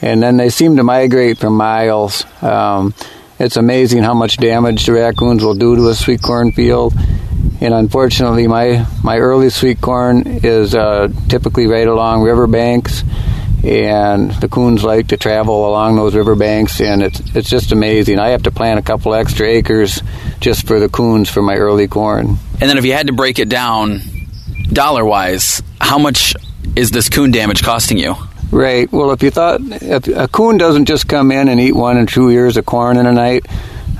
and 0.00 0.22
then 0.22 0.36
they 0.36 0.50
seem 0.50 0.76
to 0.76 0.84
migrate 0.84 1.38
for 1.38 1.50
miles. 1.50 2.24
Um, 2.42 2.94
it's 3.38 3.56
amazing 3.56 4.02
how 4.02 4.14
much 4.14 4.36
damage 4.36 4.86
the 4.86 4.92
raccoons 4.92 5.42
will 5.42 5.54
do 5.54 5.76
to 5.76 5.88
a 5.88 5.94
sweet 5.94 6.22
corn 6.22 6.52
field. 6.52 6.94
And 7.60 7.74
unfortunately, 7.74 8.46
my, 8.46 8.86
my 9.02 9.18
early 9.18 9.50
sweet 9.50 9.80
corn 9.80 10.22
is 10.26 10.74
uh, 10.74 11.08
typically 11.28 11.66
right 11.66 11.86
along 11.86 12.22
riverbanks, 12.22 13.02
and 13.64 14.30
the 14.32 14.48
coons 14.48 14.84
like 14.84 15.08
to 15.08 15.16
travel 15.16 15.68
along 15.68 15.96
those 15.96 16.14
riverbanks, 16.14 16.80
and 16.80 17.02
it's 17.02 17.20
it's 17.34 17.50
just 17.50 17.72
amazing. 17.72 18.18
I 18.18 18.28
have 18.28 18.44
to 18.44 18.50
plant 18.50 18.78
a 18.78 18.82
couple 18.82 19.14
extra 19.14 19.48
acres 19.48 20.02
just 20.40 20.66
for 20.66 20.78
the 20.78 20.88
coons 20.88 21.28
for 21.28 21.42
my 21.42 21.56
early 21.56 21.88
corn. 21.88 22.36
And 22.60 22.70
then, 22.70 22.78
if 22.78 22.84
you 22.84 22.92
had 22.92 23.08
to 23.08 23.12
break 23.12 23.38
it 23.38 23.48
down, 23.48 24.00
dollar 24.72 25.04
wise, 25.04 25.62
how 25.80 25.98
much 25.98 26.34
is 26.76 26.90
this 26.90 27.08
coon 27.08 27.30
damage 27.30 27.62
costing 27.62 27.98
you? 27.98 28.14
Right. 28.50 28.90
Well, 28.90 29.10
if 29.10 29.22
you 29.22 29.30
thought 29.30 29.60
if 29.62 30.08
a 30.08 30.28
coon 30.28 30.56
doesn't 30.56 30.86
just 30.86 31.08
come 31.08 31.30
in 31.30 31.48
and 31.48 31.60
eat 31.60 31.74
one 31.74 31.98
and 31.98 32.08
two 32.08 32.30
ears 32.30 32.56
of 32.56 32.64
corn 32.64 32.96
in 32.96 33.06
a 33.06 33.12
night, 33.12 33.46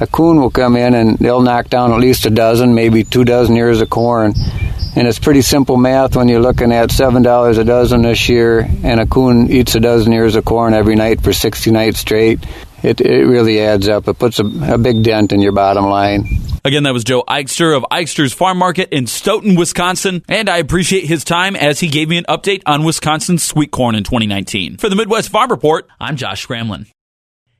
a 0.01 0.07
coon 0.07 0.40
will 0.40 0.51
come 0.51 0.76
in 0.76 0.94
and 0.94 1.18
they'll 1.18 1.42
knock 1.42 1.68
down 1.68 1.92
at 1.92 2.01
least 2.01 2.26
a 2.26 2.30
dozen, 2.30 2.74
maybe 2.74 3.05
two 3.05 3.24
dozen 3.24 3.57
ears 3.57 3.80
of 3.80 3.90
corn. 3.90 4.34
And 4.96 5.07
it's 5.07 5.18
pretty 5.18 5.42
simple 5.42 5.76
math 5.76 6.16
when 6.16 6.28
you're 6.28 6.40
looking 6.40 6.72
at 6.72 6.90
seven 6.90 7.22
dollars 7.22 7.59
a 7.59 7.64
dozen 7.64 8.03
this 8.03 8.28
year, 8.28 8.68
and 8.82 9.01
a 9.01 9.07
coon 9.07 9.51
eats 9.51 9.74
a 9.74 9.80
dozen 9.80 10.12
ears 10.12 10.34
of 10.34 10.44
corn 10.44 10.74
every 10.74 10.96
night 10.96 11.20
for 11.20 11.32
sixty 11.32 11.70
nights 11.70 12.01
straight. 12.01 12.40
It 12.82 13.01
it 13.01 13.26
really 13.26 13.61
adds 13.61 13.88
up. 13.88 14.09
It 14.09 14.18
puts 14.18 14.40
a, 14.40 14.74
a 14.74 14.78
big 14.78 15.05
dent 15.05 15.32
in 15.32 15.40
your 15.40 15.53
bottom 15.53 15.84
line. 15.84 16.26
Again, 16.64 16.82
that 16.82 16.92
was 16.92 17.05
Joe 17.05 17.22
Eichster 17.28 17.76
of 17.76 17.84
Eichster's 17.90 18.32
Farm 18.32 18.59
Market 18.59 18.88
in 18.90 19.07
Stoughton, 19.07 19.55
Wisconsin. 19.55 20.24
And 20.28 20.49
I 20.49 20.59
appreciate 20.59 21.05
his 21.05 21.22
time 21.22 21.55
as 21.55 21.80
he 21.80 21.88
gave 21.88 22.09
me 22.09 22.18
an 22.18 22.24
update 22.28 22.62
on 22.66 22.84
Wisconsin's 22.84 23.42
sweet 23.42 23.70
corn 23.70 23.94
in 23.94 24.05
2019. 24.05 24.78
For 24.78 24.88
the 24.88 24.96
Midwest 24.96 25.28
Farm 25.28 25.51
Report, 25.51 25.86
I'm 26.01 26.16
Josh 26.16 26.46
Scramlin. 26.46 26.86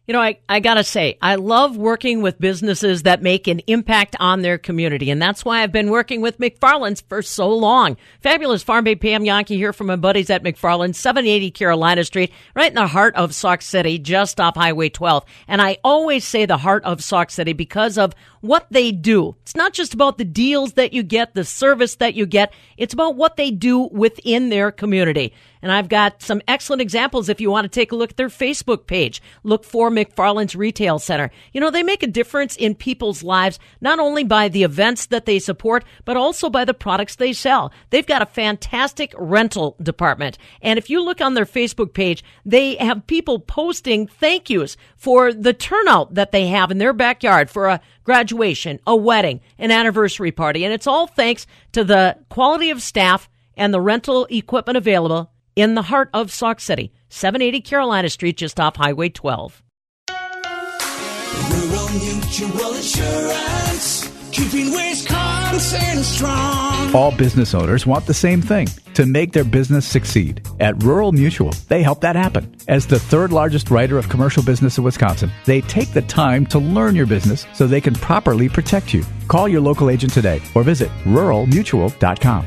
You 0.09 0.14
know, 0.14 0.22
I, 0.22 0.38
I 0.48 0.61
gotta 0.61 0.84
say, 0.84 1.18
I 1.20 1.34
love 1.34 1.76
working 1.76 2.22
with 2.22 2.40
businesses 2.40 3.02
that 3.02 3.22
make 3.22 3.46
an 3.46 3.61
impact 3.66 4.16
on 4.18 4.40
their 4.40 4.56
community. 4.56 5.11
And 5.11 5.20
that's 5.20 5.44
why 5.44 5.62
I've 5.62 5.70
been 5.70 5.90
working 5.90 6.22
with 6.22 6.38
McFarland's 6.38 7.02
for 7.02 7.20
so 7.20 7.54
long. 7.54 7.98
Fabulous 8.22 8.62
Farm 8.62 8.84
Babe 8.84 8.98
Pam 8.98 9.22
Jahnke 9.22 9.56
here 9.56 9.74
from 9.74 9.88
my 9.88 9.96
buddies 9.96 10.30
at 10.30 10.42
McFarland, 10.42 10.94
780 10.94 11.50
Carolina 11.50 12.04
Street, 12.04 12.32
right 12.54 12.70
in 12.70 12.74
the 12.76 12.86
heart 12.86 13.16
of 13.16 13.34
Sauk 13.34 13.61
City, 13.61 13.98
just 13.98 14.40
off 14.40 14.56
Highway 14.56 14.88
12. 14.88 15.26
And 15.46 15.61
I 15.61 15.76
always 15.84 16.24
say 16.24 16.46
the 16.46 16.56
heart 16.56 16.84
of 16.84 17.04
Sauk 17.04 17.30
City 17.30 17.52
because 17.52 17.98
of 17.98 18.14
what 18.40 18.66
they 18.70 18.92
do. 18.92 19.36
It's 19.42 19.56
not 19.56 19.74
just 19.74 19.92
about 19.92 20.16
the 20.16 20.24
deals 20.24 20.72
that 20.72 20.94
you 20.94 21.02
get, 21.02 21.34
the 21.34 21.44
service 21.44 21.96
that 21.96 22.14
you 22.14 22.24
get. 22.24 22.54
It's 22.78 22.94
about 22.94 23.16
what 23.16 23.36
they 23.36 23.50
do 23.50 23.80
within 23.80 24.48
their 24.48 24.72
community. 24.72 25.34
And 25.62 25.72
I've 25.72 25.88
got 25.88 26.22
some 26.22 26.42
excellent 26.46 26.82
examples 26.82 27.28
if 27.28 27.40
you 27.40 27.50
want 27.50 27.64
to 27.64 27.68
take 27.68 27.92
a 27.92 27.96
look 27.96 28.11
at 28.11 28.16
their 28.16 28.28
Facebook 28.28 28.86
page. 28.86 29.22
Look 29.42 29.64
for 29.64 29.90
McFarland's 29.90 30.54
Retail 30.54 30.98
Center. 30.98 31.30
You 31.52 31.61
know, 31.61 31.70
they 31.70 31.82
make 31.82 32.02
a 32.02 32.09
difference 32.09 32.56
in 32.56 32.74
people's 32.74 33.22
lives, 33.22 33.59
not 33.80 33.98
only 33.98 34.24
by 34.24 34.48
the 34.48 34.62
events 34.62 35.06
that 35.06 35.26
they 35.26 35.38
support, 35.38 35.84
but 36.04 36.16
also 36.16 36.50
by 36.50 36.64
the 36.64 36.74
products 36.74 37.16
they 37.16 37.32
sell. 37.32 37.72
They've 37.90 38.06
got 38.06 38.22
a 38.22 38.26
fantastic 38.26 39.12
rental 39.16 39.76
department. 39.82 40.38
And 40.62 40.78
if 40.78 40.90
you 40.90 41.02
look 41.02 41.20
on 41.20 41.34
their 41.34 41.46
Facebook 41.46 41.92
page, 41.92 42.22
they 42.44 42.76
have 42.76 43.06
people 43.06 43.38
posting 43.40 44.06
thank 44.06 44.50
yous 44.50 44.76
for 44.96 45.32
the 45.32 45.52
turnout 45.52 46.14
that 46.14 46.32
they 46.32 46.46
have 46.48 46.70
in 46.70 46.78
their 46.78 46.92
backyard 46.92 47.50
for 47.50 47.66
a 47.66 47.80
graduation, 48.04 48.80
a 48.86 48.96
wedding, 48.96 49.40
an 49.59 49.70
anniversary 49.70 50.32
party. 50.32 50.64
And 50.64 50.72
it's 50.72 50.86
all 50.86 51.06
thanks 51.06 51.46
to 51.72 51.84
the 51.84 52.16
quality 52.28 52.70
of 52.70 52.82
staff 52.82 53.28
and 53.56 53.74
the 53.74 53.80
rental 53.80 54.26
equipment 54.30 54.76
available 54.76 55.30
in 55.59 55.74
the 55.74 55.82
heart 55.82 56.09
of 56.14 56.30
Sauk 56.30 56.61
City, 56.61 56.92
780 57.09 57.61
Carolina 57.62 58.09
Street, 58.09 58.36
just 58.36 58.61
off 58.61 58.76
Highway 58.76 59.09
12. 59.09 59.61
Rural 61.50 61.88
Mutual 61.88 62.74
Insurance, 62.74 64.09
keeping 64.30 64.70
Wisconsin 64.70 66.04
strong. 66.04 66.94
All 66.94 67.11
business 67.11 67.54
owners 67.54 67.86
want 67.86 68.06
the 68.06 68.14
same 68.14 68.40
thing 68.40 68.68
to 68.94 69.04
make 69.04 69.32
their 69.32 69.42
business 69.42 69.84
succeed. 69.84 70.46
At 70.61 70.80
Rural 70.84 71.11
Mutual, 71.11 71.52
they 71.66 71.82
help 71.82 72.02
that 72.02 72.14
happen. 72.14 72.54
As 72.68 72.86
the 72.86 73.00
third 73.00 73.32
largest 73.32 73.68
writer 73.68 73.98
of 73.98 74.09
commercial 74.09 74.44
business 74.44 74.78
in 74.78 74.84
Wisconsin, 74.84 75.32
they 75.44 75.61
take 75.62 75.92
the 75.92 76.02
time 76.02 76.46
to 76.46 76.61
learn 76.61 76.94
your 76.94 77.06
business 77.06 77.46
so 77.52 77.66
they 77.66 77.80
can 77.80 77.94
properly 77.94 78.48
protect 78.48 78.94
you. 78.94 79.04
Call 79.26 79.48
your 79.48 79.61
local 79.61 79.90
agent 79.90 80.12
today 80.12 80.40
or 80.54 80.62
visit 80.62 80.88
ruralmutual.com. 81.04 82.46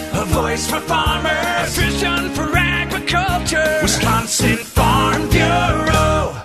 A 0.21 0.25
voice 0.25 0.69
for 0.69 0.79
farmers, 0.81 1.75
vision 1.75 2.29
for 2.35 2.55
agriculture. 2.55 3.79
Wisconsin 3.81 4.55
Farm 4.55 5.27
Bureau. 5.31 6.35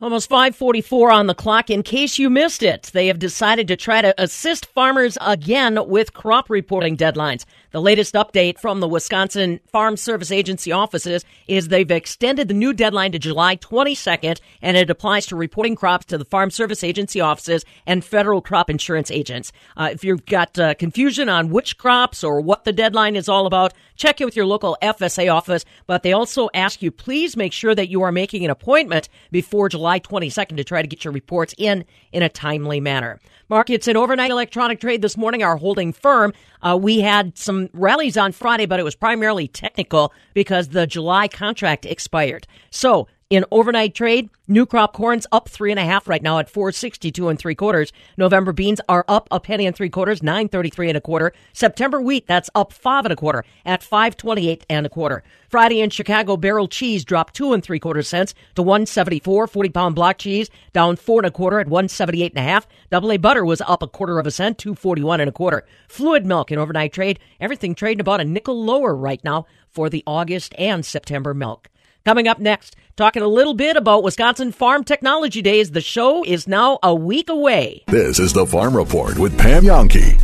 Almost 0.00 0.30
544 0.30 1.10
on 1.10 1.26
the 1.26 1.34
clock. 1.34 1.68
In 1.68 1.82
case 1.82 2.18
you 2.18 2.30
missed 2.30 2.62
it, 2.62 2.90
they 2.94 3.08
have 3.08 3.18
decided 3.18 3.68
to 3.68 3.76
try 3.76 4.00
to 4.00 4.14
assist 4.16 4.64
farmers 4.64 5.18
again 5.20 5.78
with 5.86 6.14
crop 6.14 6.48
reporting 6.48 6.96
deadlines. 6.96 7.44
The 7.72 7.80
latest 7.80 8.14
update 8.14 8.58
from 8.58 8.80
the 8.80 8.88
Wisconsin 8.88 9.60
Farm 9.68 9.96
Service 9.96 10.32
Agency 10.32 10.72
offices 10.72 11.24
is 11.46 11.68
they've 11.68 11.88
extended 11.88 12.48
the 12.48 12.54
new 12.54 12.72
deadline 12.72 13.12
to 13.12 13.18
July 13.20 13.54
22nd, 13.54 14.40
and 14.60 14.76
it 14.76 14.90
applies 14.90 15.26
to 15.26 15.36
reporting 15.36 15.76
crops 15.76 16.06
to 16.06 16.18
the 16.18 16.24
Farm 16.24 16.50
Service 16.50 16.82
Agency 16.82 17.20
offices 17.20 17.64
and 17.86 18.04
federal 18.04 18.42
crop 18.42 18.70
insurance 18.70 19.08
agents. 19.08 19.52
Uh, 19.76 19.90
if 19.92 20.02
you've 20.02 20.26
got 20.26 20.58
uh, 20.58 20.74
confusion 20.74 21.28
on 21.28 21.50
which 21.50 21.78
crops 21.78 22.24
or 22.24 22.40
what 22.40 22.64
the 22.64 22.72
deadline 22.72 23.14
is 23.14 23.28
all 23.28 23.46
about, 23.46 23.72
check 23.94 24.20
in 24.20 24.24
with 24.24 24.34
your 24.34 24.46
local 24.46 24.76
FSA 24.82 25.32
office. 25.32 25.64
But 25.86 26.02
they 26.02 26.12
also 26.12 26.48
ask 26.52 26.82
you 26.82 26.90
please 26.90 27.36
make 27.36 27.52
sure 27.52 27.76
that 27.76 27.88
you 27.88 28.02
are 28.02 28.10
making 28.10 28.44
an 28.44 28.50
appointment 28.50 29.08
before 29.30 29.68
July 29.68 30.00
22nd 30.00 30.56
to 30.56 30.64
try 30.64 30.82
to 30.82 30.88
get 30.88 31.04
your 31.04 31.12
reports 31.12 31.54
in 31.56 31.84
in 32.10 32.24
a 32.24 32.28
timely 32.28 32.80
manner. 32.80 33.20
Markets 33.48 33.88
in 33.88 33.96
overnight 33.96 34.30
electronic 34.30 34.80
trade 34.80 35.02
this 35.02 35.16
morning 35.16 35.42
are 35.42 35.56
holding 35.56 35.92
firm. 35.92 36.32
Uh, 36.62 36.78
we 36.80 37.00
had 37.00 37.36
some 37.38 37.68
rallies 37.72 38.16
on 38.16 38.32
Friday, 38.32 38.66
but 38.66 38.80
it 38.80 38.84
was 38.84 38.94
primarily 38.94 39.48
technical 39.48 40.12
because 40.34 40.68
the 40.68 40.86
July 40.86 41.28
contract 41.28 41.86
expired. 41.86 42.46
So 42.70 43.08
In 43.30 43.44
overnight 43.52 43.94
trade, 43.94 44.28
new 44.48 44.66
crop 44.66 44.92
corn's 44.92 45.24
up 45.30 45.48
three 45.48 45.70
and 45.70 45.78
a 45.78 45.84
half 45.84 46.08
right 46.08 46.20
now 46.20 46.40
at 46.40 46.50
462 46.50 47.28
and 47.28 47.38
three 47.38 47.54
quarters. 47.54 47.92
November 48.16 48.52
beans 48.52 48.80
are 48.88 49.04
up 49.06 49.28
a 49.30 49.38
penny 49.38 49.66
and 49.66 49.76
three 49.76 49.88
quarters, 49.88 50.20
933 50.20 50.88
and 50.88 50.98
a 50.98 51.00
quarter. 51.00 51.32
September 51.52 52.00
wheat, 52.00 52.26
that's 52.26 52.50
up 52.56 52.72
five 52.72 53.04
and 53.04 53.12
a 53.12 53.16
quarter 53.16 53.44
at 53.64 53.84
528 53.84 54.66
and 54.68 54.84
a 54.84 54.88
quarter. 54.88 55.22
Friday 55.48 55.80
in 55.80 55.90
Chicago, 55.90 56.36
barrel 56.36 56.66
cheese 56.66 57.04
dropped 57.04 57.34
two 57.34 57.52
and 57.52 57.62
three 57.62 57.78
quarter 57.78 58.02
cents 58.02 58.34
to 58.56 58.62
174. 58.62 59.46
40 59.46 59.68
pound 59.68 59.94
block 59.94 60.18
cheese 60.18 60.50
down 60.72 60.96
four 60.96 61.20
and 61.20 61.26
a 61.28 61.30
quarter 61.30 61.60
at 61.60 61.68
178 61.68 62.32
and 62.32 62.44
a 62.44 62.50
half. 62.50 62.66
Double 62.90 63.12
A 63.12 63.16
butter 63.16 63.44
was 63.44 63.60
up 63.60 63.84
a 63.84 63.86
quarter 63.86 64.18
of 64.18 64.26
a 64.26 64.32
cent, 64.32 64.58
241 64.58 65.20
and 65.20 65.28
a 65.28 65.32
quarter. 65.32 65.64
Fluid 65.86 66.26
milk 66.26 66.50
in 66.50 66.58
overnight 66.58 66.92
trade, 66.92 67.20
everything 67.38 67.76
trading 67.76 68.00
about 68.00 68.20
a 68.20 68.24
nickel 68.24 68.60
lower 68.60 68.92
right 68.92 69.22
now 69.22 69.46
for 69.68 69.88
the 69.88 70.02
August 70.04 70.52
and 70.58 70.84
September 70.84 71.32
milk. 71.32 71.68
Coming 72.04 72.26
up 72.28 72.38
next, 72.38 72.76
talking 73.00 73.22
a 73.22 73.28
little 73.28 73.54
bit 73.54 73.78
about 73.78 74.02
Wisconsin 74.02 74.52
Farm 74.52 74.84
Technology 74.84 75.40
Days. 75.40 75.70
The 75.70 75.80
show 75.80 76.22
is 76.22 76.46
now 76.46 76.78
a 76.82 76.94
week 76.94 77.30
away. 77.30 77.82
This 77.86 78.18
is 78.18 78.34
the 78.34 78.44
Farm 78.44 78.76
Report 78.76 79.18
with 79.18 79.38
Pam 79.38 79.64
Jahnke. 79.64 80.20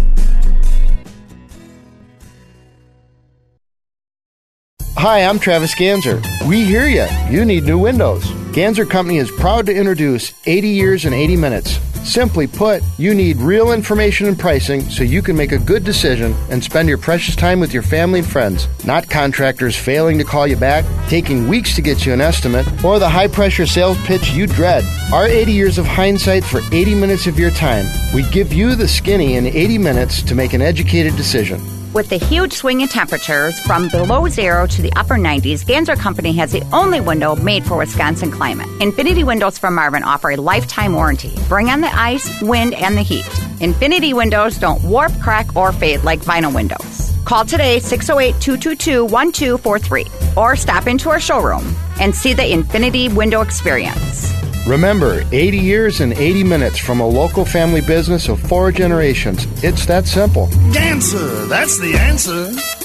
Hi, 4.98 5.24
I'm 5.24 5.38
Travis 5.38 5.74
Ganzer. 5.74 6.22
We 6.46 6.64
hear 6.64 6.86
you. 6.86 7.06
You 7.30 7.46
need 7.46 7.64
new 7.64 7.78
windows. 7.78 8.30
Ganzer 8.56 8.88
Company 8.88 9.18
is 9.18 9.30
proud 9.30 9.66
to 9.66 9.74
introduce 9.76 10.32
80 10.46 10.68
years 10.68 11.04
and 11.04 11.14
80 11.14 11.36
minutes. 11.36 11.78
Simply 12.10 12.46
put, 12.46 12.82
you 12.96 13.14
need 13.14 13.36
real 13.36 13.70
information 13.70 14.28
and 14.28 14.38
pricing 14.38 14.80
so 14.88 15.04
you 15.04 15.20
can 15.20 15.36
make 15.36 15.52
a 15.52 15.58
good 15.58 15.84
decision 15.84 16.34
and 16.48 16.64
spend 16.64 16.88
your 16.88 16.96
precious 16.96 17.36
time 17.36 17.60
with 17.60 17.74
your 17.74 17.82
family 17.82 18.20
and 18.20 18.26
friends, 18.26 18.66
not 18.86 19.10
contractors 19.10 19.76
failing 19.76 20.16
to 20.16 20.24
call 20.24 20.46
you 20.46 20.56
back, 20.56 20.86
taking 21.06 21.48
weeks 21.48 21.74
to 21.74 21.82
get 21.82 22.06
you 22.06 22.14
an 22.14 22.22
estimate, 22.22 22.66
or 22.82 22.98
the 22.98 23.06
high 23.06 23.28
pressure 23.28 23.66
sales 23.66 23.98
pitch 24.06 24.30
you 24.30 24.46
dread. 24.46 24.84
Our 25.12 25.26
80 25.26 25.52
years 25.52 25.76
of 25.76 25.84
hindsight 25.84 26.42
for 26.42 26.62
80 26.72 26.94
minutes 26.94 27.26
of 27.26 27.38
your 27.38 27.50
time. 27.50 27.84
We 28.14 28.22
give 28.30 28.54
you 28.54 28.74
the 28.74 28.88
skinny 28.88 29.34
in 29.36 29.44
80 29.44 29.76
minutes 29.76 30.22
to 30.22 30.34
make 30.34 30.54
an 30.54 30.62
educated 30.62 31.14
decision. 31.14 31.60
With 31.96 32.10
the 32.10 32.18
huge 32.18 32.52
swing 32.52 32.82
in 32.82 32.88
temperatures 32.88 33.58
from 33.60 33.88
below 33.88 34.28
zero 34.28 34.66
to 34.66 34.82
the 34.82 34.92
upper 34.96 35.14
90s, 35.14 35.64
Ganzer 35.64 35.98
Company 35.98 36.30
has 36.34 36.52
the 36.52 36.62
only 36.70 37.00
window 37.00 37.34
made 37.36 37.64
for 37.64 37.78
Wisconsin 37.78 38.30
climate. 38.30 38.45
Infinity 38.80 39.24
Windows 39.24 39.58
from 39.58 39.74
Marvin 39.74 40.02
offer 40.02 40.30
a 40.30 40.36
lifetime 40.36 40.92
warranty. 40.92 41.34
Bring 41.48 41.68
on 41.68 41.80
the 41.80 41.94
ice, 41.94 42.40
wind, 42.42 42.74
and 42.74 42.96
the 42.96 43.02
heat. 43.02 43.26
Infinity 43.60 44.14
Windows 44.14 44.56
don't 44.58 44.82
warp, 44.84 45.12
crack, 45.20 45.56
or 45.56 45.72
fade 45.72 46.04
like 46.04 46.20
vinyl 46.20 46.54
windows. 46.54 47.12
Call 47.24 47.44
today 47.44 47.80
608 47.80 48.40
222 48.40 49.04
1243 49.04 50.06
or 50.36 50.54
stop 50.54 50.86
into 50.86 51.10
our 51.10 51.18
showroom 51.18 51.74
and 52.00 52.14
see 52.14 52.34
the 52.34 52.52
Infinity 52.52 53.08
Window 53.08 53.40
experience. 53.40 54.32
Remember, 54.66 55.24
80 55.32 55.58
years 55.58 56.00
and 56.00 56.12
80 56.12 56.44
minutes 56.44 56.78
from 56.78 57.00
a 57.00 57.06
local 57.06 57.44
family 57.44 57.80
business 57.80 58.28
of 58.28 58.40
four 58.40 58.72
generations. 58.72 59.46
It's 59.64 59.86
that 59.86 60.06
simple. 60.06 60.46
Ganzer, 60.72 61.48
that's 61.48 61.78
the 61.78 61.96
answer. 61.96 62.75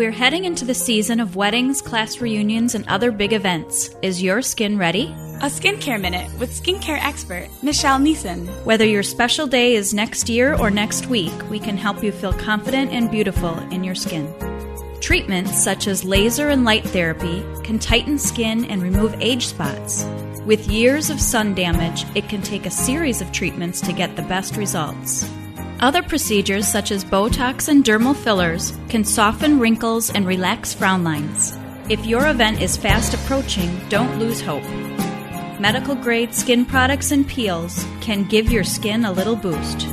We're 0.00 0.10
heading 0.12 0.46
into 0.46 0.64
the 0.64 0.72
season 0.72 1.20
of 1.20 1.36
weddings, 1.36 1.82
class 1.82 2.22
reunions, 2.22 2.74
and 2.74 2.88
other 2.88 3.12
big 3.12 3.34
events. 3.34 3.94
Is 4.00 4.22
your 4.22 4.40
skin 4.40 4.78
ready? 4.78 5.14
A 5.42 5.50
skincare 5.50 6.00
minute 6.00 6.30
with 6.38 6.50
skincare 6.50 6.98
expert 7.04 7.50
Michelle 7.62 7.98
Neeson. 7.98 8.48
Whether 8.64 8.86
your 8.86 9.02
special 9.02 9.46
day 9.46 9.74
is 9.74 9.92
next 9.92 10.30
year 10.30 10.54
or 10.54 10.70
next 10.70 11.08
week, 11.08 11.34
we 11.50 11.58
can 11.58 11.76
help 11.76 12.02
you 12.02 12.12
feel 12.12 12.32
confident 12.32 12.92
and 12.92 13.10
beautiful 13.10 13.58
in 13.70 13.84
your 13.84 13.94
skin. 13.94 14.26
Treatments 15.02 15.62
such 15.62 15.86
as 15.86 16.02
laser 16.02 16.48
and 16.48 16.64
light 16.64 16.84
therapy 16.84 17.44
can 17.62 17.78
tighten 17.78 18.18
skin 18.18 18.64
and 18.64 18.82
remove 18.82 19.14
age 19.20 19.48
spots. 19.48 20.04
With 20.46 20.66
years 20.66 21.10
of 21.10 21.20
sun 21.20 21.54
damage, 21.54 22.06
it 22.14 22.26
can 22.26 22.40
take 22.40 22.64
a 22.64 22.70
series 22.70 23.20
of 23.20 23.32
treatments 23.32 23.82
to 23.82 23.92
get 23.92 24.16
the 24.16 24.22
best 24.22 24.56
results. 24.56 25.30
Other 25.80 26.02
procedures, 26.02 26.68
such 26.68 26.90
as 26.90 27.06
Botox 27.06 27.68
and 27.68 27.82
dermal 27.82 28.14
fillers, 28.14 28.78
can 28.90 29.02
soften 29.02 29.58
wrinkles 29.58 30.10
and 30.10 30.26
relax 30.26 30.74
frown 30.74 31.02
lines. 31.02 31.56
If 31.88 32.04
your 32.04 32.28
event 32.28 32.60
is 32.60 32.76
fast 32.76 33.14
approaching, 33.14 33.80
don't 33.88 34.18
lose 34.18 34.42
hope. 34.42 34.68
Medical 35.58 35.94
grade 35.94 36.34
skin 36.34 36.66
products 36.66 37.12
and 37.12 37.26
peels 37.26 37.82
can 38.02 38.24
give 38.24 38.52
your 38.52 38.62
skin 38.62 39.06
a 39.06 39.12
little 39.12 39.36
boost. 39.36 39.86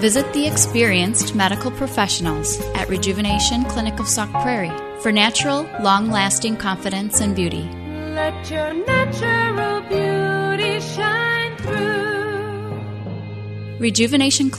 Visit 0.00 0.32
the 0.32 0.46
experienced 0.46 1.34
medical 1.34 1.70
professionals 1.70 2.58
at 2.74 2.88
Rejuvenation 2.88 3.64
Clinic 3.64 4.00
of 4.00 4.08
Sauk 4.08 4.30
Prairie 4.30 4.72
for 5.00 5.12
natural, 5.12 5.68
long 5.82 6.10
lasting 6.10 6.56
confidence 6.56 7.20
and 7.20 7.36
beauty. 7.36 7.68
Let 8.14 8.50
your 8.50 8.72
natural 8.72 9.82
beauty 9.82 10.80
shine. 10.80 11.23
Rejuvenation 13.78 14.50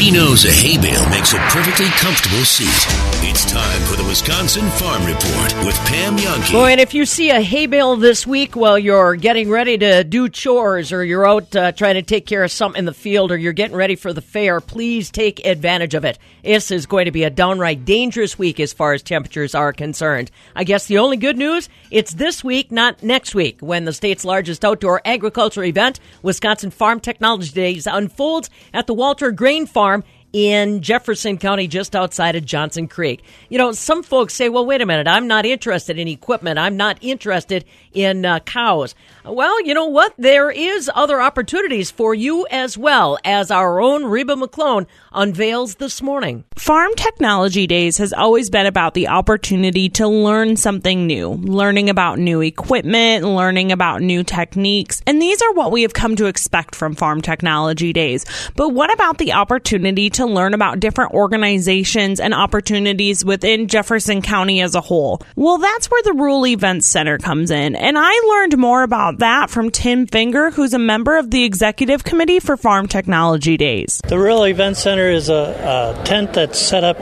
She 0.00 0.10
knows 0.10 0.46
a 0.46 0.50
hay 0.50 0.78
bale 0.80 1.06
makes 1.10 1.34
a 1.34 1.38
perfectly 1.50 1.84
comfortable 1.84 2.42
seat. 2.46 2.86
It's 3.22 3.44
time 3.44 3.82
for 3.82 3.96
the 3.96 4.08
Wisconsin 4.08 4.66
Farm 4.70 5.04
Report 5.04 5.66
with 5.66 5.76
Pam 5.84 6.16
Jahnke. 6.16 6.52
Boy, 6.52 6.70
and 6.70 6.80
if 6.80 6.94
you 6.94 7.04
see 7.04 7.28
a 7.28 7.42
hay 7.42 7.66
bale 7.66 7.96
this 7.96 8.26
week 8.26 8.56
while 8.56 8.78
you're 8.78 9.14
getting 9.16 9.50
ready 9.50 9.76
to 9.76 10.02
do 10.02 10.30
chores 10.30 10.90
or 10.90 11.04
you're 11.04 11.28
out 11.28 11.54
uh, 11.54 11.72
trying 11.72 11.96
to 11.96 12.02
take 12.02 12.24
care 12.24 12.42
of 12.42 12.50
something 12.50 12.78
in 12.78 12.86
the 12.86 12.94
field 12.94 13.30
or 13.30 13.36
you're 13.36 13.52
getting 13.52 13.76
ready 13.76 13.94
for 13.94 14.14
the 14.14 14.22
fair, 14.22 14.62
please 14.62 15.10
take 15.10 15.44
advantage 15.44 15.92
of 15.92 16.06
it. 16.06 16.18
This 16.42 16.70
is 16.70 16.86
going 16.86 17.04
to 17.04 17.10
be 17.10 17.24
a 17.24 17.30
downright 17.30 17.84
dangerous 17.84 18.38
week 18.38 18.58
as 18.58 18.72
far 18.72 18.94
as 18.94 19.02
temperatures 19.02 19.54
are 19.54 19.74
concerned. 19.74 20.30
I 20.56 20.64
guess 20.64 20.86
the 20.86 20.96
only 20.96 21.18
good 21.18 21.36
news, 21.36 21.68
it's 21.90 22.14
this 22.14 22.42
week, 22.42 22.72
not 22.72 23.02
next 23.02 23.34
week, 23.34 23.60
when 23.60 23.84
the 23.84 23.92
state's 23.92 24.24
largest 24.24 24.64
outdoor 24.64 25.02
agriculture 25.04 25.62
event, 25.62 26.00
Wisconsin 26.22 26.70
Farm 26.70 27.00
Technology 27.00 27.52
Days, 27.52 27.86
unfolds 27.86 28.48
at 28.72 28.86
the 28.86 28.94
Walter 28.94 29.30
Grain 29.30 29.66
Farm 29.66 29.89
in 30.32 30.80
Jefferson 30.80 31.38
County, 31.38 31.66
just 31.66 31.96
outside 31.96 32.36
of 32.36 32.44
Johnson 32.44 32.86
Creek. 32.86 33.22
You 33.48 33.58
know, 33.58 33.72
some 33.72 34.02
folks 34.02 34.34
say, 34.34 34.48
well, 34.48 34.64
wait 34.64 34.80
a 34.80 34.86
minute, 34.86 35.08
I'm 35.08 35.26
not 35.26 35.44
interested 35.44 35.98
in 35.98 36.06
equipment. 36.08 36.58
I'm 36.58 36.76
not 36.76 36.98
interested 37.00 37.64
in 37.92 38.24
uh, 38.24 38.38
cows. 38.40 38.94
Well, 39.24 39.62
you 39.66 39.74
know 39.74 39.86
what? 39.86 40.14
There 40.16 40.50
is 40.50 40.90
other 40.94 41.20
opportunities 41.20 41.90
for 41.90 42.14
you 42.14 42.46
as 42.50 42.78
well, 42.78 43.18
as 43.22 43.50
our 43.50 43.80
own 43.80 44.06
Reba 44.06 44.34
McClone 44.34 44.86
unveils 45.12 45.74
this 45.74 46.00
morning. 46.00 46.44
Farm 46.56 46.92
Technology 46.96 47.66
Days 47.66 47.98
has 47.98 48.14
always 48.14 48.48
been 48.48 48.64
about 48.64 48.94
the 48.94 49.08
opportunity 49.08 49.90
to 49.90 50.08
learn 50.08 50.56
something 50.56 51.06
new, 51.06 51.32
learning 51.32 51.90
about 51.90 52.18
new 52.18 52.40
equipment, 52.40 53.24
learning 53.24 53.72
about 53.72 54.00
new 54.00 54.24
techniques, 54.24 55.02
and 55.06 55.20
these 55.20 55.42
are 55.42 55.52
what 55.52 55.70
we 55.70 55.82
have 55.82 55.92
come 55.92 56.16
to 56.16 56.26
expect 56.26 56.74
from 56.74 56.94
Farm 56.94 57.20
Technology 57.20 57.92
Days. 57.92 58.24
But 58.56 58.70
what 58.70 58.92
about 58.92 59.18
the 59.18 59.34
opportunity 59.34 60.08
to 60.10 60.24
learn 60.24 60.54
about 60.54 60.80
different 60.80 61.12
organizations 61.12 62.20
and 62.20 62.32
opportunities 62.32 63.22
within 63.22 63.68
Jefferson 63.68 64.22
County 64.22 64.62
as 64.62 64.74
a 64.74 64.80
whole? 64.80 65.20
Well, 65.36 65.58
that's 65.58 65.90
where 65.90 66.02
the 66.04 66.14
Rural 66.14 66.46
Events 66.46 66.86
Center 66.86 67.18
comes 67.18 67.50
in, 67.50 67.76
and 67.76 67.98
I 67.98 68.12
learned 68.28 68.56
more 68.56 68.82
about 68.82 69.10
that 69.20 69.48
from 69.48 69.70
Tim 69.70 70.06
Finger, 70.06 70.50
who's 70.50 70.74
a 70.74 70.78
member 70.78 71.16
of 71.16 71.30
the 71.30 71.44
Executive 71.44 72.04
Committee 72.04 72.40
for 72.40 72.56
Farm 72.56 72.88
Technology 72.88 73.56
Days. 73.56 74.00
The 74.08 74.18
Rural 74.18 74.44
Event 74.44 74.76
Center 74.76 75.08
is 75.08 75.28
a, 75.28 75.94
a 75.98 76.04
tent 76.04 76.32
that's 76.34 76.58
set 76.58 76.84
up, 76.84 76.98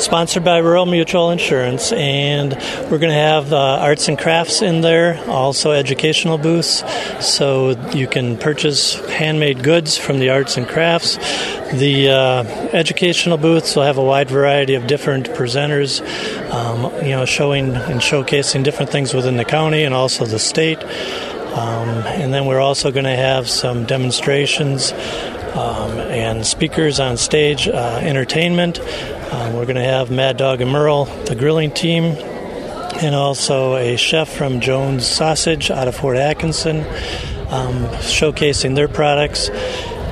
sponsored 0.00 0.44
by 0.44 0.58
Rural 0.58 0.86
Mutual 0.86 1.30
Insurance, 1.30 1.92
and 1.92 2.54
we're 2.90 2.98
going 2.98 3.12
to 3.12 3.14
have 3.14 3.52
uh, 3.52 3.78
arts 3.80 4.08
and 4.08 4.18
crafts 4.18 4.60
in 4.60 4.80
there, 4.80 5.22
also 5.28 5.72
educational 5.72 6.38
booths, 6.38 6.82
so 7.24 7.70
you 7.90 8.06
can 8.06 8.36
purchase 8.36 8.94
handmade 9.10 9.62
goods 9.62 9.96
from 9.96 10.18
the 10.18 10.30
arts 10.30 10.56
and 10.56 10.66
crafts. 10.68 11.16
The 11.72 12.08
uh, 12.10 12.42
educational 12.72 13.38
booths 13.38 13.76
will 13.76 13.84
have 13.84 13.98
a 13.98 14.02
wide 14.02 14.30
variety 14.30 14.74
of 14.74 14.86
different 14.86 15.28
presenters, 15.28 16.00
um, 16.50 16.92
you 17.04 17.10
know, 17.10 17.24
showing 17.24 17.76
and 17.76 18.00
showcasing 18.00 18.64
different 18.64 18.90
things 18.90 19.12
within 19.14 19.36
the 19.36 19.44
county 19.44 19.84
and 19.84 19.94
also 19.94 20.24
the 20.24 20.38
state. 20.38 20.78
Um, 21.58 22.06
and 22.06 22.32
then 22.32 22.46
we're 22.46 22.60
also 22.60 22.92
going 22.92 23.04
to 23.04 23.16
have 23.16 23.48
some 23.48 23.84
demonstrations 23.84 24.92
um, 24.92 25.90
and 25.98 26.46
speakers 26.46 27.00
on 27.00 27.16
stage, 27.16 27.66
uh, 27.66 27.98
entertainment. 28.00 28.78
Um, 28.78 29.54
we're 29.54 29.64
going 29.64 29.74
to 29.74 29.82
have 29.82 30.08
Mad 30.08 30.36
Dog 30.36 30.60
and 30.60 30.70
Merle, 30.70 31.06
the 31.24 31.34
grilling 31.34 31.72
team, 31.72 32.04
and 33.02 33.12
also 33.12 33.74
a 33.74 33.96
chef 33.96 34.28
from 34.28 34.60
Jones 34.60 35.04
Sausage 35.04 35.72
out 35.72 35.88
of 35.88 35.96
Fort 35.96 36.16
Atkinson, 36.16 36.82
um, 37.50 37.86
showcasing 38.06 38.76
their 38.76 38.86
products. 38.86 39.50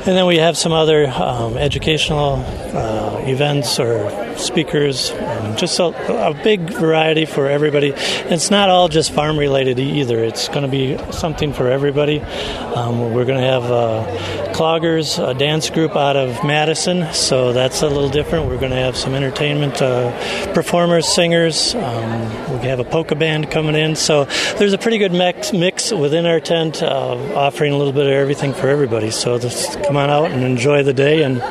And 0.07 0.17
then 0.17 0.27
we 0.27 0.37
have 0.37 0.57
some 0.57 0.71
other 0.71 1.09
um, 1.09 1.57
educational 1.57 2.35
uh, 2.37 3.25
events 3.27 3.81
or 3.81 4.37
speakers, 4.39 5.11
just 5.57 5.81
a, 5.81 6.29
a, 6.29 6.35
big 6.45 6.61
variety 6.71 7.25
for 7.25 7.49
everybody. 7.49 7.93
It's 7.97 8.49
not 8.49 8.69
all 8.69 8.89
just 8.89 9.11
farm 9.11 9.37
related 9.37 9.81
either. 9.81 10.23
It's 10.23 10.49
going 10.49 10.63
to 10.63 10.69
be 10.69 10.97
something 11.13 11.53
for 11.53 11.69
everybody. 11.69 12.21
Um, 12.21 13.15
we're 13.15 13.25
going 13.25 13.41
to 13.41 13.47
have 13.47 13.65
uh, 13.65 14.53
cloggers, 14.53 15.19
a 15.19 15.35
dance 15.35 15.71
group 15.71 15.97
out 15.97 16.17
of 16.17 16.45
Madison, 16.45 17.13
so 17.13 17.53
that's 17.53 17.83
a 17.83 17.89
little 17.89 18.11
different. 18.11 18.47
We're 18.47 18.59
going 18.59 18.71
to 18.71 18.77
have 18.77 18.97
some 18.97 19.15
entertainment 19.15 19.83
uh, 19.83 20.55
performers, 20.55 21.09
singers. 21.09 21.75
Um, 21.75 22.61
we 22.61 22.67
have 22.69 22.79
a 22.79 22.85
polka 22.85 23.17
band 23.17 23.51
coming 23.51 23.75
in, 23.75 23.97
so 23.97 24.27
there's 24.59 24.73
a 24.73 24.79
pretty 24.79 24.99
good 24.99 25.13
mix, 25.13 25.53
within 25.93 26.27
our 26.27 26.41
tent, 26.41 26.83
uh, 26.83 27.17
offering 27.35 27.73
a 27.73 27.77
little 27.77 27.93
bit 27.93 28.07
of 28.07 28.13
everything 28.13 28.53
for 28.53 28.69
everybody. 28.69 29.11
So 29.11 29.39
just 29.39 29.83
come 29.85 29.97
on 29.97 30.11
out 30.11 30.31
and 30.31 30.45
enjoy 30.45 30.83
the 30.83 30.93
day, 30.93 31.23
and 31.23 31.43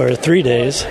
or 0.00 0.14
three 0.14 0.42
days. 0.42 0.84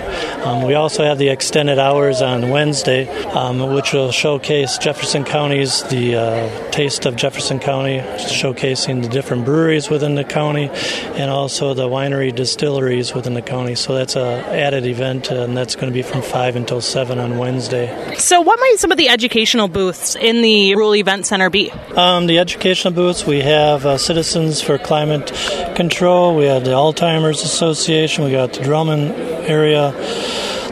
Um, 0.44 0.62
we 0.62 0.74
also 0.74 1.04
have 1.04 1.18
the 1.18 1.28
extended 1.28 1.78
hours 1.78 2.22
on 2.22 2.50
Wednesday, 2.50 3.08
um, 3.28 3.74
which 3.74 3.92
will 3.92 4.12
showcase 4.12 4.78
Jefferson 4.78 5.24
County's 5.24 5.82
the 5.84 6.16
uh, 6.16 6.70
taste 6.70 7.06
of 7.06 7.16
Jefferson 7.16 7.58
County, 7.58 7.98
showcasing 7.98 9.02
the 9.02 9.08
different 9.08 9.44
breweries 9.44 9.90
within 9.90 10.14
the 10.14 10.24
county, 10.24 10.68
and 11.14 11.30
also 11.30 11.74
the 11.74 11.88
winery 11.88 12.34
distilleries 12.34 13.14
within 13.14 13.34
the 13.34 13.42
county. 13.42 13.74
So 13.74 13.94
that's 13.94 14.16
a 14.16 14.44
added 14.54 14.86
event, 14.86 15.30
and 15.30 15.56
that's 15.56 15.76
going 15.76 15.88
to 15.88 15.94
be 15.94 16.02
from 16.02 16.22
five 16.22 16.56
until 16.56 16.80
seven 16.80 17.18
on 17.18 17.38
Wednesday. 17.38 18.14
So, 18.16 18.40
what 18.40 18.58
might 18.60 18.76
some 18.78 18.92
of 18.92 18.98
the 18.98 19.08
educational 19.08 19.68
booths 19.68 20.16
in 20.16 20.42
the 20.42 20.74
Rural 20.74 20.94
Event 20.96 21.26
Center 21.26 21.50
be? 21.50 21.70
Um, 21.96 22.26
the 22.26 22.38
educational 22.38 22.92
booths 22.92 23.26
we 23.26 23.40
have 23.40 23.86
uh, 23.86 23.98
Citizens 23.98 24.60
for 24.60 24.78
Climate 24.78 25.32
Control, 25.74 26.36
we 26.36 26.44
have 26.44 26.64
the 26.64 26.72
Alzheimer's 26.72 27.42
Association, 27.42 28.24
we 28.24 28.32
got 28.32 28.52
the 28.52 28.60
Drumlin 28.60 29.12
area 29.48 29.92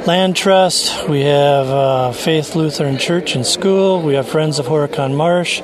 Land 0.07 0.35
Trust, 0.35 1.09
we 1.09 1.21
have 1.21 1.67
uh, 1.69 2.13
Faith 2.13 2.57
Lutheran 2.57 2.99
Church 2.99 3.37
and 3.37 3.47
School, 3.47 4.03
we 4.03 4.15
have 4.15 4.29
Friends 4.29 4.59
of 4.59 4.67
Horicon 4.67 5.17
Marsh, 5.17 5.61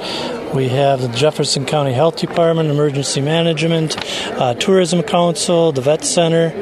we 0.55 0.69
have 0.69 1.03
the 1.03 1.09
Jefferson 1.09 1.67
County 1.67 1.93
Health 1.93 2.17
Department, 2.17 2.71
Emergency 2.71 3.21
Management, 3.21 3.97
uh, 4.41 4.55
Tourism 4.55 5.03
Council, 5.03 5.73
the 5.73 5.81
Vet 5.81 6.05
Center. 6.05 6.53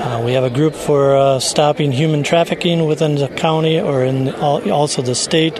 Uh, 0.00 0.22
we 0.24 0.32
have 0.32 0.44
a 0.44 0.50
group 0.50 0.74
for 0.74 1.16
uh, 1.16 1.38
stopping 1.38 1.92
human 1.92 2.22
trafficking 2.22 2.86
within 2.86 3.14
the 3.14 3.28
county 3.28 3.78
or 3.78 4.04
in 4.04 4.30
also 4.34 5.02
the 5.02 5.14
state. 5.14 5.58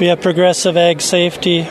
We 0.00 0.06
have 0.06 0.20
Progressive 0.20 0.76
Ag 0.76 1.00
Safety, 1.00 1.68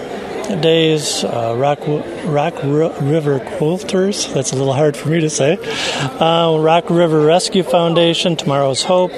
days, 0.58 1.24
uh, 1.24 1.56
Rock, 1.58 1.80
Rock 2.26 2.56
River 2.64 3.40
Quilters, 3.40 4.34
that's 4.34 4.52
a 4.52 4.56
little 4.56 4.74
hard 4.74 4.98
for 4.98 5.10
me 5.10 5.20
to 5.22 5.30
say, 5.30 5.58
uh, 6.20 6.58
Rock 6.60 6.90
River 6.90 7.22
Rescue 7.22 7.64
Foundation, 7.64 8.36
Tomorrow's 8.36 8.84
Hope. 8.84 9.12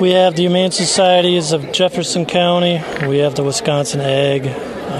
We 0.00 0.10
have 0.10 0.36
the 0.36 0.42
Humane 0.42 0.70
Societies 0.70 1.52
of 1.52 1.72
Jefferson 1.72 2.24
County. 2.24 2.80
We 3.06 3.18
have 3.18 3.34
the 3.34 3.42
Wisconsin 3.42 4.00
Ag 4.00 4.44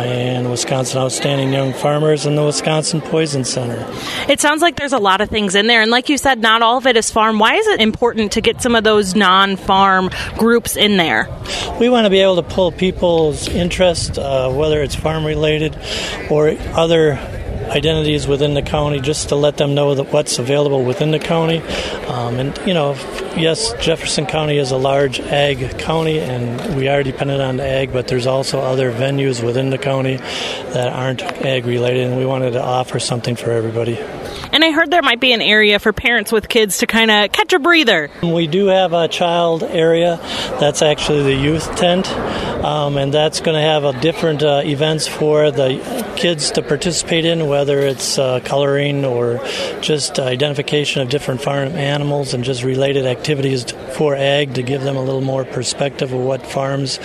and 0.04 0.50
Wisconsin 0.50 0.98
Outstanding 0.98 1.52
Young 1.52 1.72
Farmers 1.72 2.26
and 2.26 2.36
the 2.36 2.44
Wisconsin 2.44 3.00
Poison 3.00 3.44
Center. 3.44 3.86
It 4.28 4.40
sounds 4.40 4.62
like 4.62 4.76
there's 4.76 4.92
a 4.92 4.98
lot 4.98 5.20
of 5.20 5.28
things 5.28 5.54
in 5.54 5.66
there, 5.66 5.82
and 5.82 5.90
like 5.90 6.08
you 6.08 6.18
said, 6.18 6.40
not 6.40 6.62
all 6.62 6.78
of 6.78 6.86
it 6.86 6.96
is 6.96 7.10
farm. 7.10 7.38
Why 7.38 7.54
is 7.54 7.66
it 7.66 7.80
important 7.80 8.32
to 8.32 8.40
get 8.40 8.62
some 8.62 8.74
of 8.74 8.84
those 8.84 9.14
non 9.14 9.56
farm 9.56 10.10
groups 10.36 10.76
in 10.76 10.96
there? 10.96 11.28
We 11.80 11.88
want 11.88 12.06
to 12.06 12.10
be 12.10 12.20
able 12.20 12.36
to 12.36 12.42
pull 12.42 12.72
people's 12.72 13.48
interest, 13.48 14.18
uh, 14.18 14.50
whether 14.50 14.82
it's 14.82 14.94
farm 14.94 15.24
related 15.24 15.76
or 16.30 16.50
other 16.74 17.37
identities 17.68 18.26
within 18.26 18.54
the 18.54 18.62
county 18.62 19.00
just 19.00 19.28
to 19.28 19.36
let 19.36 19.56
them 19.56 19.74
know 19.74 19.94
that 19.94 20.12
what's 20.12 20.38
available 20.38 20.84
within 20.84 21.10
the 21.10 21.18
county. 21.18 21.58
Um, 22.06 22.38
and, 22.38 22.58
you 22.66 22.74
know, 22.74 22.92
yes, 23.36 23.72
Jefferson 23.80 24.26
County 24.26 24.56
is 24.56 24.70
a 24.70 24.76
large 24.76 25.20
ag 25.20 25.78
county 25.78 26.18
and 26.18 26.76
we 26.76 26.88
are 26.88 27.02
dependent 27.02 27.40
on 27.42 27.60
ag, 27.60 27.92
but 27.92 28.08
there's 28.08 28.26
also 28.26 28.60
other 28.60 28.92
venues 28.92 29.44
within 29.44 29.70
the 29.70 29.78
county 29.78 30.16
that 30.16 30.92
aren't 30.92 31.22
ag 31.22 31.66
related, 31.66 32.06
and 32.06 32.16
we 32.16 32.26
wanted 32.26 32.52
to 32.52 32.62
offer 32.62 32.98
something 32.98 33.36
for 33.36 33.50
everybody. 33.50 33.98
And 34.50 34.64
I 34.64 34.70
heard 34.70 34.90
there 34.90 35.02
might 35.02 35.20
be 35.20 35.32
an 35.32 35.42
area 35.42 35.78
for 35.78 35.92
parents 35.92 36.32
with 36.32 36.48
kids 36.48 36.78
to 36.78 36.86
kind 36.86 37.10
of 37.10 37.32
catch 37.32 37.52
a 37.52 37.58
breather. 37.58 38.10
We 38.22 38.46
do 38.46 38.66
have 38.66 38.92
a 38.94 39.06
child 39.06 39.62
area. 39.62 40.18
That's 40.58 40.80
actually 40.80 41.22
the 41.22 41.34
youth 41.34 41.76
tent, 41.76 42.08
um, 42.64 42.96
and 42.96 43.12
that's 43.12 43.40
going 43.40 43.56
to 43.56 43.60
have 43.60 43.84
a 43.84 43.98
different 44.00 44.42
uh, 44.42 44.62
events 44.64 45.06
for 45.06 45.50
the 45.50 46.14
kids 46.16 46.50
to 46.52 46.62
participate 46.62 47.24
in, 47.24 47.46
whether 47.46 47.78
it's 47.80 48.18
uh, 48.18 48.40
coloring 48.40 49.04
or 49.04 49.38
just 49.80 50.18
identification 50.18 51.02
of 51.02 51.10
different 51.10 51.42
farm 51.42 51.68
animals 51.68 52.32
and 52.34 52.42
just 52.42 52.64
related 52.64 53.06
activities 53.06 53.70
for 53.96 54.16
ag 54.16 54.54
to 54.54 54.62
give 54.62 54.82
them 54.82 54.96
a 54.96 55.02
little 55.02 55.20
more 55.20 55.44
perspective 55.44 56.12
of 56.12 56.20
what 56.20 56.44
farms 56.44 56.98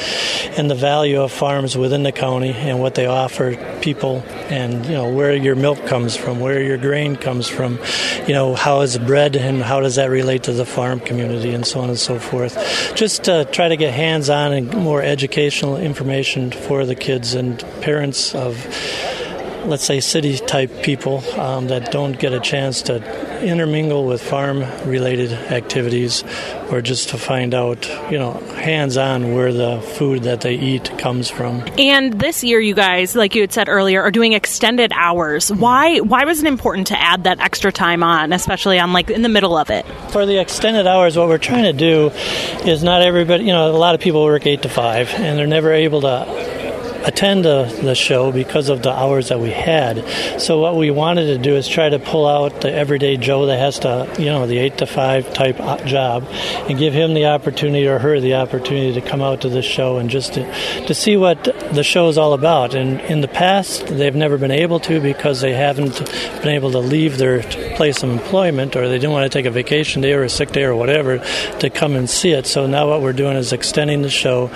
and 0.58 0.72
the 0.72 0.76
value 0.76 1.22
of 1.22 1.32
farms 1.32 1.78
within 1.78 2.04
the 2.04 2.12
county 2.12 2.54
and 2.54 2.80
what 2.80 2.96
they 2.96 3.06
offer 3.06 3.56
people, 3.82 4.24
and 4.50 4.86
you 4.86 4.94
know 4.94 5.10
where 5.10 5.36
your 5.36 5.56
milk 5.56 5.86
comes 5.86 6.16
from, 6.16 6.40
where 6.40 6.64
your 6.64 6.78
grain 6.78 7.16
comes 7.18 7.33
comes 7.34 7.48
from, 7.48 7.80
you 8.28 8.34
know, 8.36 8.54
how 8.54 8.82
is 8.82 8.96
bred 9.00 9.36
and 9.36 9.64
how 9.64 9.80
does 9.80 9.96
that 9.96 10.12
relate 10.12 10.44
to 10.44 10.54
the 10.54 10.66
farm 10.66 11.00
community 11.00 11.52
and 11.52 11.66
so 11.66 11.80
on 11.80 11.90
and 11.90 11.98
so 11.98 12.20
forth. 12.20 12.94
Just 12.94 13.24
to 13.24 13.46
try 13.46 13.70
to 13.70 13.76
get 13.76 13.92
hands 13.92 14.30
on 14.30 14.54
and 14.54 14.72
more 14.72 15.02
educational 15.02 15.78
information 15.78 16.52
for 16.52 16.86
the 16.86 16.94
kids 16.94 17.34
and 17.34 17.60
parents 17.82 18.36
of 18.36 18.54
let's 19.66 19.84
say 19.84 20.00
city 20.00 20.38
type 20.38 20.84
people 20.84 21.24
um, 21.40 21.68
that 21.68 21.92
don't 21.92 22.18
get 22.20 22.34
a 22.34 22.40
chance 22.40 22.82
to 22.84 23.44
intermingle 23.44 24.06
with 24.06 24.22
farm 24.22 24.62
related 24.86 25.32
activities 25.34 26.24
or 26.70 26.82
just 26.82 27.10
to 27.10 27.18
find 27.18 27.54
out, 27.54 27.88
you 28.12 28.18
know, 28.18 28.34
hands 28.56 28.98
on 28.98 29.34
where 29.34 29.54
the 29.54 29.82
food 29.82 30.24
that 30.24 30.42
they 30.42 30.56
eat 30.56 30.98
comes 30.98 31.30
from. 31.30 31.64
And 31.78 32.20
this 32.20 32.44
year 32.44 32.60
you 32.60 32.74
guys, 32.74 33.16
like 33.16 33.36
you 33.36 33.42
had 33.42 33.52
said 33.52 33.70
earlier, 33.70 34.02
are 34.02 34.12
doing 34.12 34.34
extended 34.34 34.92
hours. 34.94 35.52
Why 35.52 36.00
why 36.00 36.26
was 36.26 36.42
it 36.42 36.48
important 36.48 36.88
to 36.88 37.00
add 37.00 37.26
that 37.26 37.40
extra 37.40 37.72
time 37.72 38.04
on, 38.04 38.34
especially 38.34 38.80
on 38.80 38.94
like 38.94 39.10
in 39.10 39.22
the 39.22 39.30
middle 39.30 39.58
of 39.58 39.70
it? 39.70 39.86
For 40.10 40.26
the 40.26 40.40
extended 40.40 40.88
hours 40.88 41.18
what 41.18 41.28
we're 41.28 41.38
trying 41.38 41.64
to 41.64 41.74
do 41.74 42.10
is 42.68 42.84
not 42.84 43.02
everybody, 43.02 43.46
you 43.46 43.52
know, 43.52 43.70
a 43.70 43.78
lot 43.78 43.96
of 43.96 44.02
people 44.02 44.24
work 44.24 44.46
8 44.46 44.62
to 44.64 44.70
5 44.70 45.10
and 45.16 45.38
they're 45.38 45.48
never 45.48 45.72
able 45.72 46.02
to 46.02 46.53
attend 47.04 47.46
the, 47.46 47.66
the 47.82 47.96
show 47.96 48.32
because 48.32 48.70
of 48.70 48.82
the 48.82 48.92
hours 48.92 49.30
that 49.30 49.40
we 49.40 49.52
had. 49.52 50.42
So 50.42 50.60
what 50.60 50.76
we 50.76 50.92
wanted 50.92 51.26
to 51.28 51.38
do 51.38 51.56
is 51.56 51.68
try 51.68 51.90
to 51.90 52.00
pull 52.00 52.28
out 52.28 52.62
the 52.62 52.72
everyday 52.72 53.18
Joe 53.18 53.46
that 53.48 53.60
has 53.60 53.80
to, 53.80 54.14
you 54.18 54.26
know, 54.26 54.48
the 54.48 54.58
eight 54.58 54.78
to 54.78 54.86
five 54.86 55.34
type 55.34 55.60
uh, 55.60 55.84
job, 55.86 56.26
and 56.70 56.78
give 56.78 56.94
him 56.94 57.14
the 57.14 57.26
opportunity 57.26 57.88
or 57.88 58.00
her 58.00 58.20
the 58.20 58.36
opportunity 58.36 58.94
to 58.94 59.02
come 59.02 59.22
out 59.22 59.42
to 59.42 59.50
this 59.50 59.66
show 59.66 59.98
and 59.98 60.10
just 60.10 60.34
to, 60.36 60.86
to 60.88 60.94
see 60.94 61.18
what 61.18 61.44
the 61.44 61.84
show 61.84 62.08
is 62.08 62.18
all 62.18 62.34
about. 62.34 62.74
And 62.74 63.02
in 63.02 63.22
the 63.22 63.28
past, 63.28 63.88
they've 63.88 64.16
never 64.16 64.38
been 64.38 64.52
able 64.52 64.80
to 64.82 65.02
because 65.02 65.42
they 65.42 65.54
haven't 65.54 66.00
been 66.42 66.56
able 66.56 66.72
to 66.72 66.80
leave 66.80 67.18
their 67.18 67.44
place 67.76 68.04
of 68.04 68.10
employment 68.10 68.76
or 68.76 68.88
they 68.88 68.98
didn't 68.98 69.12
want 69.12 69.30
to 69.30 69.38
take 69.38 69.46
a 69.46 69.52
vacation 69.52 70.02
day 70.02 70.14
or 70.14 70.24
a 70.24 70.30
sick 70.30 70.52
day 70.52 70.64
or 70.64 70.76
whatever 70.76 71.20
to 71.60 71.70
come 71.70 71.96
and 71.96 72.10
see 72.10 72.32
it. 72.32 72.46
So 72.46 72.68
now 72.68 72.90
what 72.90 73.02
we're 73.02 73.14
doing 73.14 73.36
is 73.36 73.52
extending 73.52 74.02
the 74.02 74.10
show. 74.10 74.50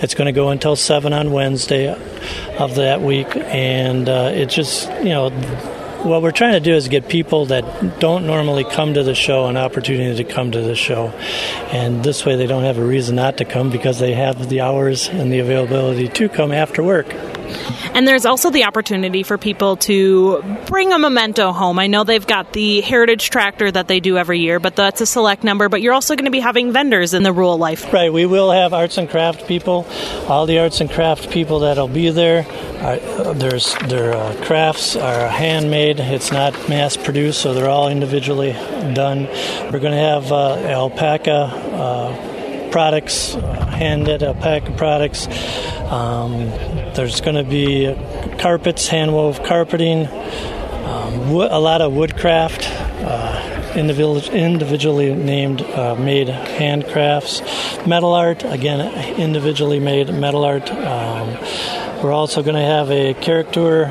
It's 0.00 0.14
going 0.14 0.26
to 0.26 0.32
go 0.32 0.50
until 0.50 0.76
seven 0.76 1.12
on 1.12 1.32
Wednesday 1.32 1.93
of 2.58 2.76
that 2.76 3.00
week, 3.00 3.28
and 3.36 4.08
uh, 4.08 4.30
it's 4.32 4.54
just 4.54 4.88
you 4.98 5.10
know 5.10 5.30
what 6.04 6.20
we're 6.20 6.32
trying 6.32 6.52
to 6.52 6.60
do 6.60 6.74
is 6.74 6.86
get 6.88 7.08
people 7.08 7.46
that 7.46 7.98
don't 7.98 8.26
normally 8.26 8.64
come 8.64 8.92
to 8.92 9.02
the 9.02 9.14
show 9.14 9.46
an 9.46 9.56
opportunity 9.56 10.22
to 10.22 10.30
come 10.30 10.52
to 10.52 10.60
the 10.60 10.74
show. 10.74 11.08
And 11.72 12.04
this 12.04 12.26
way 12.26 12.36
they 12.36 12.46
don't 12.46 12.64
have 12.64 12.76
a 12.76 12.84
reason 12.84 13.16
not 13.16 13.38
to 13.38 13.44
come 13.46 13.70
because 13.70 13.98
they 14.00 14.12
have 14.12 14.50
the 14.50 14.60
hours 14.60 15.08
and 15.08 15.32
the 15.32 15.38
availability 15.38 16.08
to 16.08 16.28
come 16.28 16.52
after 16.52 16.82
work. 16.82 17.06
And 17.94 18.08
there's 18.08 18.26
also 18.26 18.50
the 18.50 18.64
opportunity 18.64 19.22
for 19.22 19.38
people 19.38 19.76
to 19.76 20.42
bring 20.66 20.92
a 20.92 20.98
memento 20.98 21.52
home. 21.52 21.78
I 21.78 21.86
know 21.86 22.02
they've 22.02 22.26
got 22.26 22.52
the 22.52 22.80
Heritage 22.80 23.30
Tractor 23.30 23.70
that 23.70 23.86
they 23.86 24.00
do 24.00 24.18
every 24.18 24.40
year, 24.40 24.58
but 24.58 24.74
that's 24.74 25.00
a 25.00 25.06
select 25.06 25.44
number. 25.44 25.68
But 25.68 25.80
you're 25.80 25.92
also 25.92 26.16
going 26.16 26.24
to 26.24 26.32
be 26.32 26.40
having 26.40 26.72
vendors 26.72 27.14
in 27.14 27.22
the 27.22 27.32
rural 27.32 27.56
life. 27.56 27.92
Right. 27.92 28.12
We 28.12 28.26
will 28.26 28.50
have 28.50 28.74
arts 28.74 28.98
and 28.98 29.08
craft 29.08 29.46
people. 29.46 29.86
All 30.26 30.44
the 30.44 30.58
arts 30.58 30.80
and 30.80 30.90
craft 30.90 31.30
people 31.30 31.60
that'll 31.60 31.86
be 31.86 32.10
there. 32.10 32.42
There's 33.34 33.74
their 33.86 34.12
uh, 34.12 34.44
crafts 34.44 34.96
are 34.96 35.28
handmade. 35.28 36.00
It's 36.00 36.32
not 36.32 36.52
mass 36.68 36.96
produced, 36.96 37.40
so 37.40 37.54
they're 37.54 37.68
all 37.68 37.88
individually 37.88 38.52
done. 38.94 39.26
We're 39.70 39.78
going 39.78 39.92
to 39.92 39.96
have 39.96 40.32
uh, 40.32 40.56
alpaca. 40.56 41.32
Uh, 41.32 42.30
products, 42.74 43.34
hand 43.34 44.02
knit 44.02 44.20
alpaca 44.20 44.72
products. 44.72 45.28
Um, 45.92 46.48
there's 46.94 47.20
going 47.20 47.36
to 47.36 47.44
be 47.44 47.94
carpets, 48.38 48.88
hand 48.88 49.12
wove 49.12 49.42
carpeting, 49.42 50.06
um, 50.06 51.30
a 51.30 51.58
lot 51.58 51.80
of 51.80 51.92
woodcraft. 51.92 52.68
Uh, 53.04 53.50
individually 53.76 55.12
named 55.12 55.60
uh, 55.60 55.96
made 55.96 56.28
handcrafts, 56.28 57.86
metal 57.86 58.14
art 58.14 58.44
again 58.44 58.80
individually 59.18 59.80
made 59.80 60.14
metal 60.14 60.44
art. 60.44 60.70
Um, 60.70 61.36
we're 62.02 62.12
also 62.12 62.42
going 62.42 62.54
to 62.54 62.62
have 62.62 62.90
a 62.90 63.14
character 63.14 63.86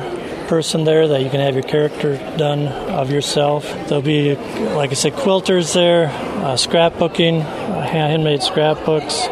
person 0.46 0.84
there 0.84 1.08
that 1.08 1.22
you 1.22 1.30
can 1.30 1.40
have 1.40 1.54
your 1.54 1.62
character 1.62 2.16
done 2.36 2.68
of 2.68 3.10
yourself. 3.10 3.64
There'll 3.88 4.02
be, 4.02 4.36
like 4.74 4.90
I 4.90 4.94
said, 4.94 5.14
quilters 5.14 5.74
there, 5.74 6.06
uh, 6.06 6.54
scrapbooking, 6.54 7.40
uh, 7.40 7.80
handmade 7.82 8.42
scrapbooks, 8.42 9.26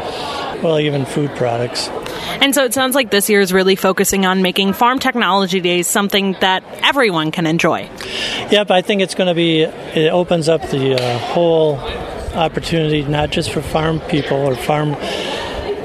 well, 0.62 0.78
even 0.78 1.04
food 1.04 1.30
products. 1.36 1.88
And 2.40 2.54
so 2.54 2.64
it 2.64 2.74
sounds 2.74 2.94
like 2.94 3.10
this 3.10 3.28
year 3.28 3.40
is 3.40 3.52
really 3.52 3.76
focusing 3.76 4.26
on 4.26 4.42
making 4.42 4.72
Farm 4.72 4.98
Technology 4.98 5.60
Days 5.60 5.86
something 5.86 6.36
that 6.40 6.64
everyone 6.82 7.30
can 7.30 7.46
enjoy. 7.46 7.88
Yep, 8.50 8.70
I 8.70 8.82
think 8.82 9.02
it's 9.02 9.14
going 9.14 9.28
to 9.28 9.34
be, 9.34 9.62
it 9.62 10.10
opens 10.12 10.48
up 10.48 10.62
the 10.70 10.94
uh, 10.94 11.18
whole 11.18 11.78
opportunity, 12.34 13.02
not 13.02 13.30
just 13.30 13.50
for 13.50 13.62
farm 13.62 14.00
people 14.00 14.36
or 14.36 14.56
farm 14.56 14.96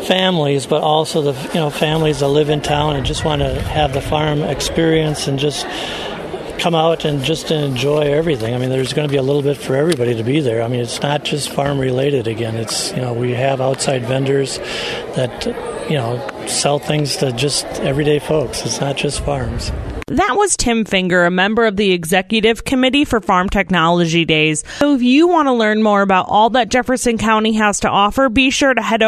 families, 0.08 0.66
but 0.66 0.82
also 0.82 1.22
the 1.22 1.50
you 1.50 1.60
know 1.60 1.70
families 1.70 2.20
that 2.20 2.30
live 2.30 2.50
in 2.50 2.62
town 2.62 2.96
and 2.96 3.06
just 3.06 3.26
want 3.26 3.42
to 3.42 3.62
have 3.62 3.94
the 3.94 4.02
farm 4.02 4.42
experience 4.42 5.28
and 5.28 5.38
just 5.38 5.66
come 6.58 6.76
out 6.76 7.06
and 7.06 7.24
just 7.24 7.52
enjoy 7.52 8.02
everything. 8.02 8.54
I 8.54 8.58
mean, 8.58 8.70
there's 8.70 8.94
going 8.94 9.08
to 9.08 9.12
be 9.12 9.18
a 9.18 9.22
little 9.22 9.42
bit 9.42 9.58
for 9.58 9.76
everybody 9.76 10.16
to 10.16 10.24
be 10.24 10.40
there. 10.40 10.62
I 10.62 10.68
mean, 10.68 10.80
it's 10.80 11.02
not 11.02 11.24
just 11.24 11.50
farm 11.50 11.80
related. 11.80 12.28
Again, 12.28 12.56
it's 12.56 12.92
you 12.92 13.02
know 13.02 13.14
we 13.14 13.32
have 13.32 13.62
outside 13.62 14.06
vendors 14.06 14.58
that 15.16 15.46
you 15.90 15.98
know 15.98 16.46
sell 16.48 16.80
things 16.80 17.18
to 17.18 17.32
just 17.32 17.66
everyday 17.82 18.20
folks. 18.20 18.66
It's 18.66 18.80
not 18.80 18.98
just 18.98 19.22
farms. 19.22 19.72
That 20.10 20.38
was 20.38 20.56
Tim 20.56 20.86
Finger, 20.86 21.26
a 21.26 21.32
member 21.32 21.66
of 21.66 21.76
the 21.76 21.92
executive 21.92 22.64
committee 22.64 23.04
for 23.04 23.20
Farm 23.20 23.50
Technology 23.50 24.24
Days. 24.24 24.64
So 24.78 24.96
if 24.96 25.02
you 25.02 25.28
want 25.28 25.48
to 25.48 25.52
learn 25.52 25.84
more 25.84 26.02
about 26.02 26.28
all 26.30 26.50
that 26.52 26.70
Jefferson 26.70 27.18
County 27.18 27.52
has 27.56 27.82
to 27.82 27.90
offer, 27.90 28.30
be 28.30 28.50
sure 28.50 28.74
to 28.74 28.82
head 28.82 29.04
over 29.04 29.06